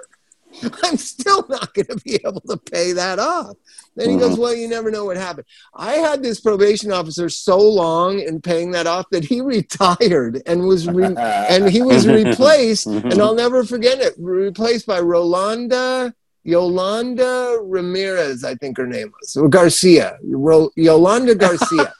I'm 0.82 0.96
still 0.96 1.46
not 1.48 1.74
going 1.74 1.86
to 1.86 1.96
be 1.96 2.16
able 2.16 2.40
to 2.42 2.56
pay 2.56 2.92
that 2.92 3.18
off. 3.18 3.56
Then 3.96 4.10
he 4.10 4.16
goes, 4.16 4.32
mm-hmm. 4.32 4.42
Well, 4.42 4.54
you 4.54 4.68
never 4.68 4.90
know 4.90 5.04
what 5.04 5.16
happened. 5.16 5.46
I 5.74 5.94
had 5.94 6.22
this 6.22 6.40
probation 6.40 6.92
officer 6.92 7.28
so 7.28 7.58
long 7.58 8.20
in 8.20 8.40
paying 8.40 8.70
that 8.72 8.86
off 8.86 9.06
that 9.10 9.24
he 9.24 9.40
retired 9.42 10.42
and 10.46 10.66
was 10.66 10.88
re- 10.88 11.14
and 11.18 11.68
he 11.68 11.82
was 11.82 12.06
replaced, 12.06 12.86
mm-hmm. 12.86 13.08
and 13.08 13.20
I'll 13.20 13.34
never 13.34 13.64
forget 13.64 14.00
it, 14.00 14.14
replaced 14.18 14.86
by 14.86 15.00
Rolanda 15.00 16.12
Yolanda 16.48 17.58
Ramirez, 17.62 18.42
I 18.42 18.54
think 18.54 18.78
her 18.78 18.86
name 18.86 19.12
was, 19.20 19.36
or 19.36 19.50
Garcia, 19.50 20.16
Ro- 20.24 20.70
Yolanda 20.76 21.34
Garcia. 21.34 21.92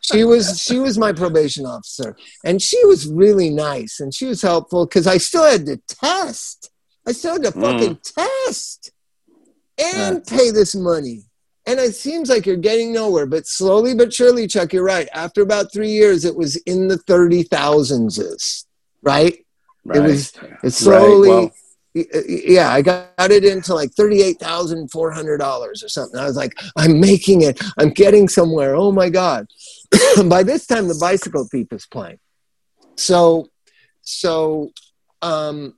she 0.00 0.24
was 0.24 0.58
she 0.60 0.78
was 0.78 0.98
my 0.98 1.12
probation 1.12 1.64
officer, 1.64 2.16
and 2.44 2.60
she 2.60 2.84
was 2.86 3.06
really 3.06 3.50
nice, 3.50 4.00
and 4.00 4.12
she 4.12 4.26
was 4.26 4.42
helpful 4.42 4.84
because 4.84 5.06
I 5.06 5.18
still 5.18 5.44
had 5.44 5.66
to 5.66 5.76
test. 5.88 6.70
I 7.06 7.12
still 7.12 7.32
had 7.34 7.42
to 7.44 7.50
Mm. 7.52 7.60
fucking 7.62 7.98
test 8.02 8.92
and 9.78 10.24
pay 10.26 10.50
this 10.50 10.74
money. 10.74 11.22
And 11.66 11.80
it 11.80 11.94
seems 11.94 12.28
like 12.28 12.44
you're 12.46 12.56
getting 12.56 12.92
nowhere, 12.92 13.26
but 13.26 13.46
slowly 13.46 13.94
but 13.94 14.12
surely, 14.12 14.46
Chuck, 14.46 14.72
you're 14.72 14.84
right. 14.84 15.08
After 15.14 15.40
about 15.42 15.72
three 15.72 15.90
years, 15.90 16.24
it 16.24 16.36
was 16.36 16.56
in 16.56 16.88
the 16.88 16.98
thirty 16.98 17.42
thousands, 17.42 18.66
right? 19.02 19.38
Right. 19.84 20.02
was- 20.02 20.32
It 20.62 20.72
slowly, 20.72 21.28
well- 21.28 21.50
y- 21.94 22.06
y- 22.12 22.22
yeah, 22.28 22.70
I 22.70 22.82
got 22.82 23.30
it 23.30 23.44
into 23.44 23.74
like 23.74 23.92
thirty-eight 23.92 24.38
thousand 24.40 24.90
four 24.90 25.10
hundred 25.10 25.38
dollars 25.38 25.82
or 25.82 25.88
something. 25.88 26.20
I 26.20 26.26
was 26.26 26.36
like, 26.36 26.52
I'm 26.76 27.00
making 27.00 27.40
it. 27.42 27.58
I'm 27.78 27.90
getting 27.90 28.28
somewhere. 28.28 28.74
Oh 28.76 28.92
my 28.92 29.08
god! 29.08 29.46
By 30.26 30.42
this 30.42 30.66
time, 30.66 30.86
the 30.88 30.98
bicycle 31.00 31.48
thief 31.50 31.68
is 31.72 31.86
playing. 31.86 32.18
So, 32.96 33.48
so, 34.02 34.70
um, 35.22 35.74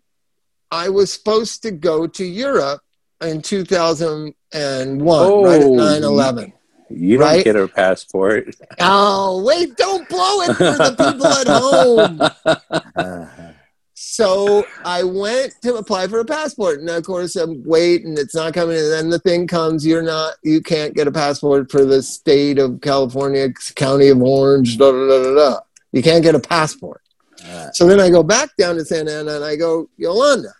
I 0.70 0.88
was 0.88 1.12
supposed 1.12 1.60
to 1.62 1.70
go 1.70 2.06
to 2.06 2.24
Europe 2.24 2.80
in 3.20 3.42
two 3.42 3.64
thousand 3.64 4.34
and 4.52 5.00
one, 5.02 5.42
right 5.44 5.60
at 5.60 5.66
Oh, 5.66 5.70
9-11. 5.72 6.52
You 6.90 7.18
don't 7.18 7.26
Right? 7.26 7.44
get 7.44 7.56
a 7.56 7.66
passport. 7.68 8.54
Oh, 8.80 9.42
wait! 9.44 9.76
Don't 9.76 10.08
blow 10.08 10.40
it 10.42 10.54
for 10.54 10.64
the 10.64 10.94
people 10.96 11.26
at 11.26 11.48
home. 11.48 12.20
So 13.98 14.66
I 14.84 15.02
went 15.02 15.54
to 15.62 15.76
apply 15.76 16.06
for 16.08 16.20
a 16.20 16.24
passport, 16.24 16.80
and 16.80 16.90
of 16.90 17.02
course 17.04 17.34
I'm 17.34 17.64
waiting. 17.64 18.14
It's 18.18 18.34
not 18.34 18.52
coming, 18.52 18.76
and 18.76 18.92
then 18.92 19.08
the 19.08 19.18
thing 19.18 19.46
comes. 19.46 19.86
You're 19.86 20.02
not. 20.02 20.34
You 20.42 20.60
can't 20.60 20.94
get 20.94 21.08
a 21.08 21.12
passport 21.12 21.70
for 21.70 21.86
the 21.86 22.02
state 22.02 22.58
of 22.58 22.82
California, 22.82 23.48
county 23.74 24.08
of 24.08 24.20
Orange. 24.22 24.76
Da 24.76 24.92
da 24.92 25.06
da. 25.06 25.34
da. 25.34 25.60
You 25.92 26.02
can't 26.02 26.22
get 26.22 26.34
a 26.34 26.38
passport. 26.40 27.00
So 27.72 27.86
then 27.86 28.00
I 28.00 28.10
go 28.10 28.22
back 28.22 28.50
down 28.58 28.76
to 28.76 28.84
Santa 28.84 29.20
Ana, 29.20 29.36
and 29.36 29.44
I 29.44 29.56
go, 29.56 29.88
Yolanda. 29.96 30.52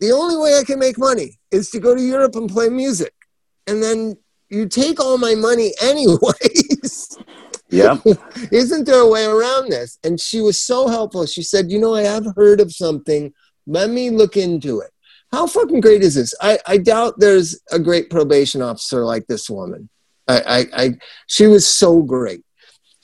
The 0.00 0.12
only 0.12 0.36
way 0.36 0.58
I 0.58 0.64
can 0.64 0.78
make 0.78 0.98
money 0.98 1.38
is 1.50 1.70
to 1.70 1.80
go 1.80 1.94
to 1.94 2.02
Europe 2.02 2.36
and 2.36 2.50
play 2.50 2.68
music, 2.68 3.14
and 3.66 3.82
then 3.82 4.16
you 4.48 4.68
take 4.68 5.00
all 5.00 5.18
my 5.18 5.34
money 5.34 5.72
anyways. 5.82 7.18
Yeah. 7.68 7.98
Isn't 8.52 8.84
there 8.84 9.00
a 9.00 9.08
way 9.08 9.24
around 9.24 9.70
this? 9.70 9.98
And 10.04 10.20
she 10.20 10.40
was 10.40 10.60
so 10.60 10.88
helpful. 10.88 11.26
She 11.26 11.42
said, 11.42 11.70
You 11.70 11.80
know, 11.80 11.94
I 11.94 12.02
have 12.02 12.26
heard 12.36 12.60
of 12.60 12.72
something. 12.72 13.32
Let 13.66 13.90
me 13.90 14.10
look 14.10 14.36
into 14.36 14.80
it. 14.80 14.90
How 15.32 15.46
fucking 15.46 15.80
great 15.80 16.02
is 16.02 16.14
this? 16.14 16.32
I, 16.40 16.58
I 16.66 16.78
doubt 16.78 17.18
there's 17.18 17.60
a 17.72 17.78
great 17.78 18.10
probation 18.10 18.62
officer 18.62 19.04
like 19.04 19.26
this 19.26 19.50
woman. 19.50 19.88
I, 20.28 20.40
I, 20.40 20.84
I 20.84 20.90
she 21.26 21.46
was 21.46 21.66
so 21.66 22.02
great. 22.02 22.42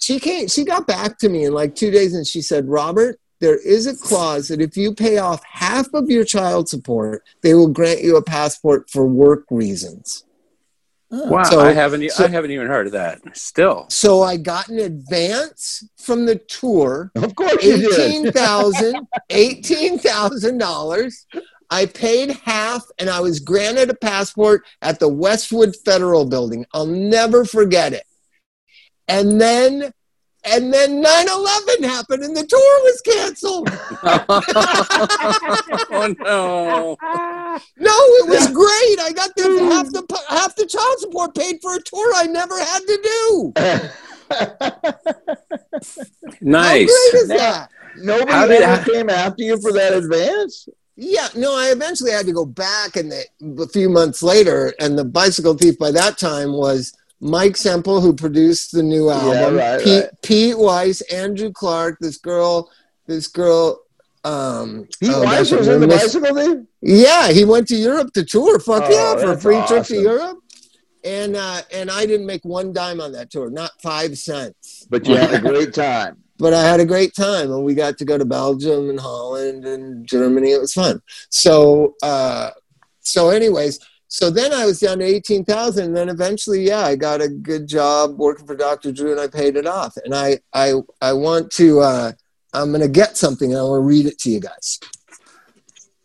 She 0.03 0.19
came, 0.19 0.49
she 0.49 0.65
got 0.65 0.89
back 0.89 1.17
to 1.19 1.29
me 1.29 1.45
in 1.45 1.53
like 1.53 1.77
two 1.77 1.93
days 1.93 2.13
and 2.13 2.27
she 2.27 2.43
said, 2.43 2.69
Robert, 2.69 3.21
there 3.41 3.57
is 3.57 3.87
a 3.87 3.97
clause 3.97 4.49
that 4.49 4.61
if 4.61 4.77
you 4.77 4.93
pay 4.95 5.19
off 5.19 5.41
half 5.45 5.87
of 5.95 6.11
your 6.11 6.25
child 6.25 6.69
support, 6.69 7.23
they 7.43 7.55
will 7.55 7.69
grant 7.69 8.03
you 8.03 8.17
a 8.17 8.23
passport 8.23 8.91
for 8.91 9.07
work 9.07 9.45
reasons. 9.49 10.25
Wow. 11.11 11.45
So- 11.45 11.61
I 11.61 11.73
haven't. 11.73 12.11
so- 12.11 12.25
I 12.25 12.29
haven't 12.29 12.51
even 12.51 12.67
heard 12.67 12.87
of 12.87 12.93
that. 12.95 13.21
Still. 13.37 13.87
So 13.91 14.23
I 14.23 14.39
got 14.39 14.69
an 14.69 14.81
advance 14.81 15.85
from 15.99 16.27
the 16.27 16.35
tour 16.37 17.13
Of 17.15 17.37
course 17.37 17.63
you 17.63 17.77
did. 17.77 18.01
eighteen 18.01 18.33
thousand 18.33 18.97
eighteen 19.31 19.99
thousand 20.01 20.59
dollars 20.59 21.27
i 21.71 21.87
paid 21.87 22.31
half 22.45 22.83
and 22.99 23.09
i 23.09 23.21
was 23.21 23.39
granted 23.41 23.89
a 23.89 23.95
passport 23.95 24.63
at 24.83 24.99
the 24.99 25.09
westwood 25.09 25.75
federal 25.85 26.25
building 26.27 26.67
i'll 26.75 26.87
never 26.87 27.45
forget 27.45 27.93
it 27.93 28.05
and 29.09 29.41
then 29.41 29.93
and 30.45 30.75
then 30.75 31.01
9-11 31.03 31.85
happened 31.85 32.25
and 32.25 32.37
the 32.37 32.45
tour 32.45 32.83
was 32.83 33.01
canceled 33.03 33.69
oh 35.93 36.15
no. 36.19 36.97
no 37.79 37.93
it 37.93 38.29
was 38.29 38.49
great 38.51 38.99
i 39.01 39.13
got 39.15 39.31
the 39.37 39.43
half 39.73 39.87
the 39.93 40.03
half 40.29 40.57
the 40.57 40.67
child 40.67 40.99
support 40.99 41.35
paid 41.35 41.59
for 41.63 41.75
a 41.77 41.81
tour 41.83 42.13
i 42.17 42.27
never 42.27 42.59
had 42.59 42.81
to 42.81 42.99
do 43.03 43.53
Nice. 46.41 46.81
how 46.81 47.11
great 47.11 47.15
is 47.23 47.29
Now- 47.29 47.37
that 47.37 47.69
Nobody 47.99 48.33
How 48.33 48.47
did- 48.47 48.63
ever 48.63 48.91
came 48.91 49.11
after 49.11 49.43
you 49.43 49.61
for 49.61 49.71
that 49.75 49.93
advance. 49.93 50.67
Yeah, 50.97 51.29
no, 51.37 51.55
I 51.55 51.73
eventually 51.73 52.11
had 52.11 52.25
to 52.25 52.33
go 52.33 52.47
back 52.47 52.97
and 52.97 53.13
the, 53.13 53.27
a 53.63 53.69
few 53.69 53.91
months 53.91 54.23
later, 54.23 54.73
and 54.81 54.97
the 54.99 55.05
bicycle 55.05 55.53
thief 55.55 55.79
by 55.79 55.91
that 55.91 56.17
time 56.17 56.53
was 56.55 56.95
Mike 57.23 57.57
Semple, 57.57 58.01
who 58.01 58.13
produced 58.13 58.73
the 58.73 58.83
new 58.83 59.09
album, 59.09 59.55
right, 59.55 59.81
Pete, 59.81 60.03
right. 60.03 60.23
Pete 60.23 60.59
Weiss, 60.59 61.03
Andrew 61.03 61.53
Clark, 61.53 61.99
this 62.01 62.19
girl, 62.19 62.69
this 63.07 63.29
girl. 63.29 63.81
Um, 64.25 64.89
Pete 64.99 65.13
oh, 65.15 65.23
Weiss 65.23 65.53
was 65.53 65.69
in 65.69 65.81
the 65.81 65.87
bicycle 65.87 66.35
thief? 66.35 66.67
Yeah, 66.81 67.31
he 67.31 67.45
went 67.45 67.69
to 67.69 67.77
Europe 67.77 68.13
to 68.15 68.25
tour. 68.25 68.59
Fuck 68.59 68.85
Oh, 68.87 68.91
yeah, 68.91 69.21
for 69.23 69.33
a 69.33 69.41
free 69.41 69.63
trip 69.69 69.85
to. 69.87 70.01
Europe. 70.01 70.39
And 71.05 71.37
uh, 71.37 71.63
and 71.73 71.93
I 71.93 72.07
didn't 72.07 72.27
make 72.27 72.45
one 72.45 72.73
dime 72.73 73.01
on 73.01 73.13
that 73.13 73.31
tour, 73.31 73.51
not 73.51 73.71
five 73.81 74.19
cents. 74.19 74.87
But 74.91 75.07
you 75.07 75.15
had 75.15 75.33
a 75.33 75.41
great 75.49 75.73
time. 75.75 76.19
but 76.39 76.53
I 76.53 76.63
had 76.63 76.81
a 76.81 76.85
great 76.85 77.15
time, 77.15 77.53
and 77.53 77.65
we 77.65 77.75
got 77.75 77.99
to 77.99 78.05
go 78.05 78.19
to 78.19 78.25
Belgium 78.25 78.91
and 78.91 78.99
Holland 78.99 79.65
and 79.65 80.09
Germany. 80.09 80.51
It 80.51 80.61
was 80.61 80.75
fun. 80.75 81.01
So, 81.29 81.95
uh, 82.03 82.51
so 83.01 83.31
anyways, 83.31 83.79
so 84.13 84.29
then 84.29 84.53
I 84.53 84.67
was 84.67 84.79
down 84.79 84.99
to 84.99 85.07
eighteen 85.07 85.43
thousand, 85.43 85.87
and 85.87 85.97
then 85.97 86.11
eventually, 86.11 86.67
yeah, 86.67 86.81
I 86.81 86.97
got 86.97 87.23
a 87.23 87.29
good 87.31 87.67
job 87.67 88.19
working 88.19 88.47
for 88.47 88.55
Dr. 88.55 88.93
Drew, 88.93 89.11
and 89.11 89.19
I 89.19 89.27
paid 89.27 89.57
it 89.57 89.67
off. 89.67 89.97
And 90.05 90.15
I, 90.15 90.39
I, 90.53 90.75
I 91.01 91.15
want 91.15 91.51
to. 91.53 91.81
Uh, 91.81 92.13
I'm 92.53 92.69
going 92.69 92.83
to 92.83 92.89
get 92.89 93.17
something, 93.17 93.51
and 93.51 93.59
I 93.59 93.63
want 93.63 93.81
to 93.81 93.87
read 93.87 94.05
it 94.05 94.19
to 94.19 94.31
you 94.31 94.39
guys. 94.39 94.79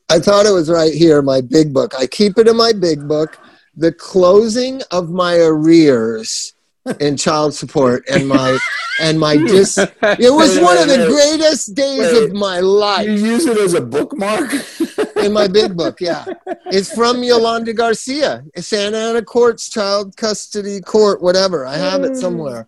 I 0.09 0.19
thought 0.19 0.45
it 0.45 0.53
was 0.53 0.69
right 0.69 0.93
here, 0.93 1.21
my 1.21 1.41
big 1.41 1.73
book. 1.73 1.91
I 1.99 2.07
keep 2.07 2.37
it 2.37 2.47
in 2.47 2.55
my 2.55 2.71
big 2.71 3.09
book. 3.09 3.37
The 3.75 3.91
closing 3.91 4.81
of 4.89 5.09
my 5.09 5.35
arrears 5.35 6.53
in 7.01 7.17
child 7.17 7.55
support 7.55 8.07
and 8.09 8.25
my 8.25 8.57
and 9.01 9.19
my 9.19 9.35
dis 9.51 9.77
it 9.77 10.33
was 10.33 10.55
Wait, 10.55 10.63
one 10.63 10.77
of 10.77 10.87
the 10.87 10.97
wait, 10.97 11.09
greatest 11.09 11.75
days 11.75 12.13
of 12.13 12.31
my 12.31 12.61
life. 12.61 13.05
You 13.05 13.15
use 13.15 13.45
it 13.45 13.57
as 13.57 13.73
a 13.73 13.81
bookmark? 13.81 14.49
in 15.19 15.33
my 15.33 15.47
big 15.47 15.75
book 15.75 15.99
yeah. 16.01 16.25
It's 16.67 16.93
from 16.93 17.23
yolanda 17.23 17.73
garcia 17.73 18.43
santa 18.57 18.97
ana 18.97 19.21
courts 19.21 19.69
child 19.69 20.15
custody 20.17 20.81
court 20.81 21.21
whatever. 21.21 21.65
I 21.65 21.75
have 21.75 22.03
it 22.03 22.15
somewhere. 22.15 22.67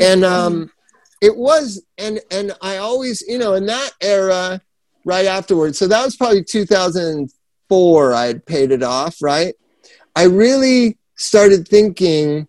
And 0.00 0.24
um 0.24 0.70
it 1.20 1.36
was 1.36 1.82
and 1.98 2.20
and 2.30 2.52
i 2.62 2.76
always 2.76 3.22
you 3.26 3.38
know 3.38 3.54
in 3.54 3.66
that 3.66 3.90
era 4.00 4.60
right 5.04 5.26
afterwards 5.26 5.76
so 5.76 5.88
that 5.88 6.04
was 6.04 6.14
probably 6.14 6.44
2004 6.44 8.14
i 8.14 8.26
had 8.26 8.46
paid 8.46 8.70
it 8.70 8.82
off 8.84 9.20
right? 9.20 9.54
I 10.14 10.24
really 10.24 10.98
started 11.16 11.68
thinking 11.68 12.48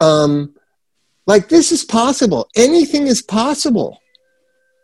um 0.00 0.54
like 1.26 1.48
this 1.48 1.70
is 1.70 1.84
possible. 1.84 2.48
Anything 2.56 3.06
is 3.06 3.22
possible 3.22 3.99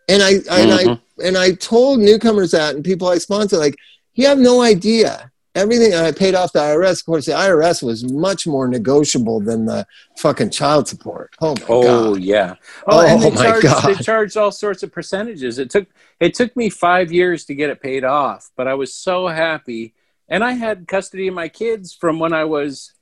and 0.09 0.23
i 0.23 0.31
and 0.51 0.73
i 0.73 0.85
Mhm. 0.85 1.01
and 1.25 1.37
i 1.39 1.53
told 1.53 2.01
newcomers 2.01 2.51
that 2.53 2.75
and 2.75 2.85
people 2.85 3.09
i 3.09 3.19
sponsor 3.19 3.57
like 3.59 3.77
you 4.15 4.27
have 4.27 4.39
no 4.39 4.61
idea 4.63 5.31
everything 5.55 5.93
and 5.95 6.05
i 6.07 6.13
paid 6.13 6.35
off 6.35 6.53
the 6.53 6.59
irs 6.61 7.01
of 7.01 7.07
course 7.07 7.27
the 7.27 7.33
irs 7.33 7.83
was 7.83 8.05
much 8.05 8.47
more 8.47 8.69
negotiable 8.69 9.41
than 9.41 9.65
the 9.65 9.87
fucking 10.19 10.51
child 10.51 10.87
support 10.87 11.31
oh 11.41 11.55
my 11.55 11.67
Oh 11.69 11.83
god 12.15 12.23
yeah. 12.23 12.55
Oh, 12.87 13.01
and 13.07 13.23
they 13.23 13.31
my 13.31 13.45
charged, 13.61 13.87
They 13.87 13.95
charged 14.05 14.37
all 14.37 14.53
sorts 14.53 14.83
of 14.83 14.93
percentages. 14.93 15.59
It 15.59 15.71
took 15.71 15.87
it 16.21 16.35
took 16.35 16.55
me 16.57 16.69
five 16.71 17.11
years 17.13 17.45
to 17.47 17.55
get 17.55 17.71
it 17.71 17.81
paid 17.81 18.05
off, 18.05 18.51
but 18.57 18.67
I 18.69 18.75
was 18.75 18.93
so 18.95 19.29
happy, 19.29 19.95
and 20.29 20.43
I 20.45 20.53
had 20.53 20.87
custody 20.89 21.27
of 21.29 21.35
my 21.35 21.49
kids 21.49 21.95
from 21.95 22.19
when 22.19 22.33
I 22.33 22.45
was. 22.45 22.93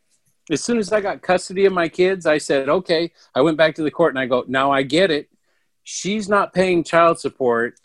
As 0.50 0.62
soon 0.62 0.78
as 0.78 0.92
I 0.92 1.00
got 1.00 1.22
custody 1.22 1.64
of 1.64 1.72
my 1.72 1.88
kids, 1.88 2.26
I 2.26 2.38
said, 2.38 2.68
"Okay." 2.68 3.12
I 3.34 3.40
went 3.40 3.56
back 3.56 3.74
to 3.76 3.82
the 3.82 3.90
court 3.90 4.12
and 4.12 4.18
I 4.18 4.26
go, 4.26 4.44
"Now 4.46 4.70
I 4.70 4.82
get 4.82 5.10
it. 5.10 5.28
She's 5.84 6.28
not 6.28 6.52
paying 6.52 6.82
child 6.82 7.20
support 7.20 7.78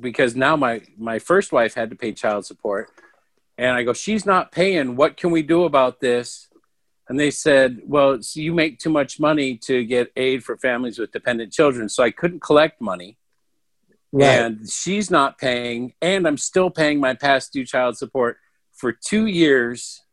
because 0.00 0.34
now 0.34 0.56
my 0.56 0.80
my 0.96 1.18
first 1.18 1.52
wife 1.52 1.74
had 1.74 1.90
to 1.90 1.96
pay 1.96 2.12
child 2.12 2.46
support." 2.46 2.90
And 3.58 3.76
I 3.76 3.82
go, 3.82 3.92
"She's 3.92 4.24
not 4.24 4.50
paying. 4.50 4.96
What 4.96 5.16
can 5.16 5.30
we 5.30 5.42
do 5.42 5.64
about 5.64 6.00
this?" 6.00 6.48
And 7.08 7.20
they 7.20 7.30
said, 7.30 7.82
well, 7.84 8.18
you 8.32 8.54
make 8.54 8.78
too 8.78 8.90
much 8.90 9.20
money 9.20 9.56
to 9.58 9.84
get 9.84 10.10
aid 10.16 10.42
for 10.42 10.56
families 10.56 10.98
with 10.98 11.12
dependent 11.12 11.52
children. 11.52 11.88
So 11.88 12.02
I 12.02 12.10
couldn't 12.10 12.40
collect 12.40 12.80
money. 12.80 13.18
right 14.12 14.26
And 14.26 14.70
she's 14.70 15.10
not 15.10 15.38
paying. 15.38 15.92
And 16.00 16.26
I'm 16.26 16.38
still 16.38 16.70
paying 16.70 17.00
my 17.00 17.14
past 17.14 17.52
due 17.52 17.66
child 17.66 17.98
support 17.98 18.38
for 18.72 18.92
two 18.92 19.26
years. 19.26 20.03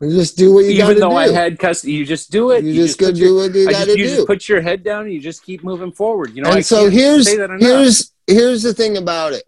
You 0.00 0.10
just 0.10 0.38
do 0.38 0.54
what 0.54 0.64
you 0.64 0.78
got 0.78 0.88
to 0.88 0.94
do. 0.94 0.98
Even 0.98 1.08
though 1.10 1.16
I 1.16 1.28
had 1.30 1.58
custody, 1.58 1.92
you 1.92 2.06
just 2.06 2.30
do 2.30 2.52
it. 2.52 2.64
you, 2.64 2.72
just 2.72 2.98
go 2.98 3.12
do 3.12 3.18
your- 3.20 3.34
what 3.34 3.54
you 3.54 3.68
got 3.70 3.84
to 3.86 3.94
do. 3.94 4.00
You 4.00 4.08
just 4.08 4.26
put 4.26 4.48
your 4.48 4.62
head 4.62 4.82
down 4.82 5.04
and 5.04 5.12
you 5.12 5.20
just 5.20 5.42
keep 5.44 5.62
moving 5.62 5.92
forward. 5.92 6.34
You 6.34 6.42
know, 6.42 6.50
I 6.50 6.56
and 6.56 6.66
so 6.66 6.82
can't 6.84 6.92
here's 6.94 7.26
say 7.26 7.36
that 7.36 7.50
enough. 7.50 7.60
here's 7.60 8.12
here's 8.26 8.62
the 8.62 8.72
thing 8.72 8.96
about 8.96 9.34
it. 9.34 9.44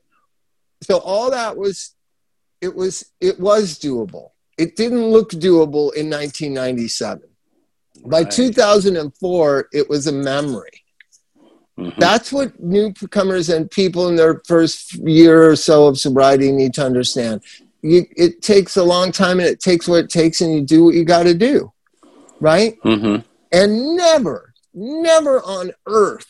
So 0.82 0.98
all 0.98 1.30
that 1.30 1.56
was 1.56 1.94
it 2.60 2.74
was 2.74 3.04
it 3.20 3.40
was 3.40 3.78
doable. 3.78 4.30
It 4.58 4.76
didn't 4.76 5.06
look 5.06 5.30
doable 5.30 5.94
in 5.94 6.10
1997. 6.10 7.22
By 8.04 8.24
2004, 8.24 9.68
it 9.72 9.88
was 9.88 10.06
a 10.06 10.12
memory. 10.12 10.84
Mhm. 11.78 11.96
That's 11.98 12.30
what 12.32 12.60
newcomers 12.60 13.48
and 13.48 13.70
people 13.70 14.08
in 14.08 14.16
their 14.16 14.42
first 14.46 14.94
year 14.94 15.48
or 15.50 15.56
so 15.56 15.86
of 15.86 15.98
sobriety 15.98 16.52
need 16.52 16.74
to 16.74 16.84
understand. 16.84 17.40
You, 17.82 18.06
it 18.16 18.42
takes 18.42 18.76
a 18.76 18.84
long 18.84 19.10
time 19.12 19.40
and 19.40 19.48
it 19.48 19.60
takes 19.60 19.88
what 19.88 20.04
it 20.04 20.10
takes, 20.10 20.40
and 20.40 20.54
you 20.54 20.60
do 20.60 20.84
what 20.84 20.94
you 20.94 21.04
got 21.04 21.24
to 21.24 21.34
do, 21.34 21.72
right? 22.40 22.78
Mhm. 22.84 23.24
And 23.50 23.96
never, 23.96 24.54
never 24.72 25.42
on 25.42 25.72
earth 25.86 26.26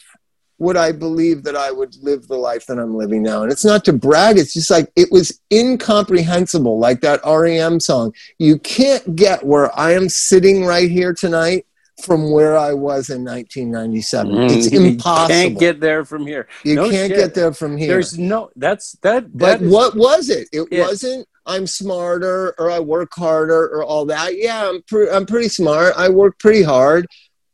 would 0.59 0.77
I 0.77 0.93
believe 0.93 1.43
that 1.43 1.57
I 1.57 1.71
would 1.73 1.95
live 2.03 2.29
the 2.29 2.37
life 2.37 2.67
that 2.67 2.79
I'm 2.79 2.95
living 2.97 3.23
now. 3.23 3.43
And 3.43 3.51
it's 3.53 3.65
not 3.65 3.85
to 3.87 3.93
brag, 3.93 4.39
it's 4.39 4.55
just 4.55 4.71
like 4.71 4.91
it 4.97 5.11
was 5.11 5.39
incomprehensible, 5.53 6.79
like 6.79 7.01
that 7.03 7.21
REM 7.27 7.81
song. 7.81 8.15
You 8.39 8.59
can't 8.59 9.17
get 9.17 9.45
where 9.45 9.77
I 9.79 9.93
am 9.93 10.09
sitting 10.09 10.65
right 10.65 10.91
here 10.91 11.13
tonight 11.13 11.67
from 12.05 12.31
where 12.33 12.57
I 12.57 12.73
was 12.73 13.11
in 13.11 13.25
1997. 13.25 14.35
It's 14.51 14.69
Mhm. 14.69 14.73
You 14.73 14.81
impossible. 14.87 15.29
Can't 15.35 15.59
get 15.59 15.81
there 15.81 16.05
from 16.05 16.27
here. 16.27 16.49
you 16.65 16.75
no 16.77 16.91
can't 16.91 17.11
shit. 17.11 17.19
get 17.19 17.35
there 17.35 17.53
from 17.53 17.77
here. 17.77 17.89
There's 17.89 18.19
no. 18.19 18.51
That's 18.57 18.93
that. 19.03 19.37
But 19.37 19.59
that 19.61 19.63
is- 19.63 19.71
what 19.73 19.95
was 19.97 20.29
it? 20.31 20.49
It 20.53 20.67
Yeah. 20.71 20.87
wasn't. 20.87 21.27
I'm 21.47 21.67
smarter, 21.67 22.55
or 22.59 22.71
I 22.71 22.81
work 22.81 23.11
harder, 23.15 23.65
or 23.67 23.85
all 23.85 24.05
that. 24.07 24.39
Yeah, 24.39 24.69
I'm 24.69 24.83
pre- 24.83 25.11
I'm 25.11 25.27
pretty 25.27 25.49
smart. 25.49 25.95
I 25.97 26.09
work 26.09 26.39
pretty 26.39 26.63
hard, 26.63 27.07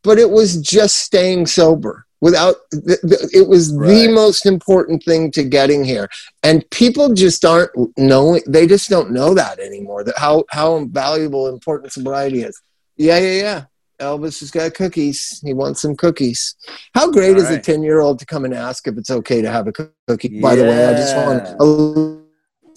but 0.03 0.17
it 0.17 0.29
was 0.29 0.61
just 0.61 0.97
staying 0.99 1.47
sober. 1.47 2.05
Without 2.21 2.55
th- 2.71 2.99
th- 3.01 3.29
it 3.33 3.47
was 3.47 3.71
the 3.71 4.09
most 4.13 4.45
important 4.45 5.01
thing 5.03 5.31
to 5.31 5.43
getting 5.43 5.85
here, 5.85 6.09
and 6.43 6.69
people 6.69 7.13
just 7.13 7.45
aren't 7.45 7.71
knowing. 7.97 8.41
They 8.45 8.67
just 8.67 8.89
don't 8.89 9.11
know 9.11 9.33
that 9.33 9.59
anymore. 9.59 10.03
That 10.03 10.17
how 10.17 10.43
how 10.49 10.83
valuable, 10.85 11.47
important 11.47 11.93
sobriety 11.93 12.41
is. 12.43 12.61
Yeah, 12.97 13.19
yeah, 13.19 13.41
yeah. 13.41 13.63
Elvis 13.99 14.39
has 14.39 14.51
got 14.51 14.73
cookies. 14.73 15.41
He 15.43 15.53
wants 15.53 15.81
some 15.81 15.95
cookies. 15.95 16.55
How 16.93 17.11
great 17.11 17.35
All 17.35 17.41
is 17.41 17.49
a 17.49 17.59
10 17.59 17.83
year 17.83 17.99
old 17.99 18.19
to 18.19 18.25
come 18.25 18.45
and 18.45 18.53
ask 18.53 18.87
if 18.87 18.97
it's 18.97 19.09
okay 19.09 19.41
to 19.41 19.51
have 19.51 19.67
a 19.67 19.71
cookie? 19.71 20.39
By 20.41 20.55
the 20.55 20.63
way, 20.63 20.85
I 20.85 20.93
just 20.93 21.15
want 21.15 21.43
Yeah. 21.43 22.18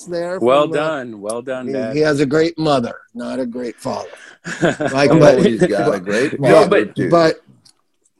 To. 0.04 0.10
There 0.10 0.40
well 0.40 0.62
from, 0.64 0.72
uh, 0.72 0.76
done. 0.76 1.20
Well 1.20 1.42
done, 1.42 1.66
he, 1.66 1.72
Dad. 1.72 1.96
he 1.96 2.02
has 2.02 2.20
a 2.20 2.26
great 2.26 2.58
mother, 2.58 2.96
not 3.14 3.38
a 3.40 3.46
great 3.46 3.76
father. 3.76 4.08
Like, 4.62 5.10
Oh, 5.10 5.18
but, 5.18 5.44
he's 5.44 5.64
got 5.64 5.94
a 5.94 6.00
great 6.10 6.32
but, 6.40 6.50
father, 6.50 6.68
but, 6.68 6.96
too. 6.96 7.10
but, 7.10 7.36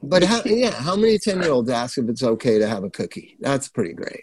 but 0.01 0.23
how, 0.23 0.41
yeah, 0.45 0.71
how 0.71 0.95
many 0.95 1.17
10 1.17 1.41
year 1.41 1.51
olds 1.51 1.69
ask 1.69 1.97
if 1.97 2.07
it's 2.09 2.23
okay 2.23 2.59
to 2.59 2.67
have 2.67 2.83
a 2.83 2.89
cookie? 2.89 3.35
That's 3.39 3.67
pretty 3.67 3.93
great. 3.93 4.21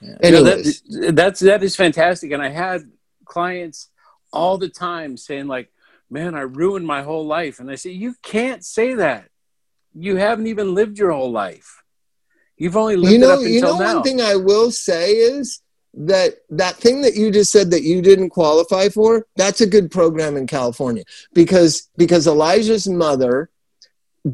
Yeah. 0.00 0.16
You 0.22 0.30
know, 0.30 0.42
that, 0.42 1.12
that's 1.14 1.40
that 1.40 1.62
is 1.62 1.74
fantastic, 1.74 2.30
and 2.32 2.42
I 2.42 2.50
had 2.50 2.82
clients 3.24 3.88
all 4.32 4.58
the 4.58 4.68
time 4.68 5.16
saying 5.16 5.46
like, 5.46 5.70
"Man, 6.10 6.34
I 6.34 6.42
ruined 6.42 6.86
my 6.86 7.02
whole 7.02 7.26
life," 7.26 7.60
and 7.60 7.70
I 7.70 7.76
say, 7.76 7.90
"You 7.90 8.14
can't 8.22 8.64
say 8.64 8.94
that. 8.94 9.30
You 9.94 10.16
haven't 10.16 10.48
even 10.48 10.74
lived 10.74 10.98
your 10.98 11.12
whole 11.12 11.32
life. 11.32 11.82
You've 12.58 12.76
only 12.76 12.96
lived 12.96 13.12
you 13.12 13.18
know, 13.18 13.30
it 13.30 13.34
up 13.34 13.40
you 13.40 13.54
until 13.56 13.78
know, 13.78 13.84
now." 13.84 13.94
one 13.94 14.02
thing 14.02 14.20
I 14.20 14.36
will 14.36 14.70
say 14.70 15.12
is 15.12 15.62
that 15.96 16.34
that 16.50 16.76
thing 16.76 17.00
that 17.02 17.14
you 17.14 17.30
just 17.30 17.50
said 17.50 17.70
that 17.70 17.82
you 17.82 18.02
didn't 18.02 18.30
qualify 18.30 18.88
for, 18.88 19.26
that's 19.36 19.60
a 19.60 19.66
good 19.66 19.90
program 19.90 20.36
in 20.36 20.46
California 20.46 21.04
because 21.32 21.88
because 21.96 22.26
Elijah's 22.26 22.86
mother 22.86 23.50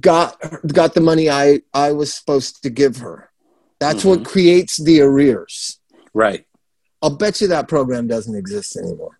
got 0.00 0.36
got 0.66 0.94
the 0.94 1.00
money 1.00 1.30
I 1.30 1.60
I 1.72 1.92
was 1.92 2.12
supposed 2.12 2.62
to 2.62 2.70
give 2.70 2.98
her. 2.98 3.30
That's 3.78 4.04
what 4.04 4.20
mm-hmm. 4.20 4.32
creates 4.32 4.76
the 4.76 5.00
arrears. 5.00 5.80
right. 6.12 6.46
I'll 7.04 7.16
bet 7.16 7.40
you 7.40 7.48
that 7.48 7.66
program 7.66 8.06
doesn't 8.06 8.36
exist 8.36 8.76
anymore. 8.76 9.18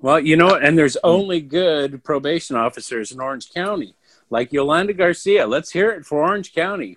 Well, 0.00 0.18
you 0.18 0.36
know, 0.36 0.56
and 0.56 0.76
there's 0.76 0.96
only 1.04 1.40
good 1.40 2.02
probation 2.02 2.56
officers 2.56 3.12
in 3.12 3.20
Orange 3.20 3.52
County, 3.52 3.94
like 4.28 4.52
Yolanda 4.52 4.92
Garcia. 4.92 5.46
Let's 5.46 5.70
hear 5.70 5.90
it 5.90 6.04
for 6.04 6.20
Orange 6.20 6.52
County. 6.52 6.96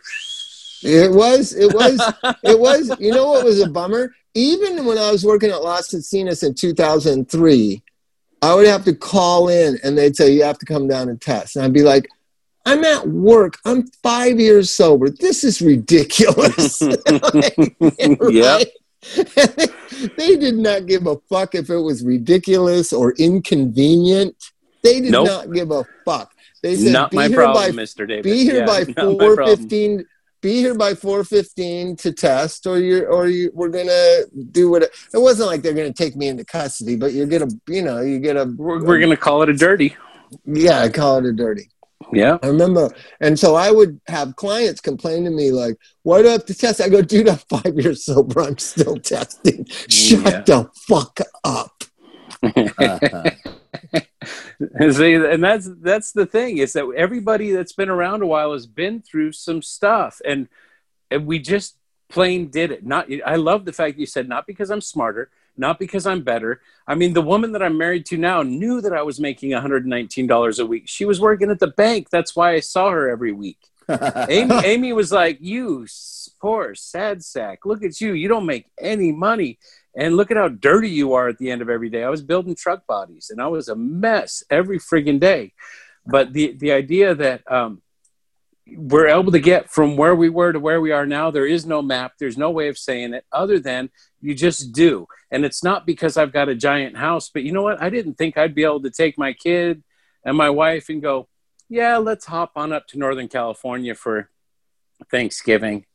It 0.83 1.11
was, 1.11 1.53
it 1.53 1.73
was, 1.73 1.99
it 2.43 2.59
was, 2.59 2.91
you 2.99 3.11
know 3.11 3.27
what 3.27 3.45
was 3.45 3.61
a 3.61 3.69
bummer? 3.69 4.13
Even 4.33 4.85
when 4.85 4.97
I 4.97 5.11
was 5.11 5.25
working 5.25 5.49
at 5.49 5.61
Las 5.61 5.89
Encinas 5.89 6.43
in 6.45 6.53
2003, 6.53 7.83
I 8.41 8.55
would 8.55 8.67
have 8.67 8.85
to 8.85 8.95
call 8.95 9.49
in 9.49 9.77
and 9.83 9.97
they'd 9.97 10.15
say, 10.15 10.31
you 10.31 10.43
have 10.43 10.57
to 10.59 10.65
come 10.65 10.87
down 10.87 11.09
and 11.09 11.21
test. 11.21 11.55
And 11.55 11.65
I'd 11.65 11.73
be 11.73 11.83
like, 11.83 12.07
I'm 12.65 12.83
at 12.83 13.07
work. 13.07 13.57
I'm 13.65 13.87
five 14.03 14.39
years 14.39 14.69
sober. 14.69 15.09
This 15.09 15.43
is 15.43 15.61
ridiculous. 15.61 16.81
like, 16.81 17.75
yeah. 18.29 18.63
they 20.17 20.37
did 20.37 20.55
not 20.55 20.85
give 20.85 21.07
a 21.07 21.17
fuck 21.29 21.55
if 21.55 21.69
it 21.69 21.77
was 21.77 22.03
ridiculous 22.03 22.93
or 22.93 23.13
inconvenient. 23.13 24.35
They 24.83 25.01
did 25.01 25.11
nope. 25.11 25.27
not 25.27 25.53
give 25.53 25.71
a 25.71 25.83
fuck. 26.05 26.31
They 26.61 26.75
said, 26.75 26.93
not 26.93 27.11
be 27.11 27.17
my 27.17 27.27
here 27.27 27.37
problem, 27.37 27.75
by, 27.75 27.81
Mr. 27.81 28.07
Davis. 28.07 28.23
Be 28.23 28.43
here 28.43 28.59
yeah, 28.59 28.65
by 28.65 28.83
4.15 28.83 30.05
be 30.41 30.53
here 30.53 30.73
by 30.75 30.95
four 30.95 31.23
fifteen 31.23 31.95
to 31.97 32.11
test, 32.11 32.65
or 32.65 32.79
you're 32.79 33.07
or 33.07 33.27
you 33.27 33.51
we're 33.53 33.69
gonna 33.69 34.21
do 34.51 34.69
what. 34.71 34.83
It 34.83 34.91
wasn't 35.13 35.49
like 35.49 35.61
they're 35.61 35.73
gonna 35.73 35.93
take 35.93 36.15
me 36.15 36.27
into 36.29 36.43
custody, 36.43 36.95
but 36.95 37.13
you 37.13 37.25
get 37.27 37.41
a 37.43 37.49
you 37.67 37.83
know 37.83 38.01
you 38.01 38.19
get 38.19 38.37
a 38.37 38.45
We're, 38.57 38.83
we're 38.83 38.97
going 38.97 39.11
to 39.11 39.17
call 39.17 39.43
it 39.43 39.49
a 39.49 39.53
dirty. 39.53 39.95
yeah 40.45 40.79
i 40.79 40.89
call 40.89 41.17
it 41.17 41.25
a 41.25 41.31
dirty. 41.33 41.69
Yeah. 42.11 42.39
I 42.41 42.47
remember, 42.47 42.91
and 43.19 43.37
so 43.39 43.55
I 43.55 43.69
would 43.71 44.01
have 44.07 44.35
clients 44.35 44.81
complain 44.81 45.23
to 45.25 45.29
me 45.29 45.51
like, 45.51 45.77
"Why 46.01 46.21
do 46.23 46.29
I 46.29 46.31
have 46.31 46.45
to 46.47 46.55
test?" 46.55 46.81
I 46.81 46.89
go, 46.89 47.01
"Dude, 47.03 47.29
I'm 47.29 47.37
five 47.37 47.77
years 47.77 48.03
sober. 48.05 48.41
I'm 48.41 48.57
still 48.57 48.97
testing. 48.97 49.65
Shut 49.87 50.23
Yeah. 50.25 50.41
the 50.41 50.69
fuck 50.87 51.19
up." 51.43 51.83
Uh-huh. 52.43 53.29
And 53.93 54.93
See, 54.95 55.13
and 55.13 55.43
that's 55.43 55.69
that's 55.81 56.11
the 56.11 56.25
thing 56.25 56.57
is 56.57 56.73
that 56.73 56.91
everybody 56.95 57.51
that's 57.51 57.73
been 57.73 57.89
around 57.89 58.21
a 58.21 58.27
while 58.27 58.53
has 58.53 58.65
been 58.65 59.01
through 59.01 59.31
some 59.31 59.61
stuff, 59.61 60.21
and 60.25 60.47
and 61.09 61.25
we 61.25 61.39
just 61.39 61.77
plain 62.09 62.49
did 62.49 62.71
it. 62.71 62.85
Not 62.85 63.07
I 63.25 63.35
love 63.35 63.65
the 63.65 63.73
fact 63.73 63.95
that 63.95 63.99
you 63.99 64.05
said 64.05 64.27
not 64.27 64.45
because 64.45 64.69
I'm 64.69 64.81
smarter, 64.81 65.29
not 65.57 65.79
because 65.79 66.05
I'm 66.05 66.21
better. 66.21 66.61
I 66.87 66.95
mean, 66.95 67.13
the 67.13 67.21
woman 67.21 67.53
that 67.53 67.63
I'm 67.63 67.77
married 67.77 68.05
to 68.07 68.17
now 68.17 68.43
knew 68.43 68.81
that 68.81 68.93
I 68.93 69.01
was 69.01 69.19
making 69.19 69.51
119 69.51 70.27
dollars 70.27 70.59
a 70.59 70.65
week. 70.65 70.83
She 70.87 71.05
was 71.05 71.21
working 71.21 71.49
at 71.49 71.59
the 71.59 71.67
bank. 71.67 72.09
That's 72.09 72.35
why 72.35 72.53
I 72.53 72.59
saw 72.59 72.89
her 72.91 73.09
every 73.09 73.31
week. 73.31 73.59
Amy, 74.29 74.55
Amy 74.63 74.93
was 74.93 75.11
like, 75.11 75.39
"You 75.41 75.87
poor 76.41 76.75
sad 76.75 77.23
sack. 77.23 77.65
Look 77.65 77.83
at 77.83 78.01
you. 78.01 78.13
You 78.13 78.27
don't 78.27 78.45
make 78.45 78.67
any 78.79 79.11
money, 79.11 79.59
and 79.95 80.15
look 80.15 80.31
at 80.31 80.37
how 80.37 80.47
dirty 80.47 80.89
you 80.89 81.13
are 81.13 81.27
at 81.27 81.37
the 81.37 81.51
end 81.51 81.61
of 81.61 81.69
every 81.69 81.89
day." 81.89 82.03
I 82.03 82.09
was 82.09 82.21
building 82.21 82.55
truck 82.55 82.85
bodies, 82.87 83.29
and 83.29 83.41
I 83.41 83.47
was 83.47 83.67
a 83.67 83.75
mess 83.75 84.43
every 84.49 84.79
friggin' 84.79 85.19
day. 85.19 85.53
But 86.05 86.33
the 86.33 86.53
the 86.53 86.71
idea 86.71 87.13
that 87.15 87.49
um, 87.51 87.81
we're 88.67 89.07
able 89.07 89.31
to 89.31 89.39
get 89.39 89.69
from 89.69 89.97
where 89.97 90.15
we 90.15 90.29
were 90.29 90.53
to 90.53 90.59
where 90.59 90.81
we 90.81 90.91
are 90.91 91.05
now, 91.05 91.31
there 91.31 91.45
is 91.45 91.65
no 91.65 91.81
map. 91.81 92.13
There's 92.19 92.37
no 92.37 92.51
way 92.51 92.67
of 92.67 92.77
saying 92.77 93.13
it 93.13 93.25
other 93.31 93.59
than 93.59 93.89
you 94.21 94.35
just 94.35 94.71
do. 94.71 95.07
And 95.29 95.45
it's 95.45 95.63
not 95.63 95.85
because 95.85 96.17
I've 96.17 96.33
got 96.33 96.49
a 96.49 96.55
giant 96.55 96.97
house, 96.97 97.29
but 97.29 97.43
you 97.43 97.51
know 97.51 97.63
what? 97.63 97.81
I 97.81 97.89
didn't 97.89 98.15
think 98.15 98.37
I'd 98.37 98.55
be 98.55 98.63
able 98.63 98.81
to 98.83 98.91
take 98.91 99.17
my 99.17 99.33
kid 99.33 99.83
and 100.23 100.37
my 100.37 100.49
wife 100.49 100.89
and 100.89 101.01
go, 101.01 101.27
yeah, 101.69 101.97
let's 101.97 102.25
hop 102.25 102.51
on 102.55 102.71
up 102.71 102.87
to 102.87 102.99
Northern 102.99 103.27
California 103.27 103.95
for 103.95 104.29
Thanksgiving. 105.09 105.85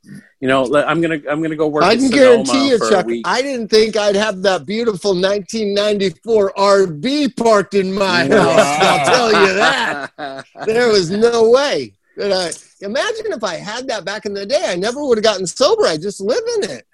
You 0.41 0.49
know, 0.49 0.65
I'm 0.77 1.01
gonna 1.01 1.21
I'm 1.29 1.43
gonna 1.43 1.57
go 1.57 1.69
work. 1.69 1.85
I 1.85 1.93
at 1.93 1.99
can 1.99 2.11
guarantee 2.11 2.69
you, 2.69 2.79
Chuck. 2.79 3.07
I 3.25 3.43
didn't 3.43 3.69
think 3.69 3.97
I'd 3.97 4.17
have 4.17 4.43
that 4.43 4.67
beautiful 4.67 5.13
1994 5.15 6.53
RV 6.57 7.37
parked 7.37 7.75
in 7.75 7.93
my 7.93 8.27
house. 8.29 8.79
I'll 8.83 9.07
tell 9.07 9.29
you 9.47 9.55
that. 9.55 10.45
There 10.67 10.89
was 10.89 11.11
no 11.11 11.51
way. 11.51 11.93
That 12.17 12.33
I, 12.33 12.85
imagine 12.85 13.27
if 13.33 13.45
I 13.45 13.57
had 13.57 13.87
that 13.89 14.05
back 14.05 14.25
in 14.27 14.33
the 14.35 14.47
day. 14.47 14.63
I 14.67 14.75
never 14.77 15.05
would 15.05 15.19
have 15.19 15.25
gotten 15.25 15.47
sober. 15.47 15.85
I 15.85 15.97
just 15.99 16.21
live 16.21 16.43
in 16.57 16.71
it. 16.71 16.87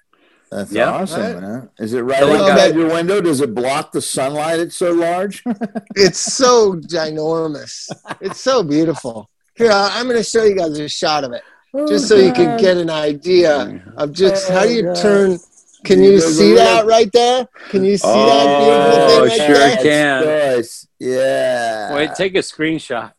That's 0.50 0.72
Yeah. 0.72 0.90
awesome, 0.90 1.20
Right. 1.22 1.40
man. 1.40 1.70
Is 1.78 1.94
it 1.94 2.00
right 2.00 2.18
So, 2.18 2.34
outside 2.34 2.72
uh, 2.72 2.78
your 2.78 2.88
window? 2.90 3.20
Does 3.20 3.40
it 3.40 3.54
block 3.54 3.92
the 3.92 4.02
sunlight? 4.02 4.58
It's 4.60 4.76
so 4.76 4.92
large. 4.92 5.42
It's 5.96 6.18
so 6.18 6.74
ginormous. 6.74 7.88
It's 8.20 8.40
so 8.40 8.62
beautiful. 8.62 9.30
Here, 9.54 9.70
I'm 9.72 10.06
going 10.06 10.16
to 10.18 10.24
show 10.24 10.42
you 10.44 10.56
guys 10.56 10.78
a 10.78 10.88
shot 10.88 11.24
of 11.24 11.32
it, 11.32 11.42
just 11.88 12.04
oh, 12.04 12.08
so 12.08 12.16
you 12.16 12.32
can 12.32 12.58
get 12.58 12.76
an 12.76 12.90
idea 12.90 13.82
of 13.96 14.12
just 14.12 14.50
oh, 14.50 14.54
how 14.54 14.64
do 14.64 14.72
you 14.72 14.82
Oh, 14.88 14.94
God. 14.94 15.02
turn. 15.02 15.38
Can 15.84 16.02
you 16.02 16.20
see 16.20 16.54
that 16.54 16.86
right 16.86 17.10
there? 17.10 17.48
Can 17.70 17.84
you 17.84 17.96
see 17.96 18.06
that 18.06 18.46
Oh, 18.46 18.64
beautiful 18.64 19.08
thing 19.08 19.20
right 19.28 19.46
sure 19.46 19.58
there? 19.58 19.82
can. 19.82 20.24
Nice. 20.56 20.86
Yeah. 21.00 21.94
Wait, 21.94 22.14
take 22.14 22.34
a 22.36 22.38
screenshot. 22.38 23.12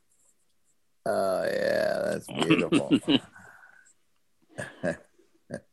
Oh 1.05 1.43
yeah, 1.43 1.99
that's 2.11 2.27
beautiful. 2.27 2.99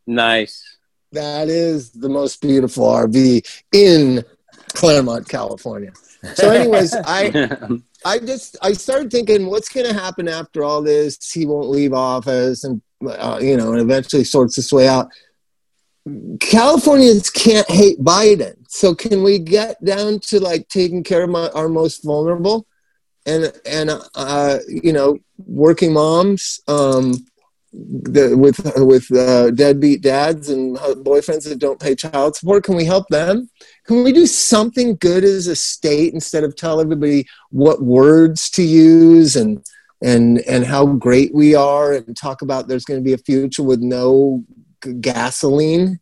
Nice. 0.07 0.79
That 1.13 1.49
is 1.49 1.91
the 1.93 2.09
most 2.09 2.41
beautiful 2.41 2.85
RV 2.87 3.63
in 3.73 4.25
Claremont, 4.75 5.29
California. 5.29 5.93
So, 6.35 6.51
anyways, 6.51 6.95
I 6.95 7.31
I 8.05 8.19
just 8.19 8.57
I 8.63 8.73
started 8.73 9.11
thinking, 9.11 9.47
what's 9.47 9.69
going 9.69 9.87
to 9.87 9.93
happen 9.93 10.29
after 10.29 10.65
all 10.65 10.83
this? 10.83 11.31
He 11.31 11.47
won't 11.47 11.69
leave 11.69 11.93
office, 11.93 12.65
and 12.65 12.81
uh, 13.07 13.39
you 13.41 13.57
know, 13.57 13.73
and 13.73 13.81
eventually 13.81 14.25
sorts 14.25 14.57
this 14.57 14.73
way 14.73 14.89
out. 14.89 15.09
Californians 16.41 17.29
can't 17.29 17.71
hate 17.71 18.01
Biden, 18.01 18.57
so 18.69 18.95
can 18.95 19.23
we 19.23 19.39
get 19.39 19.83
down 19.85 20.19
to 20.21 20.41
like 20.41 20.69
taking 20.69 21.05
care 21.05 21.25
of 21.25 21.31
my, 21.31 21.49
our 21.51 21.69
most 21.69 22.05
vulnerable, 22.05 22.67
and 23.27 23.53
and 23.67 23.91
uh, 24.15 24.59
you 24.67 24.93
know, 24.93 25.19
working 25.39 25.93
moms, 25.93 26.61
um, 26.69 27.15
the, 27.73 28.35
with 28.37 28.61
with 28.77 29.11
uh, 29.13 29.51
deadbeat 29.51 30.01
dads 30.01 30.49
and 30.49 30.77
boyfriends 30.79 31.49
that 31.49 31.59
don't 31.59 31.81
pay 31.81 31.95
child 31.95 32.37
support? 32.37 32.65
Can 32.65 32.77
we 32.77 32.85
help 32.85 33.07
them? 33.09 33.51
Can 33.91 34.05
we 34.05 34.13
do 34.13 34.25
something 34.25 34.95
good 35.01 35.25
as 35.25 35.49
a 35.49 35.57
state 35.57 36.15
instead 36.15 36.45
of 36.45 36.55
tell 36.55 36.81
everybody 36.81 37.27
what 37.51 37.83
words 37.83 38.49
to 38.51 38.63
use 38.63 39.35
and 39.35 39.67
and 40.01 40.39
and 40.43 40.65
how 40.65 40.87
great 40.87 41.35
we 41.35 41.57
are 41.57 41.95
and 41.95 42.17
talk 42.17 42.41
about 42.41 42.69
there's 42.69 42.85
going 42.85 43.01
to 43.01 43.05
be 43.05 43.15
a 43.15 43.19
future 43.19 43.65
with 43.65 43.81
no 43.81 44.45
gasoline? 45.01 45.99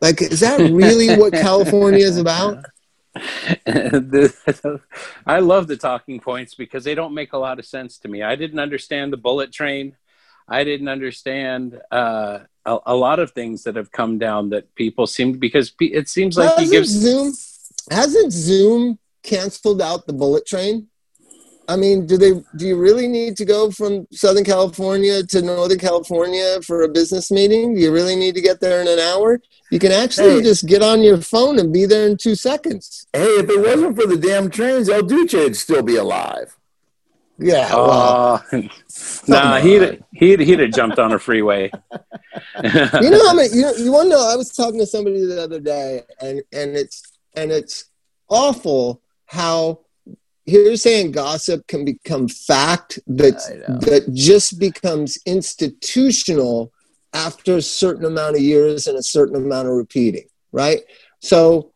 Like, 0.00 0.22
is 0.22 0.40
that 0.40 0.58
really 0.72 1.14
what 1.18 1.32
California 1.48 2.02
is 2.02 2.16
about? 2.16 2.64
I 5.26 5.40
love 5.40 5.66
the 5.66 5.76
talking 5.78 6.18
points 6.18 6.54
because 6.54 6.82
they 6.82 6.94
don't 6.94 7.12
make 7.12 7.34
a 7.34 7.38
lot 7.38 7.58
of 7.58 7.66
sense 7.66 7.98
to 7.98 8.08
me. 8.08 8.22
I 8.22 8.36
didn't 8.36 8.58
understand 8.58 9.12
the 9.12 9.18
bullet 9.18 9.52
train 9.52 9.96
I 10.48 10.64
didn't 10.64 10.88
understand 10.88 11.80
uh, 11.90 12.40
a, 12.64 12.78
a, 12.86 12.94
lot 12.94 13.18
of 13.18 13.32
things 13.32 13.64
that 13.64 13.76
have 13.76 13.90
come 13.90 14.18
down 14.18 14.50
that 14.50 14.74
people 14.74 15.06
seem 15.06 15.32
because 15.32 15.72
it 15.80 16.08
seems 16.08 16.36
like 16.36 16.50
hasn't 16.50 16.66
he 16.66 16.70
gives 16.70 16.90
Zoom 16.90 17.32
hasn't 17.90 18.32
Zoom 18.32 18.98
canceled 19.22 19.82
out 19.82 20.06
the 20.06 20.12
bullet 20.12 20.46
train. 20.46 20.88
I 21.68 21.76
mean, 21.76 22.06
do 22.06 22.16
they? 22.16 22.32
Do 22.56 22.66
you 22.66 22.76
really 22.76 23.06
need 23.06 23.36
to 23.36 23.44
go 23.44 23.70
from 23.70 24.06
Southern 24.12 24.44
California 24.44 25.22
to 25.22 25.42
Northern 25.42 25.78
California 25.78 26.60
for 26.62 26.82
a 26.82 26.88
business 26.88 27.30
meeting? 27.30 27.74
Do 27.74 27.80
you 27.80 27.92
really 27.92 28.16
need 28.16 28.34
to 28.34 28.40
get 28.40 28.60
there 28.60 28.82
in 28.82 28.88
an 28.88 28.98
hour? 28.98 29.40
You 29.70 29.78
can 29.78 29.92
actually 29.92 30.34
hey. 30.36 30.42
just 30.42 30.66
get 30.66 30.82
on 30.82 31.02
your 31.02 31.18
phone 31.18 31.58
and 31.58 31.72
be 31.72 31.86
there 31.86 32.06
in 32.06 32.16
two 32.16 32.34
seconds. 32.34 33.06
Hey, 33.12 33.24
if 33.24 33.48
it 33.48 33.60
wasn't 33.60 33.96
for 33.96 34.06
the 34.06 34.16
damn 34.16 34.50
trains, 34.50 34.88
El 34.88 35.02
Duce 35.02 35.32
would 35.34 35.56
still 35.56 35.82
be 35.82 35.96
alive. 35.96 36.56
Yeah. 37.42 37.74
Well, 37.74 38.44
uh, 38.52 38.62
nah, 39.28 39.58
he'd, 39.58 40.02
he'd, 40.12 40.40
he'd 40.40 40.60
have 40.60 40.70
jumped 40.70 40.98
on 40.98 41.12
a 41.12 41.18
freeway. 41.18 41.70
you 42.62 42.70
know, 43.10 43.28
I 43.28 43.34
mean, 43.36 43.50
you, 43.52 43.62
know, 43.62 43.72
you 43.74 43.92
want 43.92 44.06
to 44.06 44.10
know, 44.10 44.28
I 44.32 44.36
was 44.36 44.50
talking 44.50 44.78
to 44.80 44.86
somebody 44.86 45.24
the 45.24 45.42
other 45.42 45.60
day 45.60 46.02
and, 46.20 46.42
and 46.52 46.76
it's, 46.76 47.02
and 47.34 47.50
it's 47.50 47.86
awful 48.28 49.02
how 49.26 49.80
hearsay 50.44 51.02
and 51.02 51.14
gossip 51.14 51.66
can 51.66 51.84
become 51.84 52.28
fact 52.28 52.98
that, 53.06 53.38
that 53.80 54.12
just 54.12 54.58
becomes 54.58 55.18
institutional 55.26 56.72
after 57.12 57.56
a 57.56 57.62
certain 57.62 58.04
amount 58.04 58.36
of 58.36 58.42
years 58.42 58.86
and 58.86 58.96
a 58.96 59.02
certain 59.02 59.36
amount 59.36 59.68
of 59.68 59.74
repeating. 59.74 60.24
Right. 60.52 60.80
So 61.20 61.72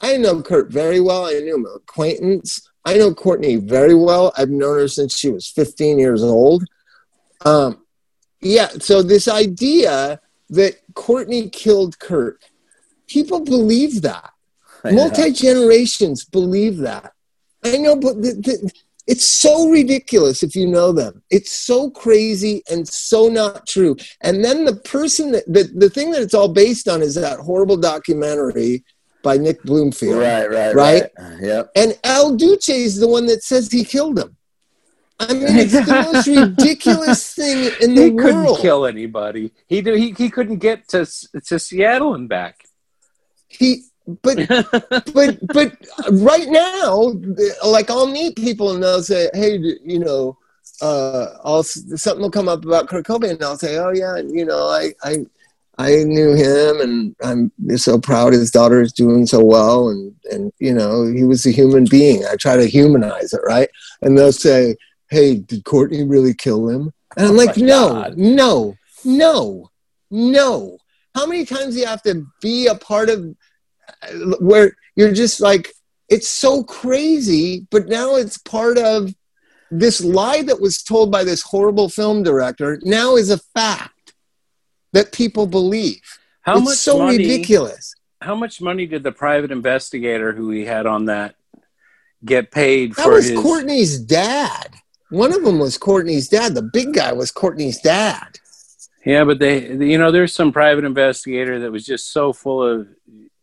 I 0.00 0.16
know 0.16 0.42
Kurt 0.42 0.70
very 0.70 1.00
well. 1.00 1.26
I 1.26 1.32
knew 1.32 1.54
him 1.54 1.66
acquaintance. 1.74 2.68
I 2.86 2.96
know 2.96 3.12
Courtney 3.12 3.56
very 3.56 3.96
well. 3.96 4.32
I've 4.38 4.48
known 4.48 4.78
her 4.78 4.86
since 4.86 5.18
she 5.18 5.28
was 5.28 5.48
15 5.48 5.98
years 5.98 6.22
old. 6.22 6.64
Um, 7.44 7.84
yeah, 8.40 8.68
so 8.68 9.02
this 9.02 9.26
idea 9.26 10.20
that 10.50 10.76
Courtney 10.94 11.50
killed 11.50 11.98
Kurt, 11.98 12.44
people 13.08 13.40
believe 13.40 14.02
that. 14.02 14.30
Multi 14.84 15.32
generations 15.32 16.24
believe 16.24 16.78
that. 16.78 17.12
I 17.64 17.76
know, 17.78 17.96
but 17.96 18.22
the, 18.22 18.34
the, 18.34 18.70
it's 19.08 19.24
so 19.24 19.68
ridiculous 19.68 20.44
if 20.44 20.54
you 20.54 20.68
know 20.68 20.92
them. 20.92 21.22
It's 21.28 21.50
so 21.50 21.90
crazy 21.90 22.62
and 22.70 22.86
so 22.86 23.28
not 23.28 23.66
true. 23.66 23.96
And 24.20 24.44
then 24.44 24.64
the 24.64 24.76
person 24.76 25.32
that 25.32 25.46
the, 25.52 25.64
the 25.74 25.90
thing 25.90 26.12
that 26.12 26.22
it's 26.22 26.34
all 26.34 26.48
based 26.48 26.86
on 26.86 27.02
is 27.02 27.16
that 27.16 27.40
horrible 27.40 27.76
documentary 27.76 28.84
by 29.26 29.36
Nick 29.36 29.60
Broomfield. 29.64 30.20
Right, 30.20 30.48
right, 30.48 30.72
right. 30.72 31.10
right? 31.18 31.40
Yep. 31.40 31.72
And 31.74 31.98
El 32.04 32.36
Duce 32.36 32.68
is 32.68 33.00
the 33.00 33.08
one 33.08 33.26
that 33.26 33.42
says 33.42 33.72
he 33.72 33.84
killed 33.84 34.20
him. 34.20 34.36
I 35.18 35.32
mean, 35.32 35.56
it's 35.56 35.72
the 35.72 36.02
most 36.12 36.28
ridiculous 36.28 37.34
thing 37.34 37.72
in 37.80 37.96
the 37.96 38.04
he 38.04 38.10
world. 38.10 38.28
He 38.28 38.44
couldn't 38.44 38.62
kill 38.62 38.86
anybody. 38.86 39.50
He 39.66 39.82
did, 39.82 39.98
he 39.98 40.12
he 40.12 40.30
couldn't 40.30 40.58
get 40.58 40.86
to 40.90 41.04
to 41.46 41.58
Seattle 41.58 42.14
and 42.14 42.28
back. 42.28 42.64
He 43.48 43.82
but 44.22 44.46
but 45.12 45.38
but 45.48 45.76
right 46.12 46.48
now, 46.48 47.14
like 47.66 47.90
I'll 47.90 48.06
meet 48.06 48.36
people 48.36 48.72
and 48.72 48.80
they'll 48.82 49.02
say, 49.02 49.28
"Hey, 49.34 49.58
you 49.84 49.98
know." 49.98 50.38
Uh, 50.82 51.38
I'll 51.42 51.62
something 51.62 52.20
will 52.20 52.30
come 52.30 52.50
up 52.50 52.62
about 52.62 52.86
Kurt 52.86 53.06
Cobain, 53.06 53.30
and 53.30 53.42
I'll 53.42 53.56
say, 53.56 53.78
"Oh 53.78 53.92
yeah, 53.92 54.18
you 54.18 54.44
know, 54.44 54.66
I 54.68 54.92
I 55.02 55.24
I 55.78 56.04
knew 56.04 56.34
him, 56.34 56.80
and 56.80 57.16
I'm 57.22 57.52
so 57.76 57.98
proud 57.98 58.32
his 58.32 58.50
daughter 58.50 58.80
is 58.80 58.92
doing 58.92 59.26
so 59.26 59.44
well, 59.44 59.88
and 59.88 60.14
and 60.30 60.52
you 60.58 60.72
know 60.72 61.06
he 61.06 61.24
was 61.24 61.44
a 61.44 61.50
human 61.50 61.84
being. 61.84 62.24
I 62.24 62.36
try 62.36 62.56
to 62.56 62.66
humanize 62.66 63.32
it, 63.34 63.42
right? 63.44 63.68
And 64.00 64.16
they'll 64.16 64.32
say, 64.32 64.76
"Hey, 65.10 65.36
did 65.36 65.64
Courtney 65.64 66.04
really 66.04 66.34
kill 66.34 66.68
him?" 66.68 66.92
And 67.16 67.26
I'm 67.26 67.34
oh 67.34 67.36
like, 67.36 67.56
"No, 67.58 67.88
God. 67.88 68.16
no, 68.16 68.76
no, 69.04 69.70
no." 70.10 70.78
How 71.14 71.26
many 71.26 71.44
times 71.44 71.74
do 71.74 71.80
you 71.80 71.86
have 71.86 72.02
to 72.02 72.26
be 72.40 72.66
a 72.66 72.74
part 72.74 73.08
of 73.10 73.34
uh, 74.02 74.36
where 74.40 74.76
you're 74.96 75.12
just 75.12 75.40
like, 75.40 75.72
it's 76.08 76.28
so 76.28 76.62
crazy, 76.62 77.66
but 77.70 77.88
now 77.88 78.16
it's 78.16 78.38
part 78.38 78.78
of 78.78 79.14
this 79.70 80.02
lie 80.02 80.42
that 80.42 80.60
was 80.60 80.82
told 80.82 81.10
by 81.10 81.24
this 81.24 81.42
horrible 81.42 81.88
film 81.88 82.22
director. 82.22 82.78
Now 82.82 83.16
is 83.16 83.30
a 83.30 83.38
fact 83.54 83.95
that 84.96 85.12
people 85.12 85.46
believe. 85.46 86.00
How 86.40 86.56
it's 86.56 86.64
much 86.64 86.78
so 86.78 86.98
money, 86.98 87.18
ridiculous. 87.18 87.94
How 88.20 88.34
much 88.34 88.60
money 88.60 88.86
did 88.86 89.02
the 89.02 89.12
private 89.12 89.50
investigator 89.50 90.32
who 90.32 90.50
he 90.50 90.64
had 90.64 90.86
on 90.86 91.04
that 91.06 91.34
get 92.24 92.50
paid 92.50 92.94
that 92.94 93.02
for 93.02 93.12
was 93.12 93.28
his... 93.28 93.38
Courtney's 93.38 93.98
dad. 93.98 94.74
One 95.10 95.32
of 95.32 95.44
them 95.44 95.58
was 95.58 95.76
Courtney's 95.76 96.28
dad. 96.28 96.54
The 96.54 96.62
big 96.62 96.94
guy 96.94 97.12
was 97.12 97.30
Courtney's 97.30 97.80
dad. 97.80 98.38
Yeah, 99.04 99.24
but 99.24 99.38
they, 99.38 99.68
you 99.70 99.98
know, 99.98 100.10
there's 100.10 100.34
some 100.34 100.50
private 100.50 100.84
investigator 100.84 101.60
that 101.60 101.70
was 101.70 101.86
just 101.86 102.12
so 102.12 102.32
full 102.32 102.62
of 102.62 102.88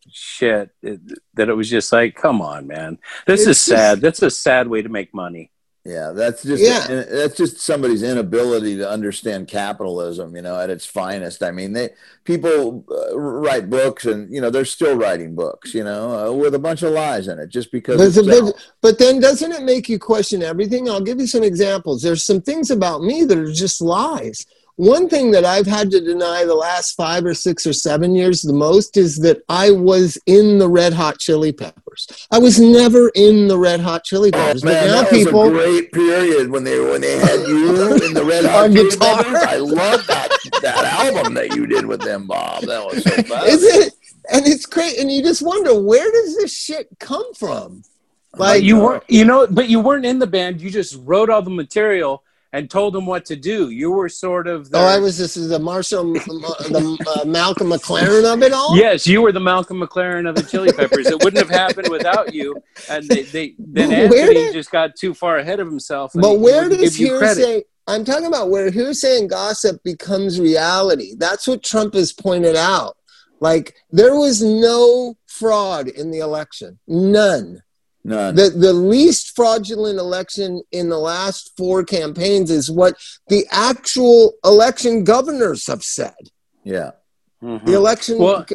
shit 0.09 0.71
that 0.81 1.49
it 1.49 1.53
was 1.53 1.69
just 1.69 1.93
like, 1.93 2.15
come 2.15 2.41
on, 2.41 2.67
man, 2.67 2.97
this 3.25 3.41
it's 3.41 3.49
is 3.49 3.61
sad. 3.61 4.01
That's 4.01 4.21
a 4.21 4.29
sad 4.29 4.67
way 4.67 4.81
to 4.81 4.89
make 4.89 5.13
money. 5.13 5.51
Yeah, 5.85 6.11
that's 6.11 6.43
just 6.43 6.63
yeah. 6.63 7.03
that's 7.03 7.35
just 7.35 7.59
somebody's 7.59 8.03
inability 8.03 8.77
to 8.77 8.89
understand 8.89 9.49
capitalism, 9.49 10.33
you 10.33 10.41
know, 10.41 10.57
at 10.57 10.69
its 10.69 10.85
finest. 10.85 11.43
I 11.43 11.51
mean, 11.51 11.73
they 11.73 11.89
people 12.23 12.85
uh, 12.89 13.19
write 13.19 13.69
books, 13.69 14.05
and 14.05 14.33
you 14.33 14.39
know, 14.39 14.49
they're 14.49 14.63
still 14.63 14.95
writing 14.95 15.35
books, 15.35 15.73
you 15.73 15.83
know, 15.83 16.27
uh, 16.27 16.31
with 16.31 16.55
a 16.55 16.59
bunch 16.59 16.83
of 16.83 16.93
lies 16.93 17.27
in 17.27 17.37
it, 17.37 17.49
just 17.49 17.69
because. 17.69 17.97
But, 18.15 18.69
but 18.79 18.97
then, 18.97 19.19
doesn't 19.19 19.51
it 19.51 19.63
make 19.63 19.89
you 19.89 19.99
question 19.99 20.41
everything? 20.41 20.89
I'll 20.89 21.01
give 21.01 21.19
you 21.19 21.27
some 21.27 21.43
examples. 21.43 22.01
There's 22.01 22.23
some 22.23 22.41
things 22.41 22.71
about 22.71 23.03
me 23.03 23.25
that 23.25 23.37
are 23.37 23.51
just 23.51 23.81
lies. 23.81 24.45
One 24.75 25.07
thing 25.07 25.31
that 25.31 25.45
I've 25.45 25.67
had 25.67 25.91
to 25.91 26.01
deny 26.01 26.45
the 26.45 26.55
last 26.55 26.95
five 26.95 27.25
or 27.25 27.35
six 27.35 27.67
or 27.67 27.73
seven 27.73 28.15
years 28.15 28.41
the 28.41 28.53
most 28.53 28.97
is 28.97 29.17
that 29.19 29.43
I 29.47 29.69
was 29.69 30.17
in 30.25 30.57
the 30.57 30.67
Red 30.67 30.93
Hot 30.93 31.19
Chili 31.19 31.51
Peppers. 31.51 32.27
I 32.31 32.39
was 32.39 32.59
never 32.59 33.11
in 33.13 33.47
the 33.47 33.57
Red 33.57 33.81
Hot 33.81 34.03
Chili 34.03 34.31
Peppers. 34.31 34.63
Oh, 34.63 34.67
man, 34.67 34.87
but 34.87 34.87
now 34.87 35.01
that 35.03 35.09
people, 35.11 35.41
was 35.41 35.49
a 35.49 35.53
great 35.53 35.91
period 35.91 36.49
when 36.49 36.63
they 36.63 36.79
when 36.79 37.01
they 37.01 37.19
had 37.19 37.47
you 37.47 37.93
in 38.03 38.15
the 38.15 38.25
Red 38.25 38.45
Hot 38.49 38.71
Chili 38.71 38.89
guitar. 38.89 39.23
Peppers. 39.23 39.43
I 39.43 39.57
love 39.57 40.07
that 40.07 40.29
that 40.63 40.85
album 40.85 41.35
that 41.35 41.55
you 41.55 41.67
did 41.67 41.85
with 41.85 42.01
them, 42.01 42.25
Bob. 42.25 42.63
That 42.63 42.83
was 42.83 43.03
so 43.03 43.11
fun. 43.23 43.47
Is 43.47 43.63
it? 43.63 43.93
And 44.31 44.47
it's 44.47 44.65
great, 44.65 44.97
and 44.97 45.11
you 45.11 45.21
just 45.21 45.43
wonder 45.43 45.79
where 45.79 46.09
does 46.11 46.35
this 46.37 46.55
shit 46.55 46.87
come 46.99 47.31
from? 47.35 47.83
Like 48.35 48.63
you 48.63 48.79
weren't, 48.79 49.03
you 49.07 49.25
know, 49.25 49.45
but 49.45 49.69
you 49.69 49.79
weren't 49.79 50.05
in 50.05 50.17
the 50.17 50.25
band. 50.25 50.61
You 50.61 50.71
just 50.71 50.97
wrote 51.03 51.29
all 51.29 51.43
the 51.43 51.51
material 51.51 52.23
and 52.53 52.69
told 52.69 52.93
them 52.93 53.07
what 53.07 53.25
to 53.25 53.35
do. 53.35 53.71
You 53.71 53.91
were 53.91 54.07
sort 54.07 54.47
of. 54.47 54.69
Their... 54.69 54.81
Oh, 54.81 54.85
I 54.85 54.99
was 54.99 55.17
this 55.17 55.35
is 55.35 55.49
the 55.49 55.59
Marshall, 55.59 56.13
the 56.13 57.21
uh, 57.21 57.25
Malcolm 57.25 57.69
McLaren 57.69 58.31
of 58.31 58.41
it 58.43 58.53
all. 58.53 58.77
Yes, 58.77 59.05
you 59.07 59.21
were 59.21 59.31
the 59.31 59.39
Malcolm 59.39 59.81
McLaren 59.81 60.29
of 60.29 60.35
the 60.35 60.43
Chili 60.43 60.71
Peppers. 60.71 61.07
it 61.07 61.21
wouldn't 61.23 61.37
have 61.37 61.49
happened 61.49 61.89
without 61.89 62.33
you. 62.33 62.55
And 62.89 63.07
they, 63.09 63.23
they 63.23 63.55
then 63.57 63.91
Anthony 63.91 64.33
did... 64.35 64.53
just 64.53 64.71
got 64.71 64.95
too 64.95 65.13
far 65.13 65.37
ahead 65.37 65.59
of 65.59 65.67
himself. 65.67 66.11
But 66.13 66.39
where 66.39 66.69
does 66.69 66.95
hearsay? 66.95 67.63
I'm 67.87 68.05
talking 68.05 68.27
about 68.27 68.49
where 68.49 68.71
hearsay 68.71 69.19
and 69.19 69.29
gossip 69.29 69.83
becomes 69.83 70.39
reality. 70.39 71.15
That's 71.17 71.47
what 71.47 71.63
Trump 71.63 71.95
has 71.95 72.13
pointed 72.13 72.55
out. 72.55 72.95
Like 73.41 73.75
there 73.91 74.15
was 74.15 74.41
no 74.41 75.17
fraud 75.27 75.89
in 75.89 76.11
the 76.11 76.19
election, 76.19 76.79
none. 76.87 77.61
None. 78.03 78.35
The 78.35 78.49
the 78.49 78.73
least 78.73 79.35
fraudulent 79.35 79.97
election 79.97 80.61
in 80.71 80.89
the 80.89 80.97
last 80.97 81.53
four 81.57 81.83
campaigns 81.83 82.51
is 82.51 82.69
what 82.69 82.95
the 83.29 83.45
actual 83.51 84.33
election 84.43 85.03
governors 85.03 85.65
have 85.67 85.83
said. 85.83 86.13
Yeah. 86.63 86.91
Mm-hmm. 87.41 87.65
The 87.65 87.73
election, 87.73 88.17
well, 88.19 88.45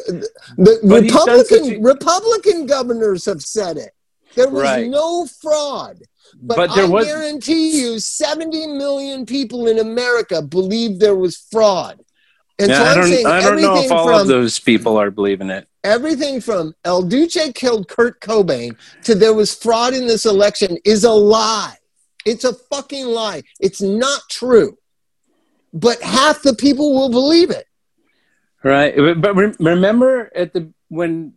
the 0.56 0.80
Republican 0.82 1.82
Republican 1.82 2.66
governors 2.66 3.26
have 3.26 3.42
said 3.42 3.76
it. 3.76 3.92
There 4.34 4.48
was 4.48 4.62
right. 4.62 4.88
no 4.88 5.26
fraud. 5.26 5.98
But, 6.40 6.56
but 6.56 6.74
there 6.74 6.84
I 6.84 6.88
was... 6.88 7.06
guarantee 7.06 7.80
you, 7.80 7.98
70 7.98 8.66
million 8.66 9.26
people 9.26 9.66
in 9.66 9.78
America 9.78 10.42
believe 10.42 10.98
there 10.98 11.16
was 11.16 11.36
fraud. 11.50 12.00
And 12.58 12.70
yeah, 12.70 12.78
so 12.78 12.84
I 12.84 12.94
don't, 12.94 13.26
I 13.26 13.40
don't 13.40 13.62
know 13.62 13.82
if 13.82 13.92
all 13.92 14.06
from, 14.08 14.20
of 14.22 14.26
those 14.26 14.58
people 14.58 14.96
are 14.96 15.10
believing 15.12 15.48
it. 15.48 15.68
Everything 15.84 16.40
from 16.40 16.74
El 16.84 17.02
Duce 17.02 17.52
killed 17.54 17.88
Kurt 17.88 18.20
Cobain 18.20 18.76
to 19.04 19.14
there 19.14 19.32
was 19.32 19.54
fraud 19.54 19.94
in 19.94 20.06
this 20.08 20.26
election 20.26 20.76
is 20.84 21.04
a 21.04 21.12
lie. 21.12 21.76
It's 22.26 22.44
a 22.44 22.52
fucking 22.52 23.06
lie. 23.06 23.44
It's 23.60 23.80
not 23.80 24.22
true. 24.28 24.76
But 25.72 26.02
half 26.02 26.42
the 26.42 26.54
people 26.54 26.94
will 26.94 27.10
believe 27.10 27.50
it. 27.50 27.66
Right. 28.64 28.94
But 28.96 29.36
remember 29.60 30.30
at 30.34 30.52
the 30.52 30.72
when 30.88 31.34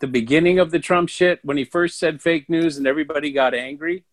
the 0.00 0.06
beginning 0.06 0.58
of 0.58 0.70
the 0.70 0.80
Trump 0.80 1.08
shit 1.08 1.38
when 1.44 1.56
he 1.56 1.64
first 1.64 1.98
said 1.98 2.20
fake 2.20 2.50
news 2.50 2.78
and 2.78 2.86
everybody 2.86 3.30
got 3.30 3.54
angry? 3.54 4.04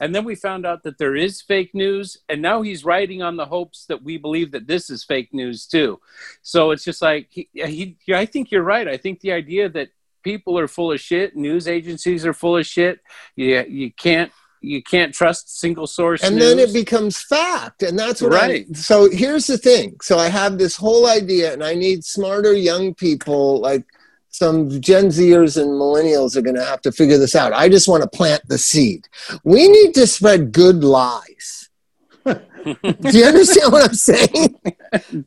And 0.00 0.14
then 0.14 0.24
we 0.24 0.34
found 0.34 0.66
out 0.66 0.82
that 0.82 0.98
there 0.98 1.16
is 1.16 1.40
fake 1.40 1.74
news, 1.74 2.18
and 2.28 2.42
now 2.42 2.62
he's 2.62 2.84
writing 2.84 3.22
on 3.22 3.36
the 3.36 3.46
hopes 3.46 3.86
that 3.86 4.02
we 4.02 4.18
believe 4.18 4.52
that 4.52 4.66
this 4.66 4.90
is 4.90 5.04
fake 5.04 5.32
news 5.32 5.66
too. 5.66 6.00
So 6.42 6.70
it's 6.70 6.84
just 6.84 7.02
like 7.02 7.28
he, 7.30 7.48
he 7.52 7.96
I 8.12 8.26
think 8.26 8.50
you're 8.50 8.62
right. 8.62 8.88
I 8.88 8.96
think 8.96 9.20
the 9.20 9.32
idea 9.32 9.68
that 9.70 9.88
people 10.22 10.58
are 10.58 10.68
full 10.68 10.92
of 10.92 11.00
shit, 11.00 11.36
news 11.36 11.68
agencies 11.68 12.26
are 12.26 12.34
full 12.34 12.56
of 12.56 12.66
shit. 12.66 13.00
You 13.36 13.64
you 13.68 13.92
can't 13.92 14.32
you 14.60 14.82
can't 14.82 15.14
trust 15.14 15.58
single 15.60 15.86
source 15.86 16.22
and 16.22 16.36
news. 16.36 16.44
then 16.44 16.58
it 16.58 16.72
becomes 16.72 17.22
fact 17.22 17.82
and 17.82 17.98
that's 17.98 18.20
what 18.22 18.32
right 18.32 18.66
I, 18.68 18.72
so 18.72 19.08
here's 19.10 19.46
the 19.46 19.58
thing 19.58 19.96
so 20.02 20.18
i 20.18 20.28
have 20.28 20.58
this 20.58 20.76
whole 20.76 21.06
idea 21.06 21.52
and 21.52 21.62
i 21.62 21.74
need 21.74 22.04
smarter 22.04 22.52
young 22.52 22.94
people 22.94 23.60
like 23.60 23.84
some 24.36 24.68
Gen 24.82 25.06
Zers 25.06 25.60
and 25.60 25.70
millennials 25.70 26.36
are 26.36 26.42
going 26.42 26.56
to 26.56 26.64
have 26.64 26.82
to 26.82 26.92
figure 26.92 27.16
this 27.16 27.34
out. 27.34 27.54
I 27.54 27.70
just 27.70 27.88
want 27.88 28.02
to 28.02 28.08
plant 28.08 28.42
the 28.48 28.58
seed. 28.58 29.08
We 29.44 29.66
need 29.66 29.94
to 29.94 30.06
spread 30.06 30.52
good 30.52 30.84
lies. 30.84 31.70
Do 32.26 32.36
you 33.18 33.24
understand 33.24 33.72
what 33.72 33.88
I'm 33.88 33.94
saying? 33.94 34.60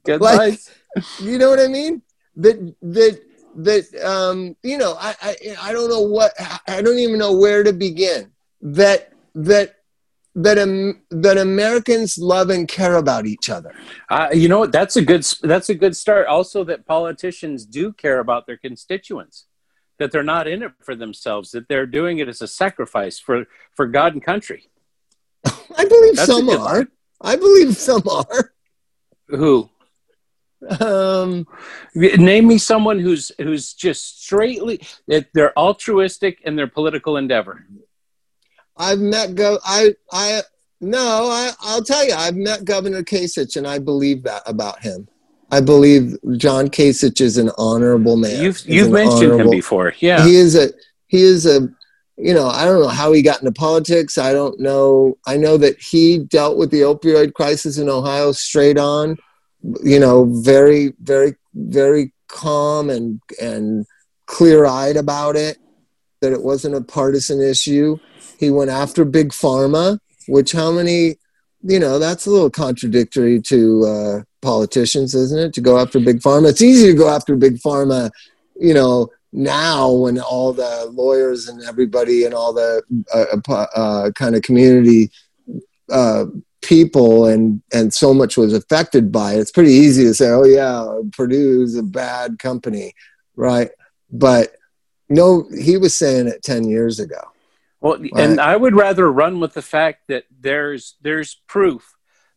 Good 0.03 0.22
like, 0.22 0.38
lies. 0.38 0.72
You 1.20 1.39
know 1.39 1.49
what 1.49 1.60
I 1.60 1.68
mean? 1.68 2.03
That 2.36 2.76
that 2.84 3.20
that 3.55 4.05
um, 4.05 4.55
you 4.62 4.78
know, 4.78 4.95
I, 4.99 5.16
I 5.22 5.36
I 5.60 5.74
don't 5.74 5.89
know 5.89 6.01
what 6.01 6.34
I 6.68 6.82
don't 6.84 6.99
even 6.99 7.18
know 7.18 7.36
where 7.36 7.64
to 7.64 7.74
begin. 7.74 8.32
That 8.62 9.14
that 9.34 9.79
that 10.44 10.58
um, 10.58 11.02
that 11.10 11.38
Americans 11.38 12.18
love 12.18 12.50
and 12.50 12.68
care 12.68 12.96
about 12.96 13.26
each 13.26 13.50
other. 13.50 13.74
Uh, 14.10 14.30
you 14.34 14.48
know 14.48 14.60
what? 14.60 14.72
That's 14.72 14.96
a 14.96 15.02
good 15.02 15.26
that's 15.42 15.70
a 15.70 15.76
good 15.76 15.96
start. 15.96 16.28
Also, 16.28 16.64
that 16.64 16.86
politicians 16.86 17.66
do 17.66 17.92
care 17.92 18.20
about 18.20 18.48
their 18.48 18.58
constituents. 18.58 19.46
That 19.98 20.12
they're 20.12 20.24
not 20.24 20.48
in 20.48 20.64
it 20.64 20.72
for 20.82 20.96
themselves. 20.96 21.52
That 21.52 21.68
they're 21.68 21.86
doing 21.86 22.20
it 22.20 22.30
as 22.30 22.42
a 22.42 22.48
sacrifice 22.48 23.20
for 23.20 23.46
for 23.74 23.86
God 23.86 24.14
and 24.14 24.24
country. 24.24 24.70
I 25.46 25.86
believe 25.86 26.16
that's 26.16 26.28
some 26.32 26.50
are. 26.50 26.88
I 27.22 27.36
believe 27.36 27.76
some 27.76 28.04
are. 28.10 28.54
Who? 29.28 29.70
Um, 30.80 31.48
name 31.96 32.48
me 32.48 32.58
someone 32.58 33.00
who's 33.00 33.32
who's 33.38 33.74
just 33.74 34.24
straightly 34.24 34.82
that 35.08 35.28
they're 35.34 35.58
altruistic 35.58 36.42
in 36.44 36.56
their 36.56 36.68
political 36.68 37.18
endeavor. 37.18 37.66
I've 38.80 39.00
met 39.00 39.36
go 39.36 39.60
I 39.64 39.94
I 40.12 40.42
no, 40.82 41.28
I 41.30 41.52
I'll 41.62 41.84
tell 41.84 42.06
you, 42.06 42.14
I've 42.14 42.36
met 42.36 42.66
Governor 42.66 43.04
Kasich 43.04 43.58
and 43.58 43.68
I 43.68 43.80
believe 43.80 44.24
that 44.24 44.42
about 44.46 44.82
him. 44.82 45.08
I 45.52 45.62
believe 45.62 46.16
John 46.38 46.70
Kasich 46.70 47.22
is 47.22 47.38
an 47.38 47.52
honorable 47.58 48.16
man. 48.16 48.42
You've 48.42 48.68
you've 48.68 48.92
mentioned 48.92 49.40
him 49.40 49.50
before. 49.50 49.94
Yeah. 50.00 50.26
He 50.26 50.36
is 50.36 50.56
a 50.56 50.72
he 51.08 51.22
is 51.22 51.46
a 51.46 51.70
you 52.20 52.34
know, 52.34 52.48
I 52.48 52.66
don't 52.66 52.82
know 52.82 52.90
how 52.90 53.14
he 53.14 53.22
got 53.22 53.40
into 53.40 53.54
politics. 53.54 54.18
I 54.18 54.34
don't 54.34 54.60
know. 54.60 55.18
I 55.26 55.38
know 55.38 55.56
that 55.58 55.80
he 55.80 56.20
dealt 56.20 56.58
with 56.58 56.70
the 56.70 56.82
opioid 56.82 57.34
crisis 57.34 57.78
in 57.78 57.90
Ohio 57.90 58.34
straight 58.34 58.78
on, 58.78 59.18
you 59.84 60.00
know, 60.00 60.26
very, 60.26 60.94
very, 61.02 61.36
very 61.54 62.12
calm 62.28 62.90
and 62.90 63.22
and 63.42 63.86
clear 64.26 64.66
eyed 64.66 64.98
about 64.98 65.36
it, 65.38 65.58
that 66.22 66.34
it 66.34 66.41
wasn't 66.41 66.76
a 66.76 66.82
partisan 66.82 67.41
issue. 67.41 67.97
He 68.39 68.51
went 68.51 68.72
after 68.72 69.05
big 69.05 69.30
pharma, 69.30 69.99
which 70.28 70.51
how 70.51 70.72
many, 70.72 71.17
you 71.61 71.80
know, 71.80 71.99
that's 71.99 72.26
a 72.26 72.32
little 72.32 72.49
contradictory 72.49 73.41
to 73.41 73.86
uh, 73.86 74.22
politicians, 74.41 75.15
isn't 75.15 75.39
it? 75.39 75.53
To 75.53 75.61
go 75.61 75.80
after 75.80 75.99
big 75.99 76.20
pharma. 76.20 76.49
It's 76.49 76.61
easy 76.61 76.88
to 76.88 76.97
go 76.97 77.09
after 77.09 77.36
big 77.36 77.57
pharma, 77.57 78.11
you 78.55 78.74
know, 78.74 79.09
now 79.32 79.91
when 79.91 80.20
all 80.20 80.53
the 80.53 80.89
lawyers 80.91 81.47
and 81.47 81.63
everybody 81.63 82.26
and 82.26 82.34
all 82.34 82.53
the 82.53 82.82
uh, 83.13 83.53
uh, 83.53 84.11
kind 84.15 84.36
of 84.36 84.41
community 84.41 85.11
uh, 85.91 86.26
people 86.61 87.28
and 87.28 87.61
and 87.74 87.93
so 87.93 88.13
much 88.13 88.38
was 88.38 88.53
affected 88.53 89.11
by 89.11 89.34
it. 89.34 89.39
It's 89.39 89.51
pretty 89.51 89.72
easy 89.72 90.03
to 90.05 90.13
say, 90.13 90.30
oh 90.30 90.45
yeah, 90.45 91.01
Purdue's 91.11 91.76
a 91.76 91.84
bad 91.84 92.39
company, 92.39 92.93
right? 93.36 93.70
But 94.11 94.55
no, 95.10 95.47
he 95.49 95.78
was 95.78 95.95
saying 95.95 96.28
it 96.28 96.43
ten 96.43 96.68
years 96.68 96.99
ago. 96.99 97.22
Well, 97.82 97.97
right. 97.97 98.12
and 98.16 98.39
I 98.39 98.55
would 98.55 98.76
rather 98.76 99.12
run 99.12 99.39
with 99.39 99.53
the 99.53 99.62
fact 99.62 100.07
that 100.07 100.26
there's 100.39 100.95
there's 101.01 101.41
proof 101.47 101.95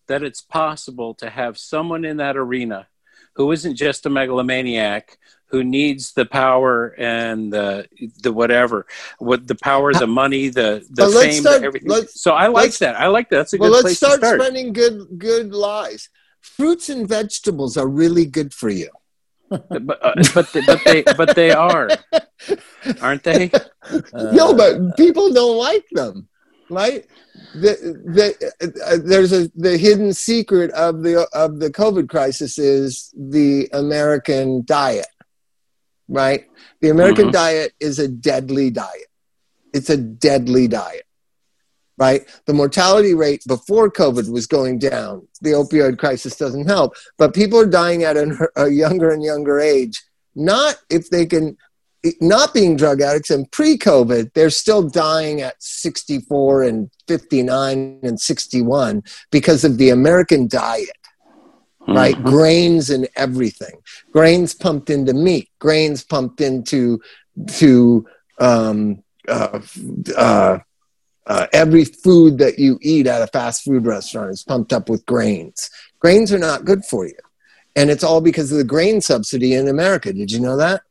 that 0.08 0.22
it's 0.22 0.40
possible 0.40 1.14
to 1.14 1.30
have 1.30 1.58
someone 1.58 2.04
in 2.04 2.18
that 2.18 2.36
arena 2.36 2.88
who 3.34 3.50
isn't 3.52 3.76
just 3.76 4.06
a 4.06 4.10
megalomaniac 4.10 5.18
who 5.46 5.62
needs 5.62 6.12
the 6.12 6.24
power 6.24 6.94
and 6.98 7.52
the 7.52 7.86
the 8.22 8.32
whatever 8.32 8.86
what 9.18 9.46
the 9.46 9.54
power 9.54 9.92
the 9.92 10.06
money 10.06 10.48
the 10.48 10.84
the 10.90 11.08
fame 11.10 11.42
start, 11.42 11.62
everything. 11.62 12.06
so 12.08 12.32
i 12.32 12.46
like 12.46 12.76
that. 12.78 12.96
I 12.96 13.08
like 13.08 13.28
that. 13.30 13.36
That's 13.36 13.52
a 13.52 13.58
good 13.58 13.62
well, 13.70 13.72
good 13.72 13.84
let's 13.84 13.96
start, 13.98 14.20
start. 14.20 14.40
spreading 14.40 14.72
good 14.72 15.18
good 15.18 15.52
lies. 15.52 16.08
Fruits 16.40 16.88
and 16.88 17.06
vegetables 17.06 17.76
are 17.76 17.86
really 17.86 18.26
good 18.26 18.52
for 18.54 18.70
you 18.70 18.90
but 19.68 20.04
uh, 20.04 20.14
but 20.34 20.52
they, 20.52 20.60
but 20.66 20.80
they 20.84 21.02
but 21.16 21.36
they 21.36 21.50
are, 21.50 21.88
aren't 23.00 23.22
they? 23.22 23.50
Uh, 23.52 24.00
no, 24.32 24.54
but 24.54 24.96
people 24.96 25.32
don't 25.32 25.58
like 25.58 25.86
them, 25.92 26.28
right? 26.70 27.06
The, 27.54 27.72
the, 28.06 28.76
uh, 28.86 28.98
there's 29.04 29.32
a 29.32 29.50
the 29.54 29.76
hidden 29.76 30.12
secret 30.12 30.70
of 30.72 31.02
the 31.02 31.28
of 31.32 31.60
the 31.60 31.70
COVID 31.70 32.08
crisis 32.08 32.58
is 32.58 33.12
the 33.16 33.68
American 33.72 34.64
diet, 34.64 35.06
right? 36.08 36.46
The 36.80 36.88
American 36.88 37.26
mm-hmm. 37.26 37.32
diet 37.32 37.72
is 37.80 37.98
a 37.98 38.08
deadly 38.08 38.70
diet. 38.70 39.08
It's 39.72 39.90
a 39.90 39.96
deadly 39.96 40.68
diet 40.68 41.04
right? 41.98 42.22
The 42.46 42.52
mortality 42.52 43.14
rate 43.14 43.42
before 43.46 43.90
COVID 43.90 44.30
was 44.30 44.46
going 44.46 44.78
down. 44.78 45.26
The 45.40 45.50
opioid 45.50 45.98
crisis 45.98 46.36
doesn't 46.36 46.66
help, 46.66 46.94
but 47.18 47.34
people 47.34 47.58
are 47.58 47.66
dying 47.66 48.04
at 48.04 48.16
a, 48.16 48.68
younger 48.68 49.10
and 49.10 49.22
younger 49.22 49.60
age. 49.60 50.02
Not 50.34 50.76
if 50.88 51.10
they 51.10 51.26
can, 51.26 51.56
not 52.20 52.54
being 52.54 52.76
drug 52.76 53.00
addicts 53.00 53.30
and 53.30 53.50
pre 53.52 53.76
COVID, 53.76 54.32
they're 54.34 54.50
still 54.50 54.88
dying 54.88 55.42
at 55.42 55.62
64 55.62 56.62
and 56.64 56.90
59 57.06 58.00
and 58.02 58.20
61 58.20 59.02
because 59.30 59.64
of 59.64 59.78
the 59.78 59.90
American 59.90 60.48
diet. 60.48 60.90
Right, 61.88 62.14
mm-hmm. 62.14 62.28
grains 62.28 62.90
and 62.90 63.08
everything. 63.16 63.82
Grains 64.12 64.54
pumped 64.54 64.88
into 64.88 65.12
meat. 65.12 65.50
Grains 65.58 66.04
pumped 66.04 66.40
into 66.40 67.02
to 67.54 68.06
um, 68.38 69.02
uh, 69.26 69.60
uh, 70.16 70.58
uh, 71.26 71.46
every 71.52 71.84
food 71.84 72.38
that 72.38 72.58
you 72.58 72.78
eat 72.82 73.06
at 73.06 73.22
a 73.22 73.26
fast 73.26 73.62
food 73.62 73.86
restaurant 73.86 74.30
is 74.30 74.42
pumped 74.42 74.72
up 74.72 74.88
with 74.88 75.06
grains. 75.06 75.70
Grains 76.00 76.32
are 76.32 76.38
not 76.38 76.64
good 76.64 76.84
for 76.84 77.06
you. 77.06 77.14
And 77.76 77.90
it's 77.90 78.04
all 78.04 78.20
because 78.20 78.52
of 78.52 78.58
the 78.58 78.64
grain 78.64 79.00
subsidy 79.00 79.54
in 79.54 79.68
America. 79.68 80.12
Did 80.12 80.30
you 80.30 80.40
know 80.40 80.56
that? 80.56 80.82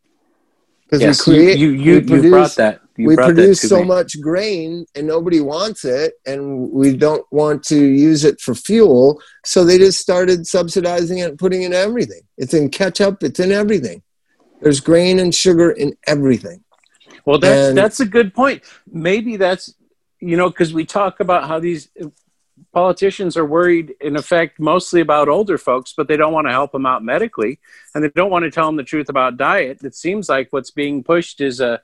Because 0.85 1.01
yes, 1.01 1.27
we 1.27 1.35
create, 1.35 1.57
you, 1.57 1.69
you, 1.69 1.95
you, 1.95 2.01
produce, 2.01 2.23
you 2.23 2.29
brought 2.31 2.55
that. 2.55 2.81
You 2.97 3.07
we 3.07 3.15
brought 3.15 3.27
produce 3.27 3.61
that 3.61 3.67
so 3.67 3.81
me. 3.81 3.87
much 3.87 4.19
grain 4.19 4.85
and 4.95 5.07
nobody 5.07 5.39
wants 5.39 5.85
it, 5.85 6.15
and 6.25 6.69
we 6.71 6.95
don't 6.97 7.25
want 7.31 7.63
to 7.65 7.77
use 7.77 8.25
it 8.25 8.41
for 8.41 8.55
fuel. 8.55 9.21
So 9.45 9.63
they 9.63 9.77
just 9.77 9.99
started 9.99 10.47
subsidizing 10.47 11.19
it 11.19 11.29
and 11.29 11.39
putting 11.39 11.63
it 11.63 11.67
in 11.67 11.73
everything. 11.73 12.21
It's 12.37 12.53
in 12.53 12.69
ketchup, 12.69 13.23
it's 13.23 13.39
in 13.39 13.51
everything. 13.51 14.01
There's 14.61 14.79
grain 14.79 15.19
and 15.19 15.33
sugar 15.33 15.71
in 15.71 15.95
everything. 16.07 16.63
Well, 17.25 17.39
that's 17.39 17.69
and, 17.69 17.77
that's 17.77 17.99
a 17.99 18.05
good 18.05 18.33
point. 18.33 18.63
Maybe 18.91 19.37
that's 19.37 19.73
you 20.21 20.37
know, 20.37 20.49
because 20.49 20.73
we 20.73 20.85
talk 20.85 21.19
about 21.19 21.47
how 21.47 21.59
these 21.59 21.89
politicians 22.73 23.35
are 23.35 23.45
worried, 23.45 23.95
in 23.99 24.15
effect, 24.15 24.59
mostly 24.59 25.01
about 25.01 25.27
older 25.27 25.57
folks, 25.57 25.93
but 25.95 26.07
they 26.07 26.15
don't 26.15 26.33
want 26.33 26.47
to 26.47 26.51
help 26.51 26.71
them 26.71 26.85
out 26.85 27.03
medically, 27.03 27.59
and 27.93 28.03
they 28.03 28.09
don't 28.09 28.31
want 28.31 28.43
to 28.43 28.51
tell 28.51 28.67
them 28.67 28.77
the 28.77 28.83
truth 28.83 29.09
about 29.09 29.37
diet. 29.37 29.83
It 29.83 29.95
seems 29.95 30.29
like 30.29 30.47
what's 30.51 30.71
being 30.71 31.03
pushed 31.03 31.41
is 31.41 31.59
a 31.59 31.81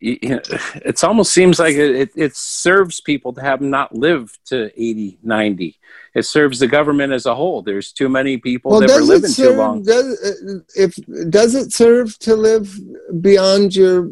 it 0.00 1.04
almost 1.04 1.30
seems 1.30 1.58
like 1.58 1.74
it, 1.74 2.10
it 2.16 2.34
serves 2.34 3.02
people 3.02 3.34
to 3.34 3.42
have 3.42 3.60
not 3.60 3.94
lived 3.94 4.38
to 4.46 4.70
80 4.74 5.18
90 5.22 5.78
it 6.14 6.24
serves 6.24 6.58
the 6.58 6.66
government 6.66 7.12
as 7.12 7.26
a 7.26 7.34
whole. 7.34 7.62
There's 7.62 7.92
too 7.92 8.08
many 8.08 8.36
people 8.36 8.72
well, 8.72 8.80
that 8.80 8.90
were 8.90 9.00
living 9.00 9.30
serve, 9.30 9.52
too 9.52 9.56
long. 9.56 9.82
does, 9.82 10.20
uh, 10.20 10.58
if 10.74 10.96
does 11.30 11.54
it 11.54 11.72
serve 11.72 12.18
to 12.20 12.34
live 12.34 12.78
beyond 13.20 13.76
your 13.76 14.10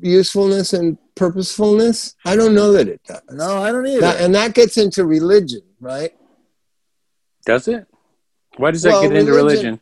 usefulness 0.00 0.72
and 0.72 0.98
purposefulness? 1.18 2.14
I 2.24 2.36
don't 2.36 2.54
know 2.54 2.72
that 2.72 2.88
it 2.88 3.02
does. 3.04 3.22
No 3.30 3.62
i 3.62 3.70
don't 3.72 3.86
either. 3.86 4.00
That, 4.00 4.20
and 4.20 4.34
that 4.34 4.54
gets 4.54 4.76
into 4.76 5.04
religion 5.04 5.62
right? 5.80 6.12
Does 7.44 7.68
it? 7.68 7.86
Why 8.56 8.70
does 8.70 8.82
that 8.82 8.90
well, 8.90 9.02
get 9.02 9.16
into 9.16 9.32
religion, 9.32 9.64
religion? 9.64 9.80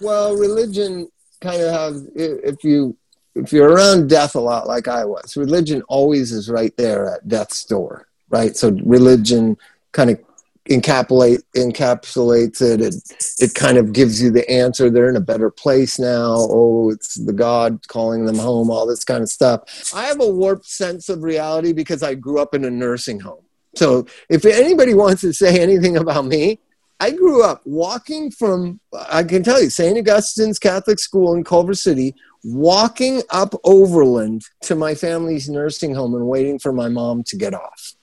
Well 0.00 0.36
religion 0.36 1.08
kind 1.40 1.62
of 1.62 1.72
have 1.72 2.02
if 2.14 2.64
you 2.64 2.96
if 3.34 3.52
you're 3.52 3.70
around 3.70 4.08
death 4.08 4.34
a 4.34 4.40
lot 4.40 4.66
like 4.66 4.88
I 4.88 5.04
was, 5.04 5.36
religion 5.36 5.82
always 5.88 6.32
is 6.32 6.48
right 6.48 6.74
there 6.76 7.14
at 7.14 7.28
death's 7.28 7.64
door, 7.64 8.08
right? 8.30 8.56
So 8.56 8.70
religion 8.84 9.56
kind 9.92 10.10
of 10.10 10.20
encapsulate 10.68 11.42
encapsulates 11.54 12.60
it 12.60 12.80
and 12.80 12.94
it 13.38 13.54
kind 13.54 13.78
of 13.78 13.92
gives 13.92 14.20
you 14.20 14.30
the 14.30 14.48
answer 14.50 14.90
they're 14.90 15.08
in 15.08 15.16
a 15.16 15.20
better 15.20 15.50
place 15.50 15.98
now 15.98 16.34
oh 16.50 16.90
it's 16.90 17.14
the 17.14 17.32
god 17.32 17.78
calling 17.88 18.26
them 18.26 18.36
home 18.36 18.70
all 18.70 18.86
this 18.86 19.04
kind 19.04 19.22
of 19.22 19.28
stuff 19.28 19.60
i 19.94 20.04
have 20.04 20.20
a 20.20 20.28
warped 20.28 20.66
sense 20.66 21.08
of 21.08 21.22
reality 21.22 21.72
because 21.72 22.02
i 22.02 22.14
grew 22.14 22.40
up 22.40 22.54
in 22.54 22.64
a 22.64 22.70
nursing 22.70 23.20
home 23.20 23.42
so 23.74 24.06
if 24.28 24.44
anybody 24.44 24.94
wants 24.94 25.20
to 25.20 25.32
say 25.32 25.60
anything 25.60 25.96
about 25.96 26.24
me 26.24 26.58
I 26.98 27.10
grew 27.10 27.42
up 27.44 27.60
walking 27.66 28.30
from, 28.30 28.80
I 29.10 29.22
can 29.22 29.42
tell 29.42 29.62
you, 29.62 29.68
St. 29.68 29.98
Augustine's 29.98 30.58
Catholic 30.58 30.98
School 30.98 31.34
in 31.34 31.44
Culver 31.44 31.74
City, 31.74 32.14
walking 32.42 33.22
up 33.30 33.54
Overland 33.64 34.46
to 34.62 34.74
my 34.74 34.94
family's 34.94 35.48
nursing 35.48 35.94
home 35.94 36.14
and 36.14 36.26
waiting 36.26 36.58
for 36.58 36.72
my 36.72 36.88
mom 36.88 37.22
to 37.24 37.36
get 37.36 37.52
off. 37.52 37.94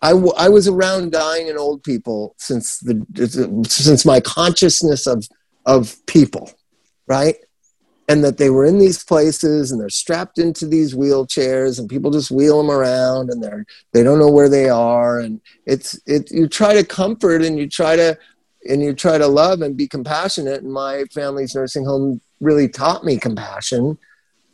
I, 0.00 0.10
w- 0.10 0.32
I 0.36 0.48
was 0.48 0.68
around 0.68 1.12
dying 1.12 1.48
and 1.48 1.58
old 1.58 1.82
people 1.82 2.34
since 2.38 2.78
the 2.78 3.04
since 3.68 4.04
my 4.04 4.20
consciousness 4.20 5.06
of 5.06 5.26
of 5.66 5.94
people, 6.06 6.50
right? 7.06 7.36
And 8.08 8.24
that 8.24 8.38
they 8.38 8.48
were 8.48 8.64
in 8.64 8.78
these 8.78 9.04
places 9.04 9.70
and 9.70 9.80
they're 9.80 9.90
strapped 9.90 10.38
into 10.38 10.66
these 10.66 10.94
wheelchairs 10.94 11.78
and 11.78 11.88
people 11.90 12.10
just 12.10 12.30
wheel 12.30 12.56
them 12.58 12.70
around 12.70 13.30
and 13.30 13.42
they're 13.42 13.66
they 13.92 14.02
don't 14.02 14.18
know 14.18 14.30
where 14.30 14.48
they 14.48 14.68
are 14.68 15.18
and 15.18 15.40
it's 15.66 16.00
it 16.06 16.30
you 16.30 16.48
try 16.48 16.72
to 16.72 16.84
comfort 16.84 17.42
and 17.42 17.58
you 17.58 17.68
try 17.68 17.96
to 17.96 18.16
and 18.68 18.82
you 18.82 18.94
try 18.94 19.18
to 19.18 19.26
love 19.26 19.62
and 19.62 19.76
be 19.76 19.88
compassionate 19.88 20.62
and 20.62 20.72
my 20.72 21.04
family's 21.12 21.54
nursing 21.54 21.84
home 21.84 22.20
really 22.40 22.68
taught 22.68 23.04
me 23.04 23.18
compassion. 23.18 23.98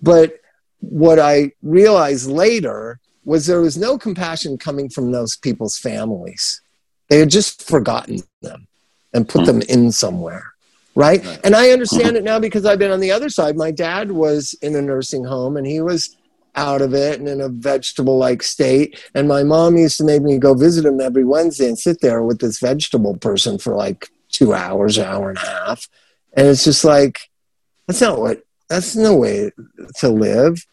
But 0.03 0.41
what 0.81 1.19
I 1.19 1.53
realized 1.63 2.29
later 2.29 3.01
was 3.25 3.47
there 3.47 3.61
was 3.61 3.77
no 3.77 3.99
compassion 3.99 4.59
coming 4.59 4.89
from 4.89 5.13
those 5.13 5.37
people's 5.37 5.79
families. 5.79 6.61
They 7.09 7.19
had 7.19 7.31
just 7.31 7.67
forgotten 7.67 8.21
them 8.43 8.67
and 9.13 9.29
put 9.29 9.47
them 9.47 9.63
in 9.63 9.93
somewhere. 9.93 10.53
Right? 10.97 11.25
And 11.43 11.57
I 11.57 11.71
understand 11.71 12.17
it 12.17 12.23
now 12.23 12.39
because 12.39 12.65
I've 12.65 12.79
been 12.79 12.93
on 12.93 13.01
the 13.01 13.11
other 13.11 13.29
side. 13.29 13.57
My 13.57 13.73
dad 13.73 14.13
was 14.13 14.55
in 14.63 14.77
a 14.77 14.83
nursing 14.83 15.25
home 15.25 15.57
and 15.57 15.67
he 15.67 15.81
was 15.81 16.17
out 16.55 16.81
of 16.81 16.95
it 16.95 17.19
and 17.19 17.29
in 17.29 17.41
a 17.41 17.49
vegetable 17.49 18.17
like 18.17 18.43
state. 18.43 19.03
And 19.15 19.27
my 19.27 19.43
mom 19.43 19.77
used 19.77 19.97
to 19.99 20.05
make 20.05 20.23
me 20.23 20.39
go 20.39 20.55
visit 20.55 20.85
him 20.85 21.01
every 21.01 21.25
Wednesday 21.25 21.67
and 21.67 21.79
sit 21.79 22.01
there 22.01 22.23
with 22.23 22.39
this 22.39 22.61
vegetable 22.61 23.17
person 23.17 23.59
for 23.59 23.75
like 23.75 24.09
two 24.31 24.55
hours, 24.55 24.97
an 24.99 25.07
hour 25.07 25.31
and 25.31 25.39
a 25.39 25.41
half. 25.41 25.89
And 26.35 26.47
it's 26.47 26.65
just 26.65 26.85
like, 26.85 27.29
that's 27.87 28.01
not 28.01 28.21
what. 28.21 28.43
That's 28.69 28.97
no 28.97 29.15
way 29.15 29.51
to 29.99 30.09
live, 30.09 30.67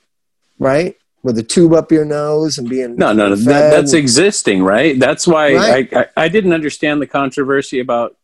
right? 0.59 0.95
With 1.23 1.37
a 1.37 1.43
tube 1.43 1.73
up 1.73 1.91
your 1.91 2.05
nose 2.05 2.57
and 2.57 2.67
being 2.67 2.95
no, 2.95 3.13
no, 3.13 3.29
no. 3.29 3.35
That, 3.35 3.69
that's 3.69 3.93
existing, 3.93 4.63
right? 4.63 4.99
That's 4.99 5.27
why 5.27 5.53
right? 5.53 5.93
I, 5.93 5.99
I, 5.99 6.07
I 6.17 6.27
didn't 6.29 6.53
understand 6.53 6.99
the 6.99 7.05
controversy 7.05 7.79
about 7.79 8.17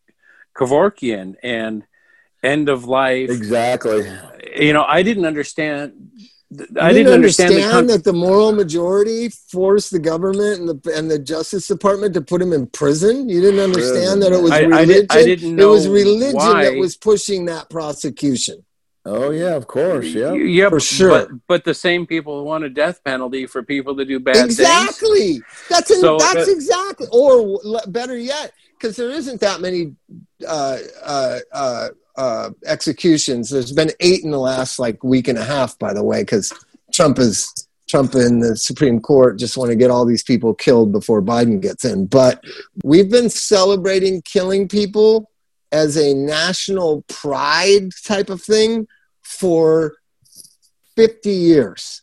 Kevorkian 0.56 1.36
and 1.44 1.84
end 2.44 2.70
of 2.70 2.86
life. 2.86 3.30
Exactly. 3.30 4.12
You 4.56 4.74
know, 4.74 4.84
I 4.84 5.04
didn't 5.04 5.26
understand 5.26 6.12
I 6.80 6.94
didn't, 6.94 7.12
understand, 7.12 7.56
understand 7.56 7.90
the 7.90 7.94
that 7.98 8.04
the 8.06 8.14
moral 8.14 8.54
majority 8.54 9.28
forced 9.28 9.92
the 9.92 10.00
government 10.00 10.62
and 10.62 10.70
the 10.70 10.94
and 10.96 11.12
the 11.12 11.20
Justice 11.20 11.68
Department 11.68 12.14
to 12.14 12.22
put 12.22 12.42
him 12.42 12.54
in 12.54 12.68
prison. 12.68 13.28
You 13.28 13.42
didn't 13.42 13.60
understand 13.60 14.22
that 14.22 14.32
it 14.32 14.42
was 14.42 14.52
I, 14.52 14.60
religion. 14.62 15.08
I, 15.10 15.24
did, 15.24 15.40
didn't 15.40 15.56
know 15.58 15.72
it 15.72 15.74
was 15.74 15.88
religion 15.90 16.38
why. 16.38 16.64
that 16.64 16.78
was 16.78 16.96
pushing 16.96 17.46
that 17.46 17.70
prosecution. 17.70 18.64
Oh 19.08 19.32
yeah, 19.32 19.56
of 19.56 19.68
course, 19.68 20.08
yeah, 20.08 20.34
yeah, 20.34 20.68
for 20.68 20.82
sure. 20.82 21.10
But, 21.10 21.30
but 21.48 21.64
the 21.64 21.74
same 21.74 22.06
people 22.06 22.40
who 22.40 22.44
want 22.44 22.66
a 22.66 22.70
death 22.70 23.02
penalty 23.06 23.46
for 23.46 23.64
people 23.64 23.96
to 23.96 24.04
do 24.04 24.20
bad 24.20 24.44
exactly. 24.44 25.34
things. 25.34 25.44
That's 25.70 26.02
so 26.02 26.18
that's 26.18 26.46
that, 26.46 26.50
exactly, 26.50 27.08
or 27.14 27.58
better 27.88 28.18
yet, 28.18 28.52
because 28.74 28.98
there 28.98 29.10
isn't 29.10 29.40
that 29.40 29.62
many 29.62 29.96
uh, 30.46 30.78
uh, 31.02 31.40
uh, 31.54 31.88
uh, 32.18 32.50
executions. 32.66 33.50
There's 33.50 33.72
been 33.72 33.92
eight 34.02 34.26
in 34.26 34.32
the 34.32 34.40
last 34.40 34.78
like 34.78 35.02
week 35.06 35.30
and 35.30 35.38
a 35.38 35.44
half, 35.44 35.80
by 35.80 35.94
the 35.94 36.04
way, 36.04 36.24
because 36.24 36.52
Trump 36.92 37.18
is 37.18 37.68
Trump 37.88 38.14
and 38.14 38.44
the 38.44 38.58
Supreme 38.58 39.00
Court 39.00 39.40
just 39.40 39.56
want 39.56 39.70
to 39.70 39.78
get 39.78 39.90
all 39.90 40.06
these 40.06 40.24
people 40.24 40.54
killed 40.54 40.92
before 40.92 41.22
Biden 41.22 41.62
gets 41.62 41.86
in. 41.86 42.08
But 42.08 42.44
we've 42.84 43.10
been 43.10 43.30
celebrating 43.30 44.22
killing 44.24 44.68
people 44.68 45.32
as 45.72 45.96
a 45.96 46.14
national 46.14 47.04
pride 47.08 47.92
type 48.04 48.30
of 48.30 48.42
thing 48.42 48.88
for 49.28 49.96
50 50.96 51.30
years. 51.30 52.02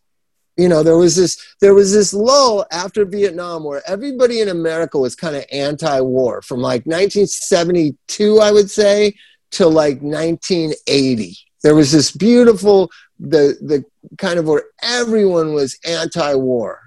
You 0.56 0.68
know, 0.68 0.84
there 0.84 0.96
was 0.96 1.16
this 1.16 1.36
there 1.60 1.74
was 1.74 1.92
this 1.92 2.14
lull 2.14 2.64
after 2.70 3.04
Vietnam 3.04 3.64
where 3.64 3.82
everybody 3.88 4.40
in 4.40 4.50
America 4.50 4.98
was 4.98 5.16
kind 5.16 5.34
of 5.34 5.44
anti-war 5.50 6.42
from 6.42 6.60
like 6.60 6.86
1972, 6.86 8.38
I 8.38 8.52
would 8.52 8.70
say, 8.70 9.14
to 9.52 9.66
like 9.66 10.00
1980. 10.00 11.36
There 11.64 11.74
was 11.74 11.90
this 11.90 12.12
beautiful, 12.12 12.90
the, 13.18 13.56
the 13.62 13.84
kind 14.18 14.38
of 14.38 14.46
where 14.46 14.64
everyone 14.82 15.54
was 15.54 15.78
anti 15.84 16.34
war. 16.34 16.80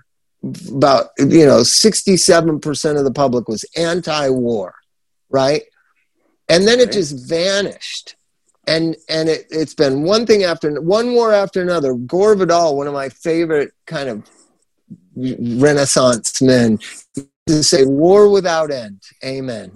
About, 0.70 1.08
you 1.18 1.46
know, 1.46 1.62
67% 1.62 2.98
of 2.98 3.04
the 3.04 3.12
public 3.12 3.50
was 3.50 3.66
anti 3.76 4.30
war, 4.30 4.76
right? 5.30 5.64
And 6.48 6.66
then 6.66 6.80
it 6.80 6.92
just 6.92 7.28
vanished. 7.28 8.17
And, 8.68 8.96
and 9.10 9.30
it, 9.30 9.48
it's 9.50 9.74
been 9.74 10.04
one 10.04 10.26
thing 10.26 10.44
after 10.44 10.82
one 10.82 11.14
war 11.14 11.34
after 11.34 11.62
another. 11.62 11.94
Gore 11.94 12.36
Vidal, 12.36 12.76
one 12.76 12.88
of 12.88 12.94
my 12.94 13.10
favorite 13.10 13.72
kind 13.86 14.10
of 14.10 14.30
Renaissance 15.16 16.42
men, 16.42 16.80
to 17.48 17.64
say, 17.64 17.86
War 17.86 18.30
without 18.30 18.72
end. 18.72 19.02
Amen. 19.24 19.72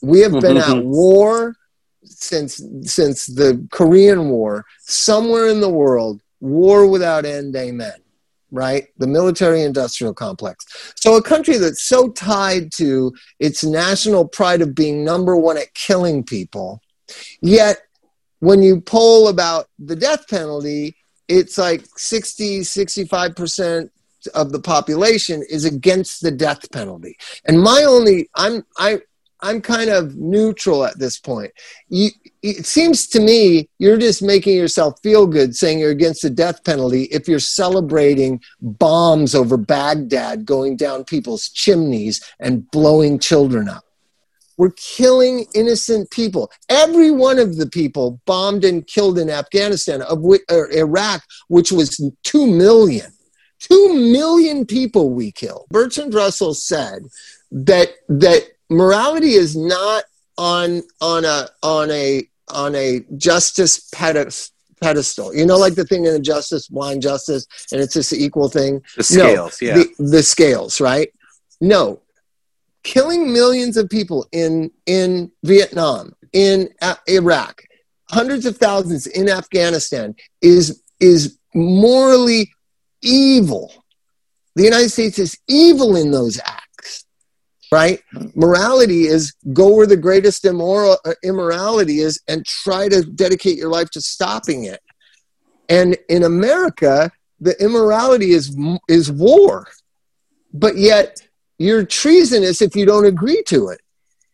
We 0.00 0.20
have 0.20 0.32
been 0.32 0.56
at 0.56 0.64
mm-hmm. 0.64 0.88
war 0.88 1.54
since 2.04 2.62
since 2.82 3.26
the 3.26 3.66
Korean 3.70 4.28
War, 4.28 4.64
somewhere 4.80 5.48
in 5.48 5.60
the 5.60 5.68
world, 5.68 6.20
war 6.40 6.86
without 6.86 7.24
end, 7.24 7.54
amen. 7.56 7.94
Right? 8.50 8.88
The 8.98 9.06
military 9.06 9.62
industrial 9.62 10.12
complex. 10.12 10.66
So, 10.96 11.16
a 11.16 11.22
country 11.22 11.56
that's 11.56 11.82
so 11.82 12.10
tied 12.10 12.70
to 12.72 13.14
its 13.38 13.64
national 13.64 14.28
pride 14.28 14.60
of 14.60 14.74
being 14.74 15.04
number 15.04 15.36
one 15.36 15.56
at 15.56 15.72
killing 15.74 16.22
people, 16.22 16.82
yet 17.40 17.78
when 18.42 18.60
you 18.60 18.80
poll 18.80 19.28
about 19.28 19.68
the 19.78 19.94
death 19.94 20.26
penalty, 20.28 20.96
it's 21.28 21.56
like 21.58 21.84
60, 21.96 22.62
65% 22.62 23.88
of 24.34 24.50
the 24.50 24.58
population 24.58 25.44
is 25.48 25.64
against 25.64 26.22
the 26.22 26.32
death 26.32 26.68
penalty. 26.72 27.16
And 27.44 27.62
my 27.62 27.84
only, 27.84 28.28
I'm, 28.34 28.64
I, 28.76 29.00
I'm 29.42 29.60
kind 29.60 29.90
of 29.90 30.16
neutral 30.16 30.84
at 30.84 30.98
this 30.98 31.20
point. 31.20 31.52
You, 31.88 32.10
it 32.42 32.66
seems 32.66 33.06
to 33.10 33.20
me 33.20 33.68
you're 33.78 33.96
just 33.96 34.22
making 34.22 34.56
yourself 34.56 34.98
feel 35.04 35.28
good 35.28 35.54
saying 35.54 35.78
you're 35.78 35.92
against 35.92 36.22
the 36.22 36.30
death 36.30 36.64
penalty 36.64 37.04
if 37.12 37.28
you're 37.28 37.38
celebrating 37.38 38.40
bombs 38.60 39.36
over 39.36 39.56
Baghdad 39.56 40.46
going 40.46 40.76
down 40.76 41.04
people's 41.04 41.48
chimneys 41.48 42.20
and 42.40 42.68
blowing 42.72 43.20
children 43.20 43.68
up. 43.68 43.84
We're 44.56 44.72
killing 44.76 45.46
innocent 45.54 46.10
people. 46.10 46.50
Every 46.68 47.10
one 47.10 47.38
of 47.38 47.56
the 47.56 47.68
people 47.68 48.20
bombed 48.26 48.64
and 48.64 48.86
killed 48.86 49.18
in 49.18 49.30
Afghanistan, 49.30 50.02
of 50.02 50.20
which, 50.20 50.42
or 50.50 50.64
er, 50.64 50.72
Iraq, 50.72 51.22
which 51.48 51.72
was 51.72 52.00
2 52.24 52.46
million. 52.46 53.12
2 53.60 53.94
million 53.94 54.66
people 54.66 55.10
we 55.10 55.32
killed. 55.32 55.66
Bertrand 55.70 56.14
Russell 56.14 56.54
said 56.54 57.02
that, 57.50 57.90
that 58.08 58.48
morality 58.68 59.32
is 59.32 59.56
not 59.56 60.04
on 60.38 60.82
on 61.00 61.24
a 61.24 61.46
on 61.62 61.90
a 61.90 62.26
on 62.48 62.74
a 62.74 63.00
justice 63.16 63.88
pedestal. 63.90 65.34
You 65.34 65.46
know, 65.46 65.56
like 65.56 65.74
the 65.74 65.84
thing 65.84 66.06
in 66.06 66.12
the 66.12 66.20
justice, 66.20 66.68
blind 66.68 67.02
justice, 67.02 67.46
and 67.72 67.80
it's 67.80 67.94
the 67.94 68.16
equal 68.22 68.48
thing. 68.48 68.82
The 68.96 69.02
scales, 69.02 69.62
no, 69.62 69.68
yeah. 69.68 69.74
The, 69.74 70.04
the 70.10 70.22
scales, 70.22 70.80
right? 70.80 71.12
No, 71.60 72.00
killing 72.82 73.32
millions 73.32 73.76
of 73.76 73.88
people 73.88 74.26
in 74.32 74.70
in 74.86 75.30
Vietnam, 75.44 76.14
in 76.32 76.68
Iraq, 77.08 77.62
hundreds 78.10 78.46
of 78.46 78.56
thousands 78.56 79.06
in 79.06 79.28
Afghanistan 79.28 80.14
is 80.40 80.82
is 81.00 81.38
morally 81.54 82.52
evil. 83.02 83.72
The 84.54 84.64
United 84.64 84.90
States 84.90 85.18
is 85.18 85.38
evil 85.48 85.96
in 85.96 86.10
those 86.10 86.38
acts, 86.44 87.06
right? 87.70 88.00
Morality 88.34 89.06
is 89.06 89.34
go 89.52 89.74
where 89.74 89.86
the 89.86 89.96
greatest 89.96 90.44
immoral, 90.44 90.98
uh, 91.04 91.14
immorality 91.24 92.00
is 92.00 92.20
and 92.28 92.44
try 92.44 92.88
to 92.88 93.02
dedicate 93.02 93.56
your 93.56 93.70
life 93.70 93.90
to 93.90 94.00
stopping 94.00 94.64
it. 94.64 94.80
And 95.68 95.96
in 96.10 96.24
America, 96.24 97.10
the 97.40 97.60
immorality 97.62 98.32
is 98.32 98.56
is 98.88 99.10
war, 99.10 99.66
but 100.52 100.76
yet 100.76 101.26
you're 101.62 101.84
treasonous 101.84 102.60
if 102.60 102.74
you 102.74 102.84
don't 102.84 103.06
agree 103.06 103.42
to 103.48 103.68
it, 103.68 103.80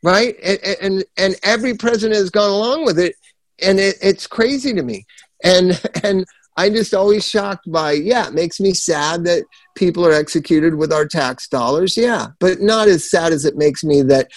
right? 0.03 0.37
And 0.43 0.59
and, 0.83 1.05
and 1.17 1.37
every 1.43 1.77
president 1.77 2.19
has 2.19 2.31
gone 2.31 2.51
along 2.51 2.85
with 2.85 2.99
it, 2.99 3.15
and 3.61 3.79
it, 3.79 3.97
it's 4.01 4.27
crazy 4.27 4.73
to 4.75 4.83
me. 4.83 5.07
And 5.45 5.81
and 6.03 6.25
I'm 6.57 6.75
just 6.75 6.93
always 6.93 7.29
shocked 7.29 7.71
by, 7.71 7.93
yeah, 7.93 8.27
it 8.27 8.35
makes 8.35 8.59
me 8.59 8.75
sad 8.75 9.23
that 9.25 9.45
people 9.77 10.05
are 10.05 10.13
executed 10.13 10.75
with 10.75 10.93
our 10.93 11.07
tax 11.07 11.47
dollars. 11.47 11.97
Yeah, 11.97 12.29
but 12.41 12.61
not 12.61 12.89
as 12.89 13.09
sad 13.09 13.33
as 13.33 13.45
it 13.45 13.57
makes 13.57 13.85
me 13.85 14.03
that 14.03 14.29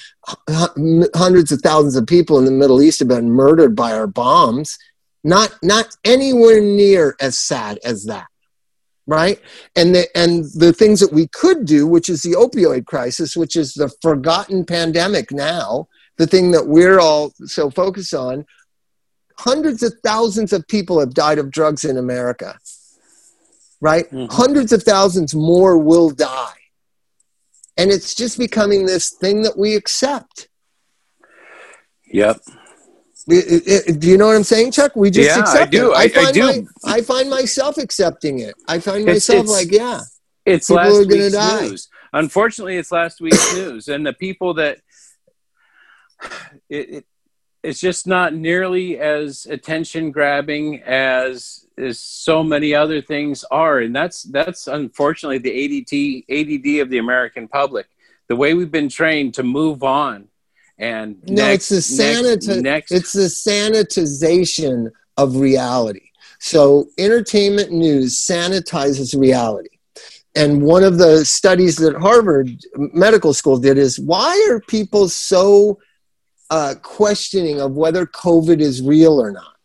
hundreds 1.15 1.51
of 1.51 1.61
thousands 1.61 1.95
of 1.95 2.05
people 2.05 2.37
in 2.37 2.45
the 2.45 2.51
Middle 2.51 2.81
East 2.81 2.99
have 2.99 3.07
been 3.07 3.31
murdered 3.31 3.75
by 3.75 3.93
our 3.93 4.05
bombs. 4.05 4.77
Not, 5.23 5.55
not 5.63 5.95
anywhere 6.03 6.61
near 6.61 7.15
as 7.19 7.39
sad 7.39 7.79
as 7.83 8.05
that. 8.05 8.27
Right. 9.07 9.39
And 9.75 9.95
the, 9.95 10.07
and 10.15 10.45
the 10.55 10.71
things 10.71 10.99
that 10.99 11.11
we 11.11 11.27
could 11.27 11.65
do, 11.65 11.87
which 11.87 12.07
is 12.07 12.21
the 12.21 12.33
opioid 12.33 12.85
crisis, 12.85 13.35
which 13.35 13.55
is 13.55 13.73
the 13.73 13.91
forgotten 14.01 14.63
pandemic 14.63 15.31
now, 15.31 15.87
the 16.17 16.27
thing 16.27 16.51
that 16.51 16.67
we're 16.67 16.99
all 16.99 17.33
so 17.45 17.69
focused 17.69 18.13
on, 18.13 18.45
hundreds 19.39 19.81
of 19.81 19.93
thousands 20.03 20.53
of 20.53 20.67
people 20.67 20.99
have 20.99 21.13
died 21.13 21.39
of 21.39 21.49
drugs 21.49 21.83
in 21.83 21.97
America, 21.97 22.59
right? 23.79 24.05
Mm-hmm. 24.11 24.33
Hundreds 24.33 24.71
of 24.71 24.83
thousands 24.83 25.33
more 25.33 25.77
will 25.77 26.11
die. 26.11 26.53
And 27.77 27.89
it's 27.89 28.13
just 28.13 28.37
becoming 28.37 28.85
this 28.85 29.09
thing 29.09 29.41
that 29.41 29.57
we 29.57 29.75
accept. 29.75 30.47
Yep. 32.05 32.41
It, 33.27 33.67
it, 33.67 33.83
it, 33.89 33.99
do 33.99 34.07
you 34.07 34.17
know 34.17 34.27
what 34.27 34.35
I'm 34.35 34.43
saying, 34.43 34.71
Chuck? 34.71 34.95
We 34.95 35.11
just 35.11 35.29
yeah, 35.29 35.39
accept 35.41 35.67
I 35.67 35.77
do. 35.77 35.91
it. 35.91 35.95
I, 35.95 36.01
I 36.03 36.07
find 36.09 36.27
I 36.27 36.31
do. 36.31 36.41
My, 36.41 36.63
I 36.93 37.01
find 37.01 37.29
myself 37.29 37.77
accepting 37.77 38.39
it. 38.39 38.55
I 38.67 38.79
find 38.79 39.01
It's- 39.01 39.15
myself 39.29 39.43
it's- 39.45 39.57
like, 39.65 39.71
yeah, 39.71 39.99
It's 40.45 40.67
People 40.67 40.83
last 40.83 40.95
are 40.97 41.05
gonna 41.05 41.23
week's 41.23 41.33
die. 41.33 41.61
news. 41.61 41.89
Unfortunately, 42.13 42.77
it's 42.77 42.91
last 42.91 43.21
week's 43.21 43.53
news, 43.55 43.87
and 43.87 44.05
the 44.05 44.13
people 44.13 44.55
that 44.55 44.79
it, 46.69 46.89
it 46.89 47.05
it's 47.63 47.79
just 47.79 48.07
not 48.07 48.33
nearly 48.33 48.97
as 48.99 49.45
attention 49.45 50.11
grabbing 50.11 50.81
as 50.81 51.65
as 51.77 51.99
so 51.99 52.43
many 52.43 52.73
other 52.73 53.01
things 53.01 53.43
are, 53.51 53.79
and 53.79 53.95
that's 53.95 54.23
that's 54.23 54.67
unfortunately 54.67 55.37
the 55.37 55.51
ADT 55.51 56.25
ADD 56.27 56.81
of 56.81 56.89
the 56.89 56.97
American 56.97 57.47
public. 57.47 57.87
The 58.29 58.35
way 58.35 58.53
we've 58.55 58.71
been 58.71 58.89
trained 58.89 59.35
to 59.35 59.43
move 59.43 59.83
on, 59.83 60.27
and 60.77 61.17
No, 61.27 61.45
next, 61.45 61.71
it's 61.71 61.89
the 61.89 62.03
sanita- 62.03 62.61
next 62.61 62.91
it's 62.91 63.13
the 63.13 63.21
sanitization 63.23 64.91
of 65.17 65.35
reality. 65.35 66.09
So 66.39 66.87
entertainment 66.97 67.71
news 67.71 68.17
sanitizes 68.17 69.19
reality. 69.19 69.69
And 70.35 70.61
one 70.61 70.83
of 70.83 70.97
the 70.97 71.25
studies 71.25 71.75
that 71.77 71.95
Harvard 71.95 72.49
Medical 72.75 73.33
School 73.33 73.57
did 73.57 73.77
is 73.77 73.99
why 73.99 74.47
are 74.49 74.61
people 74.61 75.09
so 75.09 75.77
uh, 76.49 76.75
questioning 76.81 77.59
of 77.61 77.73
whether 77.73 78.05
COVID 78.05 78.59
is 78.59 78.81
real 78.81 79.21
or 79.21 79.31
not? 79.31 79.55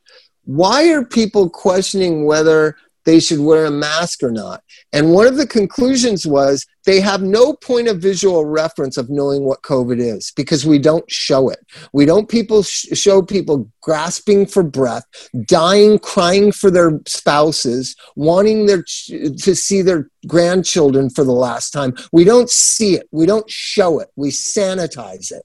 Why 0.45 0.89
are 0.93 1.05
people 1.05 1.49
questioning 1.49 2.25
whether 2.25 2.77
they 3.07 3.19
should 3.21 3.41
wear 3.41 3.65
a 3.65 3.71
mask 3.71 4.23
or 4.23 4.31
not? 4.31 4.63
And 4.93 5.13
one 5.13 5.27
of 5.27 5.37
the 5.37 5.47
conclusions 5.47 6.27
was 6.27 6.67
they 6.85 7.01
have 7.01 7.23
no 7.23 7.55
point 7.55 7.89
of 7.89 7.99
visual 7.99 8.45
reference 8.45 8.97
of 8.97 9.09
knowing 9.09 9.45
what 9.45 9.63
COVID 9.63 9.99
is 9.99 10.33
because 10.37 10.67
we 10.67 10.79
don't 10.79 11.11
show 11.11 11.49
it. 11.49 11.61
We 11.93 12.05
don't 12.05 12.29
people 12.29 12.63
sh- 12.63 12.87
show 12.93 13.23
people 13.23 13.71
grasping 13.81 14.47
for 14.47 14.63
breath, 14.63 15.05
dying, 15.47 15.99
crying 15.99 16.53
for 16.53 16.71
their 16.71 17.01
spouses, 17.07 17.97
wanting 18.15 18.67
their 18.67 18.83
ch- 18.83 19.13
to 19.43 19.55
see 19.55 19.81
their 19.81 20.11
grandchildren 20.27 21.09
for 21.09 21.25
the 21.25 21.33
last 21.33 21.71
time. 21.71 21.95
We 22.13 22.25
don't 22.25 22.51
see 22.51 22.95
it. 22.95 23.09
We 23.11 23.27
don't 23.27 23.51
show 23.51 24.01
it. 24.01 24.09
We 24.17 24.31
sanitize 24.31 25.33
it. 25.33 25.45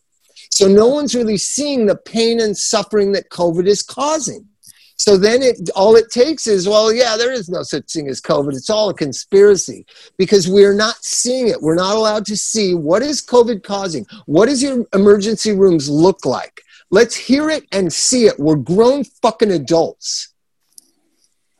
So 0.51 0.67
no 0.67 0.87
one's 0.87 1.15
really 1.15 1.37
seeing 1.37 1.85
the 1.85 1.95
pain 1.95 2.39
and 2.39 2.57
suffering 2.57 3.13
that 3.13 3.29
COVID 3.29 3.67
is 3.67 3.81
causing. 3.81 4.47
So 5.01 5.17
then 5.17 5.41
it 5.41 5.71
all 5.75 5.95
it 5.95 6.11
takes 6.11 6.45
is, 6.45 6.69
well, 6.69 6.93
yeah, 6.93 7.17
there 7.17 7.31
is 7.31 7.49
no 7.49 7.63
such 7.63 7.91
thing 7.91 8.07
as 8.07 8.21
COVID. 8.21 8.53
It's 8.53 8.69
all 8.69 8.89
a 8.89 8.93
conspiracy 8.93 9.83
because 10.15 10.47
we're 10.47 10.75
not 10.75 11.03
seeing 11.03 11.47
it. 11.47 11.59
We're 11.59 11.73
not 11.73 11.95
allowed 11.95 12.23
to 12.27 12.37
see 12.37 12.75
what 12.75 13.01
is 13.01 13.19
COVID 13.19 13.63
causing. 13.63 14.05
What 14.27 14.45
does 14.45 14.61
your 14.61 14.85
emergency 14.93 15.53
rooms 15.53 15.89
look 15.89 16.23
like? 16.23 16.61
Let's 16.91 17.15
hear 17.15 17.49
it 17.49 17.63
and 17.71 17.91
see 17.91 18.27
it. 18.27 18.39
We're 18.39 18.57
grown 18.57 19.03
fucking 19.23 19.49
adults. 19.49 20.35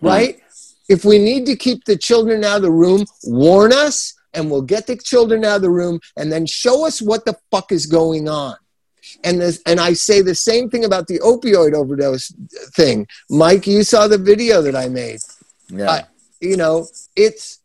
Hmm. 0.01 0.07
Right? 0.07 0.39
If 0.87 1.03
we 1.03 1.17
need 1.17 1.47
to 1.47 1.55
keep 1.55 1.85
the 1.85 1.97
children 1.97 2.43
out 2.43 2.57
of 2.57 2.61
the 2.61 2.71
room, 2.71 3.05
warn 3.23 3.73
us 3.73 4.13
and 4.35 4.51
we'll 4.51 4.61
get 4.61 4.85
the 4.85 4.97
children 4.97 5.43
out 5.43 5.55
of 5.55 5.61
the 5.63 5.71
room 5.71 5.99
and 6.15 6.31
then 6.31 6.45
show 6.45 6.85
us 6.85 7.01
what 7.01 7.25
the 7.25 7.35
fuck 7.49 7.71
is 7.71 7.87
going 7.87 8.29
on. 8.29 8.55
And 9.23 9.39
this, 9.41 9.61
and 9.65 9.79
I 9.79 9.93
say 9.93 10.21
the 10.21 10.35
same 10.35 10.69
thing 10.69 10.85
about 10.85 11.07
the 11.07 11.19
opioid 11.19 11.73
overdose 11.73 12.33
thing. 12.75 13.07
Mike, 13.29 13.67
you 13.67 13.83
saw 13.83 14.07
the 14.07 14.17
video 14.17 14.61
that 14.61 14.75
I 14.75 14.87
made. 14.89 15.19
Yeah. 15.69 15.89
I- 15.91 16.05
You 16.41 16.57
know, 16.57 16.87
it's 17.15 17.59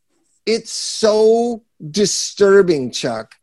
it's 0.45 0.71
so 0.73 1.63
disturbing, 1.91 2.91
Chuck. 2.91 3.35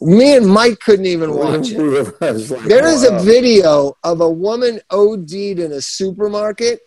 Me 0.00 0.36
and 0.36 0.46
Mike 0.46 0.80
couldn't 0.80 1.06
even 1.06 1.32
watch 1.42 1.68
it. 1.70 2.66
There 2.66 2.86
is 2.88 3.04
a 3.04 3.18
video 3.20 3.96
of 4.02 4.20
a 4.20 4.28
woman 4.28 4.80
OD'd 4.90 5.32
in 5.32 5.70
a 5.72 5.80
supermarket, 5.80 6.80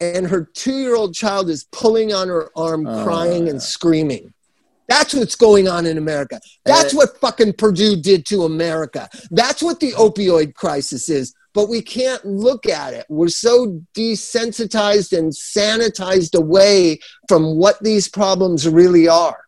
and 0.00 0.26
her 0.26 0.42
two 0.54 0.78
year 0.78 0.94
old 0.94 1.12
child 1.14 1.50
is 1.50 1.64
pulling 1.70 2.14
on 2.14 2.28
her 2.28 2.50
arm, 2.56 2.86
Oh, 2.86 3.04
crying 3.04 3.44
yeah. 3.44 3.50
and 3.52 3.62
screaming. 3.62 4.32
That's 4.88 5.14
what's 5.14 5.36
going 5.36 5.68
on 5.68 5.86
in 5.86 5.96
America. 5.98 6.40
That's 6.64 6.92
what 6.92 7.16
fucking 7.20 7.54
Purdue 7.54 7.96
did 7.96 8.26
to 8.26 8.44
America. 8.44 9.08
That's 9.30 9.62
what 9.62 9.80
the 9.80 9.92
opioid 9.92 10.54
crisis 10.54 11.08
is. 11.08 11.34
But 11.54 11.68
we 11.68 11.82
can't 11.82 12.24
look 12.24 12.66
at 12.66 12.94
it. 12.94 13.06
We're 13.08 13.28
so 13.28 13.82
desensitized 13.94 15.16
and 15.16 15.32
sanitized 15.32 16.34
away 16.34 16.98
from 17.28 17.56
what 17.56 17.82
these 17.82 18.08
problems 18.08 18.66
really 18.68 19.06
are. 19.08 19.38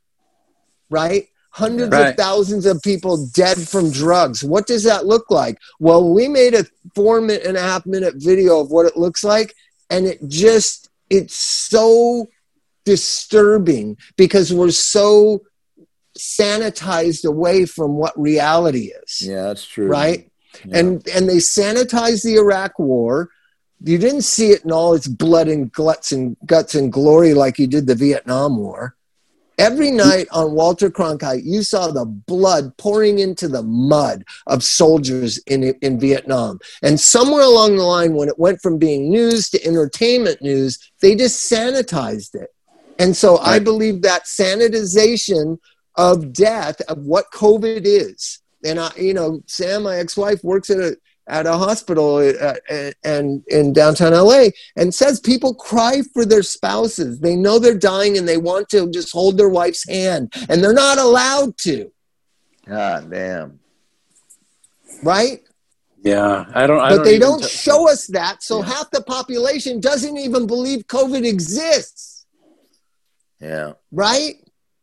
Right? 0.91 1.29
Hundreds 1.51 1.93
Right. 1.93 2.09
of 2.09 2.17
thousands 2.17 2.67
of 2.67 2.83
people 2.83 3.27
dead 3.29 3.57
from 3.69 3.91
drugs. 3.91 4.43
What 4.43 4.67
does 4.67 4.83
that 4.85 5.07
look 5.07 5.31
like? 5.31 5.57
Well, 5.79 6.13
we 6.13 6.29
made 6.29 6.55
a 6.55 6.67
four 6.95 7.21
minute 7.21 7.47
and 7.47 7.57
a 7.57 7.61
half 7.61 7.87
minute 7.87 8.15
video 8.17 8.61
of 8.61 8.71
what 8.71 8.87
it 8.87 8.97
looks 8.97 9.23
like, 9.25 9.55
and 9.89 10.07
it 10.07 10.19
just, 10.29 10.91
it's 11.11 11.37
so 11.37 12.27
disturbing 12.85 13.97
because 14.17 14.53
we're 14.53 14.71
so 14.71 15.43
sanitized 16.19 17.25
away 17.25 17.67
from 17.67 17.95
what 17.95 18.19
reality 18.19 18.93
is. 19.05 19.23
Yeah, 19.23 19.43
that's 19.45 19.67
true. 19.67 19.87
right? 19.87 20.31
Yeah. 20.65 20.79
and 20.79 21.09
and 21.09 21.29
they 21.29 21.39
sanitized 21.39 22.23
the 22.23 22.37
iraq 22.37 22.79
war. 22.79 23.31
You 23.81 23.99
didn't 23.99 24.23
see 24.23 24.51
it 24.51 24.65
in 24.65 24.73
all 24.73 24.95
its 24.95 25.09
blood 25.09 25.49
and 25.49 25.71
guts 25.73 26.13
and 26.13 26.37
guts 26.47 26.75
and 26.75 26.93
glory 26.93 27.35
like 27.35 27.59
you 27.59 27.67
did 27.67 27.87
the 27.87 27.95
vietnam 27.95 28.59
war. 28.59 28.97
Every 29.59 29.89
mm-hmm. 29.89 30.09
night 30.09 30.29
on 30.31 30.53
walter 30.53 30.91
cronkite 30.91 31.43
you 31.45 31.65
saw 31.65 31.89
the 31.89 32.05
blood 32.05 32.77
pouring 32.77 33.19
into 33.19 33.49
the 33.49 33.65
mud 33.65 34.25
of 34.47 34.63
soldiers 34.63 35.39
in 35.39 35.65
in 35.83 35.99
vietnam. 35.99 36.61
And 36.83 37.01
somewhere 37.01 37.43
along 37.43 37.77
the 37.77 37.83
line 37.83 38.15
when 38.15 38.29
it 38.29 38.39
went 38.39 38.63
from 38.63 38.79
being 38.79 39.11
news 39.11 39.51
to 39.51 39.67
entertainment 39.67 40.41
news 40.41 40.79
they 41.01 41.17
just 41.17 41.51
sanitized 41.51 42.37
it 42.37 42.51
and 42.99 43.17
so 43.17 43.39
I 43.39 43.59
believe 43.59 44.03
that 44.03 44.25
sanitization 44.25 45.59
of 45.97 46.33
death 46.33 46.81
of 46.83 46.99
what 46.99 47.27
COVID 47.33 47.83
is. 47.85 48.41
And 48.65 48.81
I, 48.81 48.91
you 48.97 49.15
know, 49.15 49.43
Sam, 49.47 49.83
my 49.85 49.97
ex-wife, 49.97 50.43
works 50.43 50.71
at 50.71 50.79
a 50.79 50.97
at 51.27 51.47
a 51.47 51.53
hospital 51.57 52.17
uh, 52.17 52.55
and 53.03 53.43
in 53.49 53.73
downtown 53.73 54.13
LA, 54.13 54.49
and 54.77 54.95
says 54.95 55.21
people 55.21 55.55
cry 55.55 56.03
for 56.13 56.27
their 56.27 56.43
spouses. 56.43 57.21
They 57.21 57.35
know 57.35 57.59
they're 57.59 57.79
dying, 57.79 58.19
and 58.19 58.29
they 58.29 58.37
want 58.37 58.69
to 58.71 58.91
just 58.91 59.13
hold 59.13 59.39
their 59.39 59.49
wife's 59.49 59.89
hand, 59.89 60.33
and 60.49 60.63
they're 60.63 60.73
not 60.75 60.99
allowed 60.99 61.57
to. 61.59 61.91
God 62.67 63.11
damn. 63.11 63.61
Right? 65.03 65.41
Yeah, 66.03 66.45
I 66.55 66.67
don't. 66.67 66.81
I 66.81 66.91
but 66.91 66.97
don't 66.97 67.05
they 67.05 67.19
don't 67.19 67.43
t- 67.43 67.49
show 67.49 67.89
us 67.91 68.07
that, 68.09 68.43
so 68.43 68.59
Yeah. 68.59 68.67
half 68.67 68.91
the 68.91 69.03
population 69.03 69.81
doesn't 69.81 70.17
even 70.19 70.47
believe 70.47 70.87
COVID 70.87 71.25
exists. 71.27 72.14
Yeah. 73.41 73.73
Right? 73.93 74.37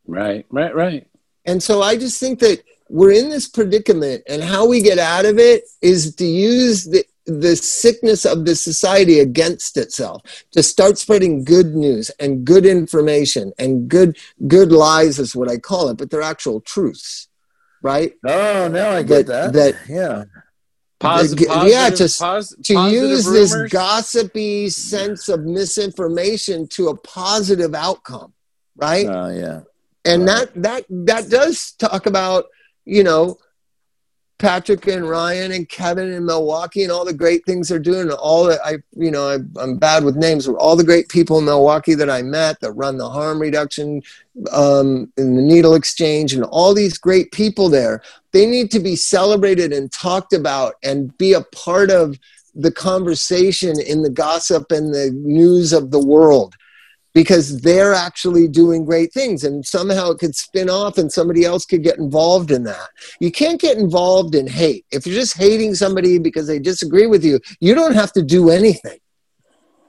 Right, 0.06 0.46
right, 0.50 0.76
right. 0.76 1.08
And 1.46 1.62
so 1.62 1.82
I 1.82 1.98
just 1.98 2.20
think 2.20 2.40
that 2.40 2.64
we're 2.90 3.14
in 3.14 3.30
this 3.30 3.48
predicament, 3.48 4.24
and 4.28 4.44
how 4.44 4.68
we 4.68 4.82
get 4.82 5.00
out 5.00 5.26
of 5.26 5.40
it 5.40 5.64
is 5.82 6.14
to 6.16 6.26
use 6.26 6.86
the 6.86 7.06
the 7.26 7.56
sickness 7.56 8.26
of 8.26 8.46
the 8.46 8.56
society 8.56 9.20
against 9.20 9.78
itself 9.78 10.24
to 10.52 10.64
start 10.64 10.98
spreading 10.98 11.44
good 11.44 11.76
news 11.76 12.10
and 12.20 12.44
good 12.46 12.66
information 12.66 13.54
and 13.60 13.88
good 13.88 14.18
good 14.48 14.72
lies 14.72 15.20
is 15.20 15.36
what 15.36 15.50
I 15.50 15.58
call 15.58 15.90
it, 15.90 15.98
but 15.98 16.10
they're 16.10 16.22
actual 16.22 16.62
truths, 16.62 17.28
right? 17.82 18.14
Oh, 18.26 18.68
now 18.68 18.92
I 18.92 19.04
get 19.04 19.28
that. 19.28 19.54
That, 19.54 19.76
that 19.76 19.90
yeah. 19.90 20.24
Positive, 21.00 21.48
yeah, 21.48 21.90
positive, 21.90 22.12
to, 22.12 22.24
pos- 22.24 22.56
to 22.64 22.74
use 22.92 23.26
rumors. 23.26 23.52
this 23.52 23.72
gossipy 23.72 24.70
sense 24.70 25.30
of 25.30 25.42
misinformation 25.42 26.68
to 26.68 26.90
a 26.90 26.98
positive 26.98 27.74
outcome, 27.74 28.34
right? 28.76 29.08
Oh, 29.08 29.30
yeah. 29.30 29.62
and 30.06 30.26
Right. 30.26 30.54
that 30.54 30.62
that 30.64 30.86
that 31.06 31.30
does 31.30 31.72
talk 31.74 32.06
about 32.06 32.46
you 32.86 33.04
know 33.04 33.38
Patrick 34.42 34.88
and 34.88 35.08
Ryan 35.08 35.52
and 35.52 35.70
Kevin 35.70 36.12
in 36.12 36.26
Milwaukee 36.26 36.82
and 36.82 36.92
all 36.92 37.06
the 37.06 37.14
great 37.14 37.46
things 37.46 37.70
they're 37.70 37.78
doing. 37.78 38.02
and 38.02 38.12
All 38.14 38.46
that 38.46 38.60
I, 38.66 38.78
you 38.96 39.12
know, 39.12 39.30
I, 39.30 39.36
I'm 39.62 39.78
bad 39.78 40.04
with 40.04 40.16
names. 40.16 40.48
All 40.48 40.76
the 40.76 40.84
great 40.84 41.10
people 41.10 41.38
in 41.38 41.46
Milwaukee 41.46 41.94
that 41.94 42.10
I 42.10 42.24
met 42.24 42.60
that 42.62 42.72
run 42.72 42.98
the 42.98 43.08
harm 43.08 43.40
reduction 43.40 44.02
um, 44.52 45.14
and 45.16 45.38
the 45.38 45.44
needle 45.44 45.76
exchange 45.76 46.34
and 46.34 46.44
all 46.44 46.74
these 46.74 46.98
great 46.98 47.32
people 47.32 47.70
there. 47.70 48.02
They 48.32 48.48
need 48.48 48.72
to 48.72 48.80
be 48.80 48.96
celebrated 48.96 49.72
and 49.72 49.92
talked 49.92 50.34
about 50.34 50.74
and 50.82 51.16
be 51.20 51.34
a 51.34 51.42
part 51.42 51.92
of 51.92 52.18
the 52.56 52.72
conversation 52.72 53.80
in 53.80 54.02
the 54.02 54.10
gossip 54.10 54.72
and 54.72 54.92
the 54.92 55.12
news 55.12 55.72
of 55.72 55.92
the 55.92 56.04
world 56.04 56.56
because 57.14 57.62
they're 57.62 57.94
actually 57.94 58.48
doing 58.48 58.86
great 58.86 59.14
things 59.14 59.44
and 59.44 59.66
somehow 59.66 60.12
it 60.12 60.20
could 60.20 60.36
spin 60.36 60.70
off 60.70 60.98
and 60.98 61.12
somebody 61.12 61.44
else 61.44 61.66
could 61.66 61.84
get 61.84 61.98
involved 61.98 62.52
in 62.52 62.64
that. 62.64 62.88
You 63.20 63.32
can't 63.32 63.60
get 63.60 63.78
involved 63.78 64.36
in 64.36 64.48
hate. 64.48 64.86
If 64.92 65.06
you're 65.06 65.16
just 65.16 65.38
hating 65.38 65.76
somebody 65.76 66.20
because 66.20 66.48
they 66.48 66.60
disagree 66.60 67.08
with 67.08 67.24
you, 67.24 67.40
you 67.60 67.76
don't 67.76 67.96
have 67.96 68.14
to 68.14 68.22
do 68.22 68.50
anything. 68.50 69.00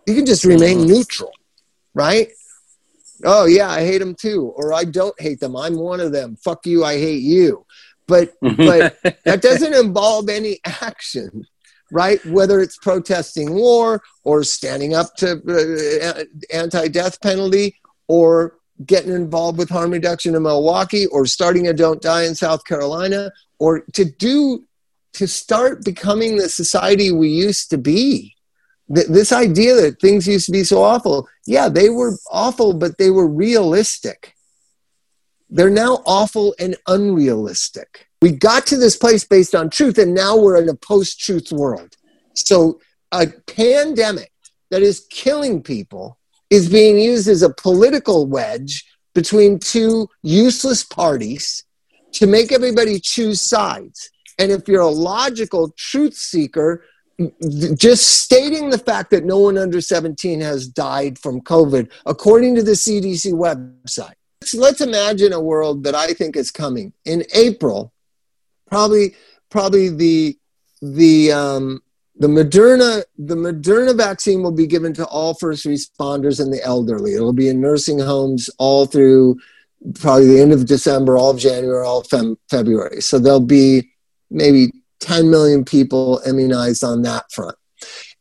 You 0.06 0.14
can 0.14 0.26
just 0.26 0.44
remain 0.44 0.78
mm-hmm. 0.78 0.88
neutral, 0.88 1.32
right? 1.94 2.28
Oh, 3.24 3.46
yeah, 3.46 3.68
I 3.68 3.84
hate 3.84 3.98
them 3.98 4.16
too. 4.16 4.52
Or 4.56 4.72
I 4.72 4.84
don't 4.84 5.18
hate 5.20 5.38
them. 5.38 5.56
I'm 5.56 5.76
one 5.76 6.00
of 6.00 6.10
them. 6.10 6.36
Fuck 6.36 6.66
you, 6.66 6.84
I 6.84 6.94
hate 6.98 7.22
you. 7.22 7.64
But 8.08 8.32
but 8.40 8.98
that 9.24 9.42
doesn't 9.42 9.74
involve 9.74 10.28
any 10.28 10.58
action 10.64 11.46
right? 11.93 12.24
Whether 12.24 12.61
it's 12.61 12.78
protesting 12.78 13.55
war 13.55 14.03
or 14.24 14.43
standing 14.43 14.95
up 14.95 15.14
to 15.16 15.32
uh, 15.47 16.24
anti-death 16.51 17.20
penalty 17.20 17.76
or 18.09 18.57
getting 18.86 19.12
involved 19.12 19.59
with 19.59 19.68
harm 19.68 19.90
reduction 19.90 20.34
in 20.34 20.43
milwaukee 20.43 21.07
or 21.07 21.26
starting 21.26 21.68
a 21.68 21.72
don't 21.72 22.01
die 22.03 22.24
in 22.24 22.34
south 22.34 22.64
carolina 22.64 23.30
or 23.59 23.80
to 23.93 24.05
do 24.05 24.64
to 25.12 25.28
start 25.28 25.84
becoming 25.84 26.36
the 26.36 26.49
society 26.49 27.12
we 27.12 27.28
used 27.28 27.68
to 27.68 27.76
be. 27.76 28.34
This 28.88 29.30
idea 29.30 29.74
that 29.74 30.01
things 30.01 30.26
used 30.26 30.47
to 30.47 30.53
be 30.53 30.64
so 30.64 30.82
awful 30.82 31.28
yeah 31.47 31.68
they 31.68 31.90
were 31.90 32.16
awful 32.30 32.72
but 32.72 32.97
they 32.97 33.11
were 33.11 33.28
realistic. 33.28 34.34
They're 35.51 35.70
now 35.70 36.03
awful 36.07 36.55
and 36.59 36.76
unrealistic. 36.86 38.09
We 38.22 38.30
got 38.30 38.66
to 38.68 38.76
this 38.76 38.96
place 38.96 39.24
based 39.24 39.54
on 39.54 39.68
truth, 39.68 39.98
and 39.98 40.14
now 40.14 40.36
we're 40.36 40.62
in 40.62 40.68
a 40.68 40.74
post 40.74 41.20
truth 41.20 41.52
world. 41.52 41.96
So, 42.34 42.80
a 43.10 43.26
pandemic 43.46 44.32
that 44.70 44.80
is 44.80 45.06
killing 45.10 45.62
people 45.62 46.18
is 46.48 46.70
being 46.70 46.98
used 46.98 47.28
as 47.28 47.42
a 47.42 47.52
political 47.52 48.26
wedge 48.26 48.84
between 49.14 49.58
two 49.58 50.08
useless 50.22 50.82
parties 50.84 51.64
to 52.12 52.26
make 52.26 52.52
everybody 52.52 53.00
choose 53.00 53.42
sides. 53.42 54.08
And 54.38 54.50
if 54.50 54.68
you're 54.68 54.80
a 54.80 54.88
logical 54.88 55.74
truth 55.76 56.14
seeker, 56.14 56.84
just 57.76 58.22
stating 58.22 58.70
the 58.70 58.78
fact 58.78 59.10
that 59.10 59.24
no 59.24 59.38
one 59.38 59.58
under 59.58 59.80
17 59.80 60.40
has 60.40 60.66
died 60.66 61.18
from 61.18 61.40
COVID, 61.40 61.90
according 62.06 62.54
to 62.54 62.62
the 62.62 62.72
CDC 62.72 63.32
website. 63.32 64.14
Let's, 64.40 64.54
let's 64.54 64.80
imagine 64.80 65.32
a 65.32 65.40
world 65.40 65.84
that 65.84 65.94
I 65.94 66.14
think 66.14 66.36
is 66.36 66.50
coming 66.50 66.92
in 67.04 67.24
April. 67.34 67.91
Probably, 68.72 69.14
probably 69.50 69.88
the 69.90 70.38
the 70.80 71.30
um, 71.30 71.82
the 72.16 72.26
Moderna 72.26 73.04
the 73.18 73.34
Moderna 73.34 73.94
vaccine 73.94 74.42
will 74.42 74.50
be 74.52 74.66
given 74.66 74.94
to 74.94 75.06
all 75.06 75.34
first 75.34 75.66
responders 75.66 76.40
and 76.40 76.50
the 76.50 76.62
elderly. 76.64 77.14
It'll 77.14 77.34
be 77.34 77.50
in 77.50 77.60
nursing 77.60 77.98
homes 77.98 78.48
all 78.58 78.86
through 78.86 79.38
probably 79.96 80.28
the 80.28 80.40
end 80.40 80.52
of 80.52 80.64
December, 80.64 81.18
all 81.18 81.32
of 81.32 81.38
January, 81.38 81.84
all 81.84 82.00
of 82.00 82.06
fem- 82.06 82.38
February. 82.48 83.02
So 83.02 83.18
there'll 83.18 83.40
be 83.40 83.90
maybe 84.30 84.72
10 85.00 85.30
million 85.30 85.66
people 85.66 86.22
immunized 86.26 86.82
on 86.82 87.02
that 87.02 87.30
front. 87.30 87.56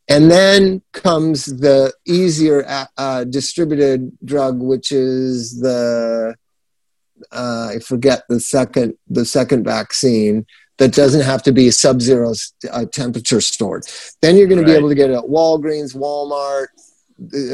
And 0.09 0.29
then 0.29 0.81
comes 0.91 1.45
the 1.45 1.93
easier 2.05 2.65
uh, 2.97 3.23
distributed 3.23 4.11
drug, 4.25 4.59
which 4.61 4.91
is 4.91 5.61
the 5.61 6.35
uh, 7.31 7.71
I 7.75 7.79
forget 7.79 8.23
the 8.29 8.39
second 8.39 8.95
the 9.09 9.25
second 9.25 9.63
vaccine 9.63 10.45
that 10.77 10.93
doesn't 10.93 11.21
have 11.21 11.43
to 11.43 11.51
be 11.51 11.69
sub-zero 11.69 12.33
uh, 12.71 12.85
temperature 12.91 13.39
stored. 13.41 13.85
Then 14.21 14.35
you're 14.35 14.47
going 14.47 14.59
to 14.59 14.65
be 14.65 14.71
able 14.71 14.89
to 14.89 14.95
get 14.95 15.11
it 15.11 15.13
at 15.13 15.25
Walgreens, 15.25 15.95
Walmart, 15.95 16.67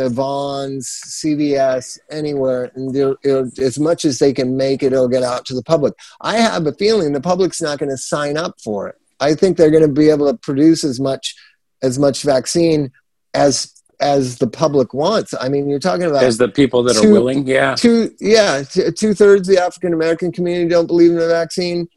uh, 0.02 0.08
Vons, 0.08 0.88
CVS, 0.88 2.00
anywhere, 2.10 2.72
and 2.76 2.94
they'll- 2.96 3.18
as 3.60 3.78
much 3.80 4.06
as 4.06 4.20
they 4.20 4.32
can 4.32 4.56
make 4.56 4.82
it, 4.82 4.94
it'll 4.94 5.10
get 5.10 5.24
out 5.24 5.46
to 5.48 5.54
the 5.54 5.64
public. 5.64 5.94
I 6.22 6.38
have 6.38 6.66
a 6.68 6.72
feeling 6.74 7.12
the 7.12 7.20
public's 7.20 7.62
not 7.62 7.80
going 7.80 7.90
to 7.90 7.98
sign 7.98 8.38
up 8.38 8.56
for 8.64 8.88
it. 8.88 8.96
I 9.20 9.34
think 9.34 9.58
they're 9.58 9.72
going 9.72 9.84
to 9.84 9.90
be 9.90 10.10
able 10.10 10.32
to 10.32 10.38
produce 10.38 10.84
as 10.84 11.00
much 11.00 11.36
as 11.84 12.00
much 12.00 12.24
vaccine 12.24 12.92
as 13.34 13.74
as 14.00 14.38
the 14.38 14.48
public 14.48 14.94
wants. 14.94 15.34
I 15.40 15.50
mean, 15.50 15.70
you're 15.70 15.80
talking 15.80 16.06
about 16.06 16.24
As 16.24 16.38
the 16.38 16.50
people 16.50 16.84
that 16.84 16.98
are 16.98 17.12
willing, 17.12 17.48
yeah. 17.48 17.76
two 17.76 18.12
yeah 18.20 18.64
two 18.64 19.14
thirds 19.14 19.48
of 19.48 19.56
the 19.56 19.62
african 19.62 19.94
american 19.94 20.32
community 20.32 20.70
don't 20.70 20.88
believe 20.88 21.12
in 21.12 21.18
the 21.18 21.28
vaccine 21.28 21.88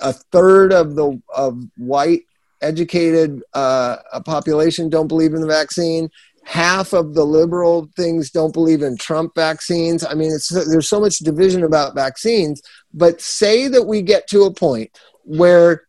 a 0.00 0.12
third 0.12 0.72
of 0.72 0.94
the 0.94 1.20
of 1.34 1.62
white 1.76 2.22
educated 2.62 3.42
uh, 3.54 3.96
population 4.24 4.88
don't 4.88 5.08
believe 5.08 5.34
in 5.34 5.40
the 5.40 5.46
vaccine 5.46 6.10
half 6.44 6.92
of 6.92 7.14
the 7.14 7.24
liberal 7.24 7.88
things 7.96 8.30
don't 8.30 8.52
believe 8.52 8.82
in 8.82 8.96
trump 8.96 9.32
vaccines 9.34 10.04
i 10.04 10.14
mean 10.14 10.32
it's 10.32 10.48
there's 10.68 10.88
so 10.88 11.00
much 11.00 11.18
division 11.18 11.64
about 11.64 11.94
vaccines 11.94 12.62
but 12.92 13.20
say 13.20 13.68
that 13.68 13.84
we 13.84 14.02
get 14.02 14.26
to 14.26 14.44
a 14.44 14.52
point 14.52 14.90
where 15.24 15.84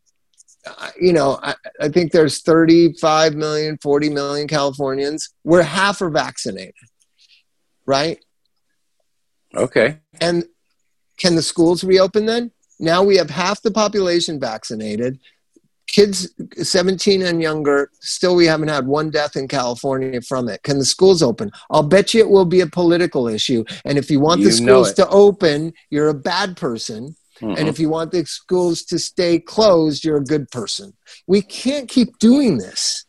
you 0.99 1.13
know 1.13 1.39
I, 1.41 1.55
I 1.79 1.89
think 1.89 2.11
there's 2.11 2.41
35 2.41 3.35
million 3.35 3.77
40 3.81 4.09
million 4.09 4.47
californians 4.47 5.33
where 5.43 5.63
half 5.63 6.01
are 6.01 6.09
vaccinated 6.09 6.75
right 7.85 8.19
Okay. 9.55 9.97
and 10.19 10.45
can 11.21 11.35
the 11.35 11.41
schools 11.43 11.83
reopen 11.83 12.25
then? 12.25 12.51
Now 12.79 13.03
we 13.03 13.15
have 13.17 13.29
half 13.29 13.61
the 13.61 13.69
population 13.69 14.39
vaccinated. 14.39 15.19
Kids 15.87 16.29
17 16.55 17.21
and 17.21 17.41
younger, 17.41 17.91
still 17.99 18.35
we 18.35 18.45
haven't 18.45 18.69
had 18.69 18.87
one 18.87 19.11
death 19.11 19.35
in 19.35 19.47
California 19.47 20.21
from 20.21 20.47
it. 20.49 20.63
Can 20.63 20.79
the 20.79 20.85
schools 20.85 21.21
open? 21.21 21.51
I'll 21.69 21.83
bet 21.83 22.13
you 22.13 22.21
it 22.21 22.29
will 22.29 22.45
be 22.45 22.61
a 22.61 22.67
political 22.67 23.27
issue. 23.27 23.63
And 23.85 23.97
if 23.99 24.09
you 24.09 24.19
want 24.19 24.41
the 24.41 24.49
You 24.49 24.65
know 24.65 24.83
schools 24.83 24.93
to 24.93 25.07
open, 25.09 25.73
you're 25.91 26.07
a 26.07 26.13
bad 26.13 26.57
person. 26.57 27.15
Mhm. 27.41 27.57
And 27.57 27.67
if 27.67 27.79
you 27.79 27.89
want 27.89 28.11
the 28.11 28.25
schools 28.25 28.83
to 28.83 28.99
stay 28.99 29.39
closed, 29.39 30.03
you're 30.05 30.17
a 30.17 30.23
good 30.23 30.49
person. 30.51 30.93
We 31.27 31.41
can't 31.41 31.89
keep 31.89 32.19
doing 32.19 32.57
this. 32.57 33.05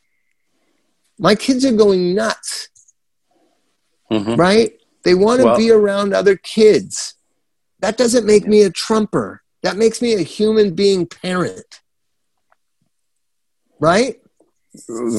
My 1.19 1.35
kids 1.35 1.65
are 1.65 1.73
going 1.73 2.15
nuts 2.15 2.69
Mhm. 4.11 4.39
right? 4.39 4.79
They 5.05 5.15
want 5.15 5.41
to 5.41 5.47
Well- 5.47 5.57
be 5.57 5.71
around 5.71 6.13
other 6.13 6.37
kids. 6.37 7.15
That 7.81 7.97
doesn't 7.97 8.27
make 8.27 8.47
me 8.47 8.63
a 8.63 8.71
trumper. 8.71 9.43
That 9.63 9.77
makes 9.77 10.03
me 10.03 10.15
a 10.15 10.23
human 10.23 10.75
being 10.75 11.07
parent. 11.07 11.81
Right? 13.81 14.21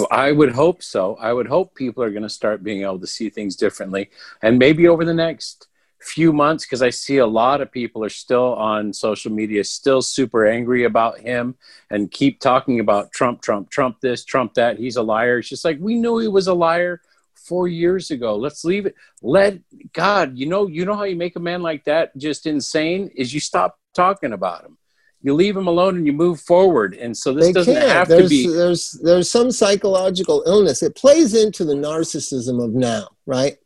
I 0.10 0.32
would 0.32 0.52
hope 0.54 0.82
so. 0.82 1.16
I 1.16 1.34
would 1.34 1.48
hope 1.48 1.76
people 1.76 2.04
are 2.04 2.10
going 2.12 2.24
to 2.24 2.30
start 2.30 2.64
being 2.64 2.84
able 2.84 3.00
to 3.00 3.08
see 3.08 3.30
things 3.30 3.56
differently. 3.56 4.10
And 4.42 4.58
maybe 4.58 4.88
over 4.88 5.06
the 5.06 5.14
next 5.14 5.68
few 6.04 6.34
months, 6.34 6.66
because 6.66 6.82
I 6.82 6.90
see 6.90 7.18
a 7.18 7.26
lot 7.26 7.62
of 7.62 7.72
people 7.72 8.04
are 8.04 8.10
still 8.10 8.54
on 8.56 8.94
social 8.94 9.32
media, 9.32 9.64
still 9.64 10.02
super 10.02 10.46
angry 10.46 10.84
about 10.84 11.20
him 11.20 11.56
and 11.90 12.12
keep 12.12 12.40
talking 12.40 12.80
about 12.80 13.12
Trump, 13.12 13.42
Trump, 13.42 13.70
Trump 13.70 14.00
this, 14.02 14.26
Trump 14.26 14.54
that. 14.56 14.78
He's 14.78 14.98
a 14.98 15.04
liar. 15.04 15.40
It's 15.40 15.50
just 15.50 15.66
like, 15.66 15.78
we 15.80 15.96
knew 15.96 16.20
he 16.20 16.28
was 16.28 16.48
a 16.48 16.54
liar 16.54 17.02
four 17.34 17.68
years 17.68 18.12
ago. 18.12 18.36
Let's 18.36 18.64
leave 18.64 18.86
it. 18.86 18.96
Let 19.22 19.60
God, 19.94 20.38
you 20.38 20.46
know, 20.46 20.68
you 20.68 20.86
know 20.86 20.96
how 20.96 21.04
you 21.04 21.16
make 21.16 21.36
a 21.36 21.42
man 21.42 21.62
like 21.62 21.86
that 21.86 22.16
just 22.18 22.46
insane 22.46 23.10
is 23.16 23.34
you 23.34 23.40
stop 23.40 23.80
talking 23.94 24.34
about 24.34 24.66
him. 24.66 24.78
You 25.26 25.34
leave 25.34 25.56
him 25.56 25.68
alone 25.68 25.96
and 25.96 26.06
you 26.06 26.12
move 26.12 26.42
forward. 26.42 26.96
And 26.96 27.16
so 27.16 27.34
this 27.34 27.46
they 27.46 27.54
doesn't 27.54 27.74
can't. 27.74 27.90
have 27.90 28.08
there's, 28.10 28.24
to 28.24 28.30
be. 28.30 28.48
there's 28.48 28.92
there's 28.92 29.30
some 29.30 29.52
psychological 29.52 30.44
illness. 30.46 30.84
It 30.84 30.96
plays 30.96 31.34
into 31.34 31.64
the 31.64 31.76
narcissism 31.76 32.62
of 32.62 32.74
now, 32.74 33.08
right? 33.26 33.58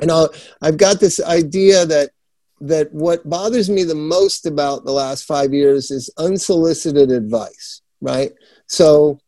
And 0.00 0.10
I'll, 0.10 0.30
I've 0.62 0.76
got 0.76 1.00
this 1.00 1.20
idea 1.20 1.86
that 1.86 2.10
that 2.62 2.92
what 2.92 3.28
bothers 3.28 3.70
me 3.70 3.84
the 3.84 3.94
most 3.94 4.44
about 4.44 4.84
the 4.84 4.92
last 4.92 5.24
five 5.24 5.54
years 5.54 5.90
is 5.90 6.10
unsolicited 6.18 7.10
advice, 7.10 7.80
right? 8.02 8.32
So 8.66 9.18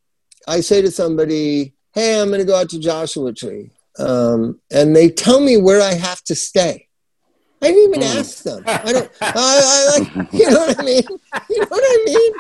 I 0.47 0.61
say 0.61 0.83
to 0.83 0.91
somebody, 0.91 1.75
"Hey, 1.95 2.21
I'm 2.21 2.29
going 2.29 2.41
to 2.41 2.47
go 2.47 2.57
out 2.57 2.69
to 2.71 2.79
Joshua 2.79 3.33
Tree," 3.33 3.71
um, 3.99 4.61
and 4.71 4.95
they 4.95 5.09
tell 5.09 5.41
me 5.41 5.57
where 5.57 5.81
I 5.81 5.95
have 5.95 6.23
to 6.25 6.35
stay. 6.35 6.89
I 7.63 7.67
didn't 7.67 7.95
even 7.95 8.01
mm. 8.01 8.19
ask 8.19 8.43
them. 8.43 8.65
I 8.67 8.93
don't. 8.93 9.11
I, 9.21 9.33
I, 9.35 9.99
like. 9.99 10.33
You 10.33 10.51
know 10.51 10.59
what 10.59 10.81
I 10.81 10.83
mean? 10.83 11.03
You 11.49 11.61
know 11.61 11.67
what 11.69 11.85
I 11.85 12.03
mean? 12.05 12.33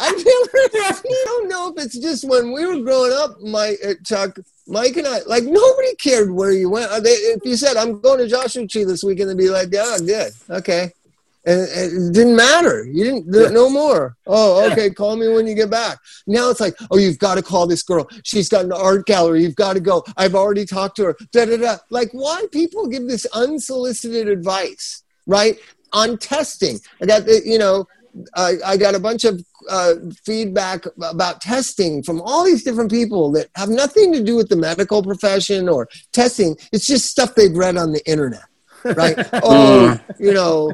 I 0.00 0.12
feel. 0.12 0.82
I 0.84 1.22
don't 1.26 1.48
know 1.48 1.74
if 1.74 1.84
it's 1.84 1.98
just 1.98 2.28
when 2.28 2.52
we 2.52 2.64
were 2.64 2.80
growing 2.80 3.12
up, 3.12 3.40
my 3.40 3.76
uh, 3.84 3.94
Chuck, 4.04 4.38
Mike, 4.68 4.96
and 4.96 5.08
I. 5.08 5.20
Like 5.26 5.42
nobody 5.44 5.94
cared 5.96 6.30
where 6.30 6.52
you 6.52 6.70
went. 6.70 6.90
They, 7.02 7.10
if 7.10 7.40
you 7.44 7.56
said 7.56 7.76
I'm 7.76 8.00
going 8.00 8.18
to 8.18 8.28
Joshua 8.28 8.66
Tree 8.68 8.84
this 8.84 9.02
weekend, 9.02 9.30
they'd 9.30 9.38
be 9.38 9.50
like, 9.50 9.68
"Yeah, 9.72 9.98
good, 9.98 10.32
okay." 10.50 10.92
And 11.46 11.60
it 11.60 12.12
didn't 12.12 12.36
matter. 12.36 12.84
You 12.84 13.04
didn't 13.04 13.26
yeah. 13.32 13.48
no 13.48 13.68
more. 13.68 14.16
Oh, 14.26 14.70
okay. 14.70 14.84
Yeah. 14.84 14.94
Call 14.94 15.16
me 15.16 15.28
when 15.28 15.46
you 15.46 15.54
get 15.54 15.70
back. 15.70 15.98
Now 16.26 16.50
it's 16.50 16.60
like, 16.60 16.74
oh, 16.90 16.96
you've 16.96 17.18
got 17.18 17.34
to 17.34 17.42
call 17.42 17.66
this 17.66 17.82
girl. 17.82 18.08
She's 18.22 18.48
got 18.48 18.64
an 18.64 18.72
art 18.72 19.06
gallery. 19.06 19.42
You've 19.42 19.56
got 19.56 19.74
to 19.74 19.80
go. 19.80 20.04
I've 20.16 20.34
already 20.34 20.64
talked 20.64 20.96
to 20.96 21.04
her. 21.04 21.16
Da 21.32 21.44
da 21.44 21.56
da. 21.56 21.76
Like, 21.90 22.10
why 22.12 22.46
people 22.50 22.86
give 22.86 23.06
this 23.08 23.26
unsolicited 23.34 24.28
advice, 24.28 25.02
right? 25.26 25.58
On 25.92 26.16
testing. 26.16 26.80
I 27.02 27.06
got 27.06 27.26
the, 27.26 27.42
you 27.44 27.58
know, 27.58 27.86
I, 28.34 28.54
I 28.64 28.76
got 28.76 28.94
a 28.94 29.00
bunch 29.00 29.24
of 29.24 29.44
uh, 29.68 29.94
feedback 30.24 30.84
about 31.02 31.40
testing 31.40 32.02
from 32.02 32.20
all 32.22 32.44
these 32.44 32.62
different 32.62 32.90
people 32.90 33.32
that 33.32 33.48
have 33.56 33.68
nothing 33.68 34.12
to 34.12 34.22
do 34.22 34.36
with 34.36 34.48
the 34.48 34.56
medical 34.56 35.02
profession 35.02 35.68
or 35.68 35.88
testing. 36.12 36.56
It's 36.72 36.86
just 36.86 37.06
stuff 37.06 37.34
they've 37.34 37.56
read 37.56 37.76
on 37.76 37.92
the 37.92 38.06
internet 38.08 38.44
right? 38.84 39.16
oh, 39.42 39.98
you 40.18 40.32
know, 40.32 40.72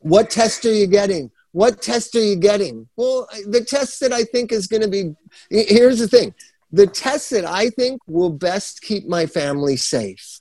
what 0.00 0.30
test 0.30 0.64
are 0.64 0.72
you 0.72 0.86
getting? 0.86 1.30
What 1.52 1.80
test 1.82 2.14
are 2.16 2.24
you 2.24 2.36
getting? 2.36 2.88
Well, 2.96 3.28
the 3.46 3.64
test 3.64 4.00
that 4.00 4.12
I 4.12 4.24
think 4.24 4.50
is 4.52 4.66
going 4.66 4.82
to 4.82 4.88
be 4.88 5.14
here's 5.50 6.00
the 6.00 6.08
thing 6.08 6.34
the 6.74 6.86
test 6.88 7.30
that 7.30 7.44
I 7.44 7.70
think 7.70 8.02
will 8.08 8.30
best 8.30 8.82
keep 8.82 9.06
my 9.06 9.26
family 9.26 9.76
safe. 9.76 10.40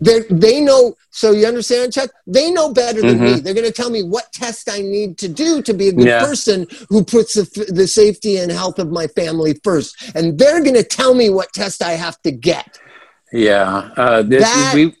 They 0.00 0.20
they 0.28 0.60
know, 0.60 0.94
so 1.10 1.30
you 1.30 1.46
understand, 1.46 1.92
Chuck? 1.92 2.10
They 2.26 2.50
know 2.50 2.72
better 2.72 3.00
than 3.00 3.14
mm-hmm. 3.14 3.24
me. 3.24 3.40
They're 3.40 3.54
going 3.54 3.66
to 3.66 3.72
tell 3.72 3.90
me 3.90 4.02
what 4.02 4.32
test 4.32 4.68
I 4.70 4.82
need 4.82 5.16
to 5.18 5.28
do 5.28 5.62
to 5.62 5.72
be 5.72 5.88
a 5.88 5.92
good 5.92 6.06
yeah. 6.06 6.20
person 6.24 6.66
who 6.90 7.04
puts 7.04 7.34
the, 7.34 7.72
the 7.72 7.86
safety 7.86 8.36
and 8.36 8.50
health 8.50 8.78
of 8.78 8.90
my 8.90 9.06
family 9.06 9.54
first. 9.62 10.12
And 10.14 10.38
they're 10.38 10.62
going 10.62 10.74
to 10.74 10.84
tell 10.84 11.14
me 11.14 11.30
what 11.30 11.52
test 11.52 11.82
I 11.82 11.92
have 11.92 12.20
to 12.22 12.32
get. 12.32 12.78
Yeah, 13.34 13.90
uh, 13.96 14.22
this, 14.22 14.44
that, 14.44 14.74
we, 14.76 14.94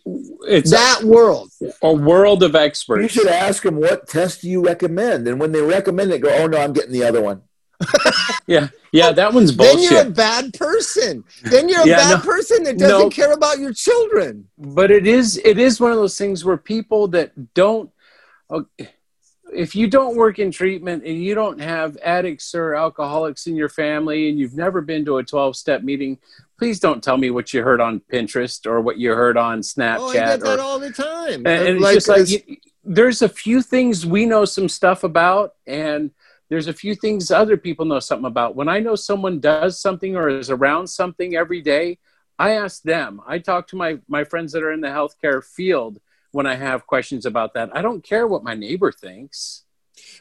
it's 0.48 0.72
that 0.72 1.02
a, 1.02 1.06
world, 1.06 1.52
a 1.82 1.92
world 1.92 2.42
of 2.42 2.56
experts. 2.56 3.02
You 3.02 3.08
should 3.08 3.30
ask 3.30 3.62
them 3.62 3.76
what 3.76 4.08
test 4.08 4.42
do 4.42 4.50
you 4.50 4.60
recommend, 4.60 5.28
and 5.28 5.38
when 5.38 5.52
they 5.52 5.62
recommend 5.62 6.10
it, 6.10 6.18
go, 6.18 6.30
"Oh 6.30 6.48
no, 6.48 6.58
I'm 6.58 6.72
getting 6.72 6.90
the 6.90 7.04
other 7.04 7.22
one." 7.22 7.42
yeah, 8.48 8.70
yeah, 8.90 9.12
that 9.12 9.32
one's 9.32 9.52
bullshit. 9.52 9.78
Then 9.78 9.92
you're 9.92 10.06
a 10.08 10.10
bad 10.10 10.52
person. 10.52 11.22
Then 11.44 11.68
you're 11.68 11.82
a 11.82 11.86
yeah, 11.86 11.96
bad 11.96 12.18
no, 12.18 12.24
person 12.24 12.64
that 12.64 12.76
doesn't 12.76 12.98
no, 12.98 13.08
care 13.08 13.32
about 13.32 13.60
your 13.60 13.72
children. 13.72 14.48
But 14.58 14.90
it 14.90 15.06
is, 15.06 15.40
it 15.44 15.60
is 15.60 15.80
one 15.80 15.92
of 15.92 15.98
those 15.98 16.18
things 16.18 16.44
where 16.44 16.56
people 16.56 17.06
that 17.08 17.54
don't. 17.54 17.88
If 19.52 19.76
you 19.76 19.86
don't 19.86 20.16
work 20.16 20.40
in 20.40 20.50
treatment 20.50 21.04
and 21.04 21.22
you 21.22 21.36
don't 21.36 21.60
have 21.60 21.96
addicts 21.98 22.52
or 22.56 22.74
alcoholics 22.74 23.46
in 23.46 23.54
your 23.54 23.68
family 23.68 24.28
and 24.28 24.40
you've 24.40 24.56
never 24.56 24.80
been 24.80 25.04
to 25.04 25.18
a 25.18 25.22
12 25.22 25.54
step 25.54 25.84
meeting 25.84 26.18
please 26.64 26.80
don't 26.80 27.04
tell 27.04 27.18
me 27.18 27.30
what 27.30 27.52
you 27.52 27.62
heard 27.62 27.80
on 27.80 28.00
Pinterest 28.10 28.64
or 28.66 28.80
what 28.80 28.96
you 28.96 29.12
heard 29.12 29.36
on 29.36 29.60
Snapchat. 29.60 29.98
Oh, 29.98 30.08
I 30.08 30.14
get 30.14 30.40
that 30.40 30.58
or, 30.58 30.62
all 30.62 30.78
the 30.78 30.90
time. 30.90 31.46
And, 31.46 31.68
and 31.68 31.80
like, 31.80 31.96
it's 31.96 32.06
just 32.06 32.18
like 32.18 32.28
you, 32.48 32.56
there's 32.82 33.20
a 33.20 33.28
few 33.28 33.60
things 33.60 34.06
we 34.06 34.24
know 34.24 34.46
some 34.46 34.70
stuff 34.70 35.04
about, 35.04 35.54
and 35.66 36.10
there's 36.48 36.66
a 36.66 36.72
few 36.72 36.94
things 36.94 37.30
other 37.30 37.58
people 37.58 37.84
know 37.84 38.00
something 38.00 38.24
about. 38.24 38.56
When 38.56 38.68
I 38.68 38.80
know 38.80 38.96
someone 38.96 39.40
does 39.40 39.78
something 39.78 40.16
or 40.16 40.30
is 40.30 40.48
around 40.48 40.86
something 40.86 41.36
every 41.36 41.60
day, 41.60 41.98
I 42.38 42.52
ask 42.52 42.82
them. 42.82 43.20
I 43.26 43.40
talk 43.40 43.68
to 43.68 43.76
my 43.76 43.98
my 44.08 44.24
friends 44.24 44.52
that 44.52 44.62
are 44.62 44.72
in 44.72 44.80
the 44.80 44.88
healthcare 44.88 45.44
field 45.44 46.00
when 46.32 46.46
I 46.46 46.54
have 46.54 46.86
questions 46.86 47.26
about 47.26 47.52
that. 47.54 47.76
I 47.76 47.82
don't 47.82 48.02
care 48.02 48.26
what 48.26 48.42
my 48.42 48.54
neighbor 48.54 48.90
thinks. 48.90 49.64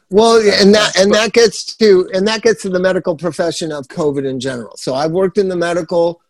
Well, 0.10 0.38
uh, 0.38 0.52
and 0.62 0.76
that 0.76 0.98
and 0.98 1.14
that 1.14 1.32
gets 1.32 1.76
to 1.78 2.10
and 2.14 2.28
that 2.28 2.42
gets 2.42 2.62
to 2.64 2.70
the 2.70 2.80
medical 2.80 3.16
profession 3.16 3.72
of 3.72 3.88
COVID 3.88 4.28
in 4.30 4.42
general. 4.42 4.76
So 4.76 4.94
I've 4.94 5.12
worked 5.12 5.38
in 5.38 5.48
the 5.48 5.56
medical. 5.56 6.22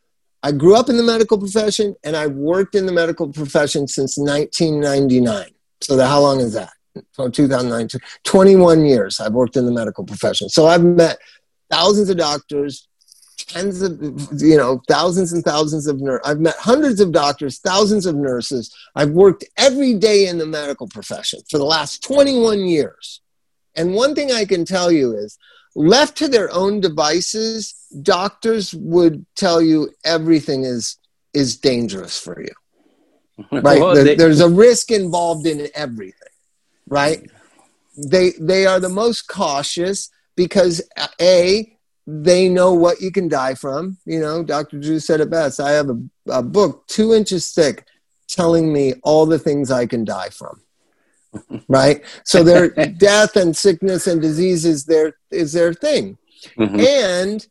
I 0.44 0.52
grew 0.52 0.76
up 0.76 0.89
in 0.89 0.98
the 0.98 1.04
medical 1.04 1.38
profession, 1.38 1.96
and 2.04 2.16
I've 2.16 2.34
worked 2.34 2.76
in 2.76 2.86
the 2.86 2.91
medical 2.91 3.32
profession 3.32 3.88
since 3.88 4.18
1999. 4.18 5.50
So 5.82 5.96
that, 5.96 6.08
how 6.08 6.20
long 6.20 6.39
is 6.39 6.54
that? 6.54 6.72
From 7.14 7.32
2009 7.32 7.88
21 8.24 8.86
years. 8.86 9.20
I've 9.20 9.34
worked 9.34 9.58
in 9.58 9.66
the 9.66 9.72
medical 9.72 10.04
profession. 10.04 10.50
So 10.50 10.68
I've 10.68 10.84
met 10.84 11.18
thousands 11.72 12.10
of 12.10 12.18
doctors, 12.18 12.88
tens 13.48 13.82
of 13.82 14.00
you 14.38 14.56
know 14.56 14.82
thousands 14.88 15.34
and 15.34 15.44
thousands 15.44 15.88
of 15.88 16.00
nurses 16.00 16.22
i've 16.24 16.39
met 16.39 16.56
hundreds 16.60 17.02
of 17.02 17.12
doctors 17.12 17.60
thousands 17.60 18.06
of 18.06 18.16
nurses 18.16 18.74
i've 18.96 19.10
worked 19.10 19.44
every 19.58 19.96
day 19.96 20.28
in 20.28 20.38
the 20.38 20.46
medical 20.46 20.88
profession 20.88 21.39
for 21.50 21.58
the 21.58 21.66
last 21.66 22.04
21 22.04 22.60
years 22.60 23.22
and 23.76 23.94
one 23.94 24.16
thing 24.16 24.32
I 24.32 24.46
can 24.46 24.66
tell 24.66 24.91
you 24.91 25.16
is 25.16 25.38
left 25.76 26.18
to 26.18 26.28
their 26.28 26.52
own 26.54 26.80
devices, 26.80 27.83
doctors 28.02 28.74
would 28.74 29.26
tell 29.36 29.62
you 29.62 29.89
everything 30.04 30.64
is 30.64 30.98
is 31.34 31.58
dangerous 31.58 32.20
for 32.20 32.41
you. 32.41 32.54
Right? 33.52 33.82
well, 33.82 33.96
there, 33.96 34.04
they, 34.04 34.16
there's 34.16 34.41
a 34.41 34.50
risk 34.50 34.91
involved 34.91 35.48
in 35.48 35.68
everything. 35.74 36.34
Right? 36.88 37.30
They 37.98 38.32
they 38.39 38.66
are 38.66 38.80
the 38.80 38.89
most 38.89 39.28
cautious 39.28 40.10
because 40.36 40.82
a 41.20 41.76
they 42.06 42.50
know 42.50 42.74
what 42.74 43.02
you 43.02 43.12
can 43.12 43.28
die 43.28 43.56
from. 43.56 43.98
You 44.06 44.20
know, 44.20 44.44
Dr. 44.44 44.80
Drew 44.80 45.00
said 45.00 45.22
it 45.22 45.32
best. 45.32 45.60
I 45.60 45.72
have 45.72 45.89
a, 45.89 46.00
a 46.28 46.44
book 46.44 46.86
two 46.88 47.14
inches 47.14 47.52
thick 47.52 47.86
telling 48.28 48.72
me 48.72 48.94
all 49.04 49.26
the 49.26 49.39
things 49.39 49.72
I 49.72 49.86
can 49.86 50.06
die 50.06 50.30
from 50.30 50.62
right? 51.68 52.04
So 52.24 52.44
their 52.44 52.70
death 52.70 53.36
and 53.36 53.56
sickness 53.56 54.08
and 54.08 54.22
disease 54.22 54.66
is 54.66 54.86
their 54.86 55.18
is 55.32 55.54
their 55.54 55.74
thing, 55.74 56.18
mm-hmm. 56.58 56.80
and 56.80 57.48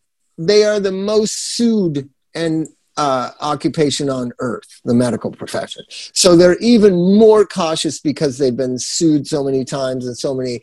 they 0.48 0.64
are 0.64 0.80
the 0.80 0.92
most 0.92 1.56
sued 1.56 2.08
and 2.34 2.68
uh, 2.98 3.30
occupation 3.40 4.10
on 4.10 4.32
earth, 4.38 4.80
the 4.84 4.92
medical 4.92 5.30
profession. 5.30 5.82
So 5.88 6.36
they're 6.36 6.58
even 6.58 6.92
more 6.94 7.46
cautious 7.46 7.98
because 7.98 8.36
they've 8.36 8.56
been 8.56 8.78
sued 8.78 9.26
so 9.26 9.42
many 9.42 9.64
times, 9.64 10.06
and 10.06 10.16
so 10.16 10.34
many 10.34 10.60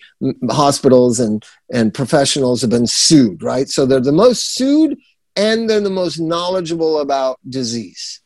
hospitals 0.50 1.20
and 1.20 1.44
and 1.74 1.94
professionals 1.94 2.62
have 2.62 2.70
been 2.70 2.88
sued, 2.88 3.42
right? 3.42 3.68
So 3.68 3.86
they're 3.86 4.00
the 4.00 4.12
most 4.12 4.56
sued, 4.56 4.98
and 5.36 5.70
they're 5.70 5.82
the 5.82 5.90
most 5.90 6.20
knowledgeable 6.20 7.00
about 7.00 7.40
disease 7.50 8.22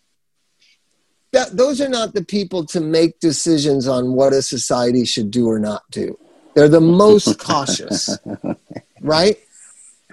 that 1.34 1.58
those 1.58 1.82
are 1.82 1.90
not 1.90 2.14
the 2.14 2.24
people 2.24 2.64
to 2.64 2.80
make 2.80 3.20
decisions 3.20 3.88
on 3.88 4.14
what 4.14 4.34
a 4.34 4.42
society 4.42 5.04
should 5.04 5.32
do 5.32 5.50
or 5.50 5.60
not 5.60 5.82
do. 5.90 6.18
They're 6.54 6.70
the 6.70 6.80
most 6.80 7.40
cautious, 7.40 8.18
right? 9.02 9.38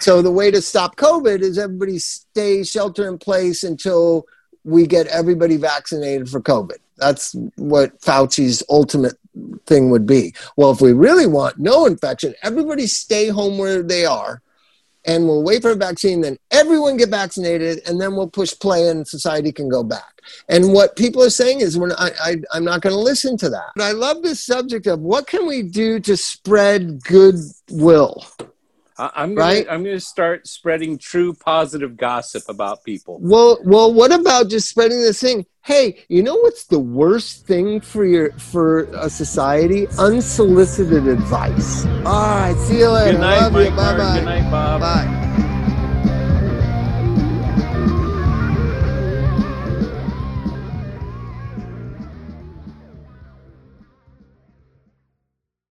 So 0.01 0.23
the 0.23 0.31
way 0.31 0.51
to 0.51 0.63
stop 0.63 0.97
COVID 0.97 1.41
is 1.41 1.59
everybody 1.59 1.99
stay 1.99 2.65
shelter 2.65 3.07
in 3.07 3.19
place 3.19 3.63
until 3.63 4.27
we 4.65 4.87
get 4.87 5.07
everybody 5.09 5.57
vaccinated 5.57 6.29
for 6.29 6.41
COVID. 6.41 6.79
That's 6.97 7.35
what 7.57 8.01
Fauci's 8.01 8.63
ultimate 8.69 9.17
thing 9.67 9.91
would 9.91 10.07
be. 10.07 10.35
Well, 10.57 10.71
if 10.71 10.81
we 10.81 10.93
really 10.93 11.27
want 11.27 11.59
no 11.59 11.87
infection, 11.87 12.35
everybody 12.43 12.87
stay 12.87 13.29
home 13.29 13.59
where 13.59 13.83
they 13.83 14.05
are 14.05 14.43
and 15.07 15.27
we'll 15.27 15.43
wait 15.43 15.63
for 15.63 15.71
a 15.71 15.77
vaccine, 15.77 16.21
then 16.21 16.37
everyone 16.51 16.99
get 16.99 17.09
vaccinated, 17.09 17.81
and 17.87 17.99
then 17.99 18.17
we'll 18.17 18.29
push 18.29 18.59
play 18.59 18.89
and 18.89 19.09
society 19.09 19.51
can 19.51 19.69
go 19.69 19.83
back. 19.83 20.21
And 20.49 20.75
what 20.75 20.97
people 20.97 21.23
are 21.23 21.31
saying 21.31 21.61
is, 21.61 21.79
not, 21.79 21.99
I, 21.99 22.37
I'm 22.53 22.65
not 22.65 22.83
going 22.83 22.95
to 22.95 23.01
listen 23.01 23.39
to 23.39 23.49
that. 23.49 23.73
But 23.77 23.85
I 23.85 23.93
love 23.93 24.23
this 24.23 24.45
subject 24.45 24.87
of 24.87 25.01
what 25.01 25.27
can 25.27 25.47
we 25.47 25.63
do 25.63 26.01
to 26.01 26.17
spread 26.19 27.03
goodwill. 27.03 28.27
I'm 29.15 29.35
gonna, 29.35 29.47
right? 29.47 29.67
I'm 29.71 29.83
going 29.83 29.97
to 29.97 30.01
start 30.01 30.47
spreading 30.47 30.99
true 30.99 31.35
positive 31.35 31.97
gossip 31.97 32.43
about 32.49 32.85
people. 32.85 33.19
Well, 33.21 33.59
well, 33.65 33.93
what 33.93 34.13
about 34.13 34.51
just 34.51 34.69
spreading 34.69 35.01
this 35.01 35.21
thing? 35.21 35.47
Hey, 35.63 36.05
you 36.09 36.23
know 36.23 36.37
what's 36.37 36.67
the 36.67 36.79
worst 36.79 37.47
thing 37.47 37.81
for 37.81 38.05
your 38.05 38.33
for 38.33 38.85
a 38.95 39.11
society? 39.11 39.87
Unsolicited 39.99 41.07
advice. 41.07 41.85
All 42.05 42.37
right, 42.37 42.57
see 42.67 42.79
you 42.79 42.89
later. 42.89 43.13
Good 43.13 43.21
night, 43.21 43.53
Mike. 43.53 43.77
Bye 43.77 43.97
bye. 43.97 44.19
Good 44.19 44.25
night, 44.25 44.51
Bob. 44.51 44.81
Bye. 44.81 45.27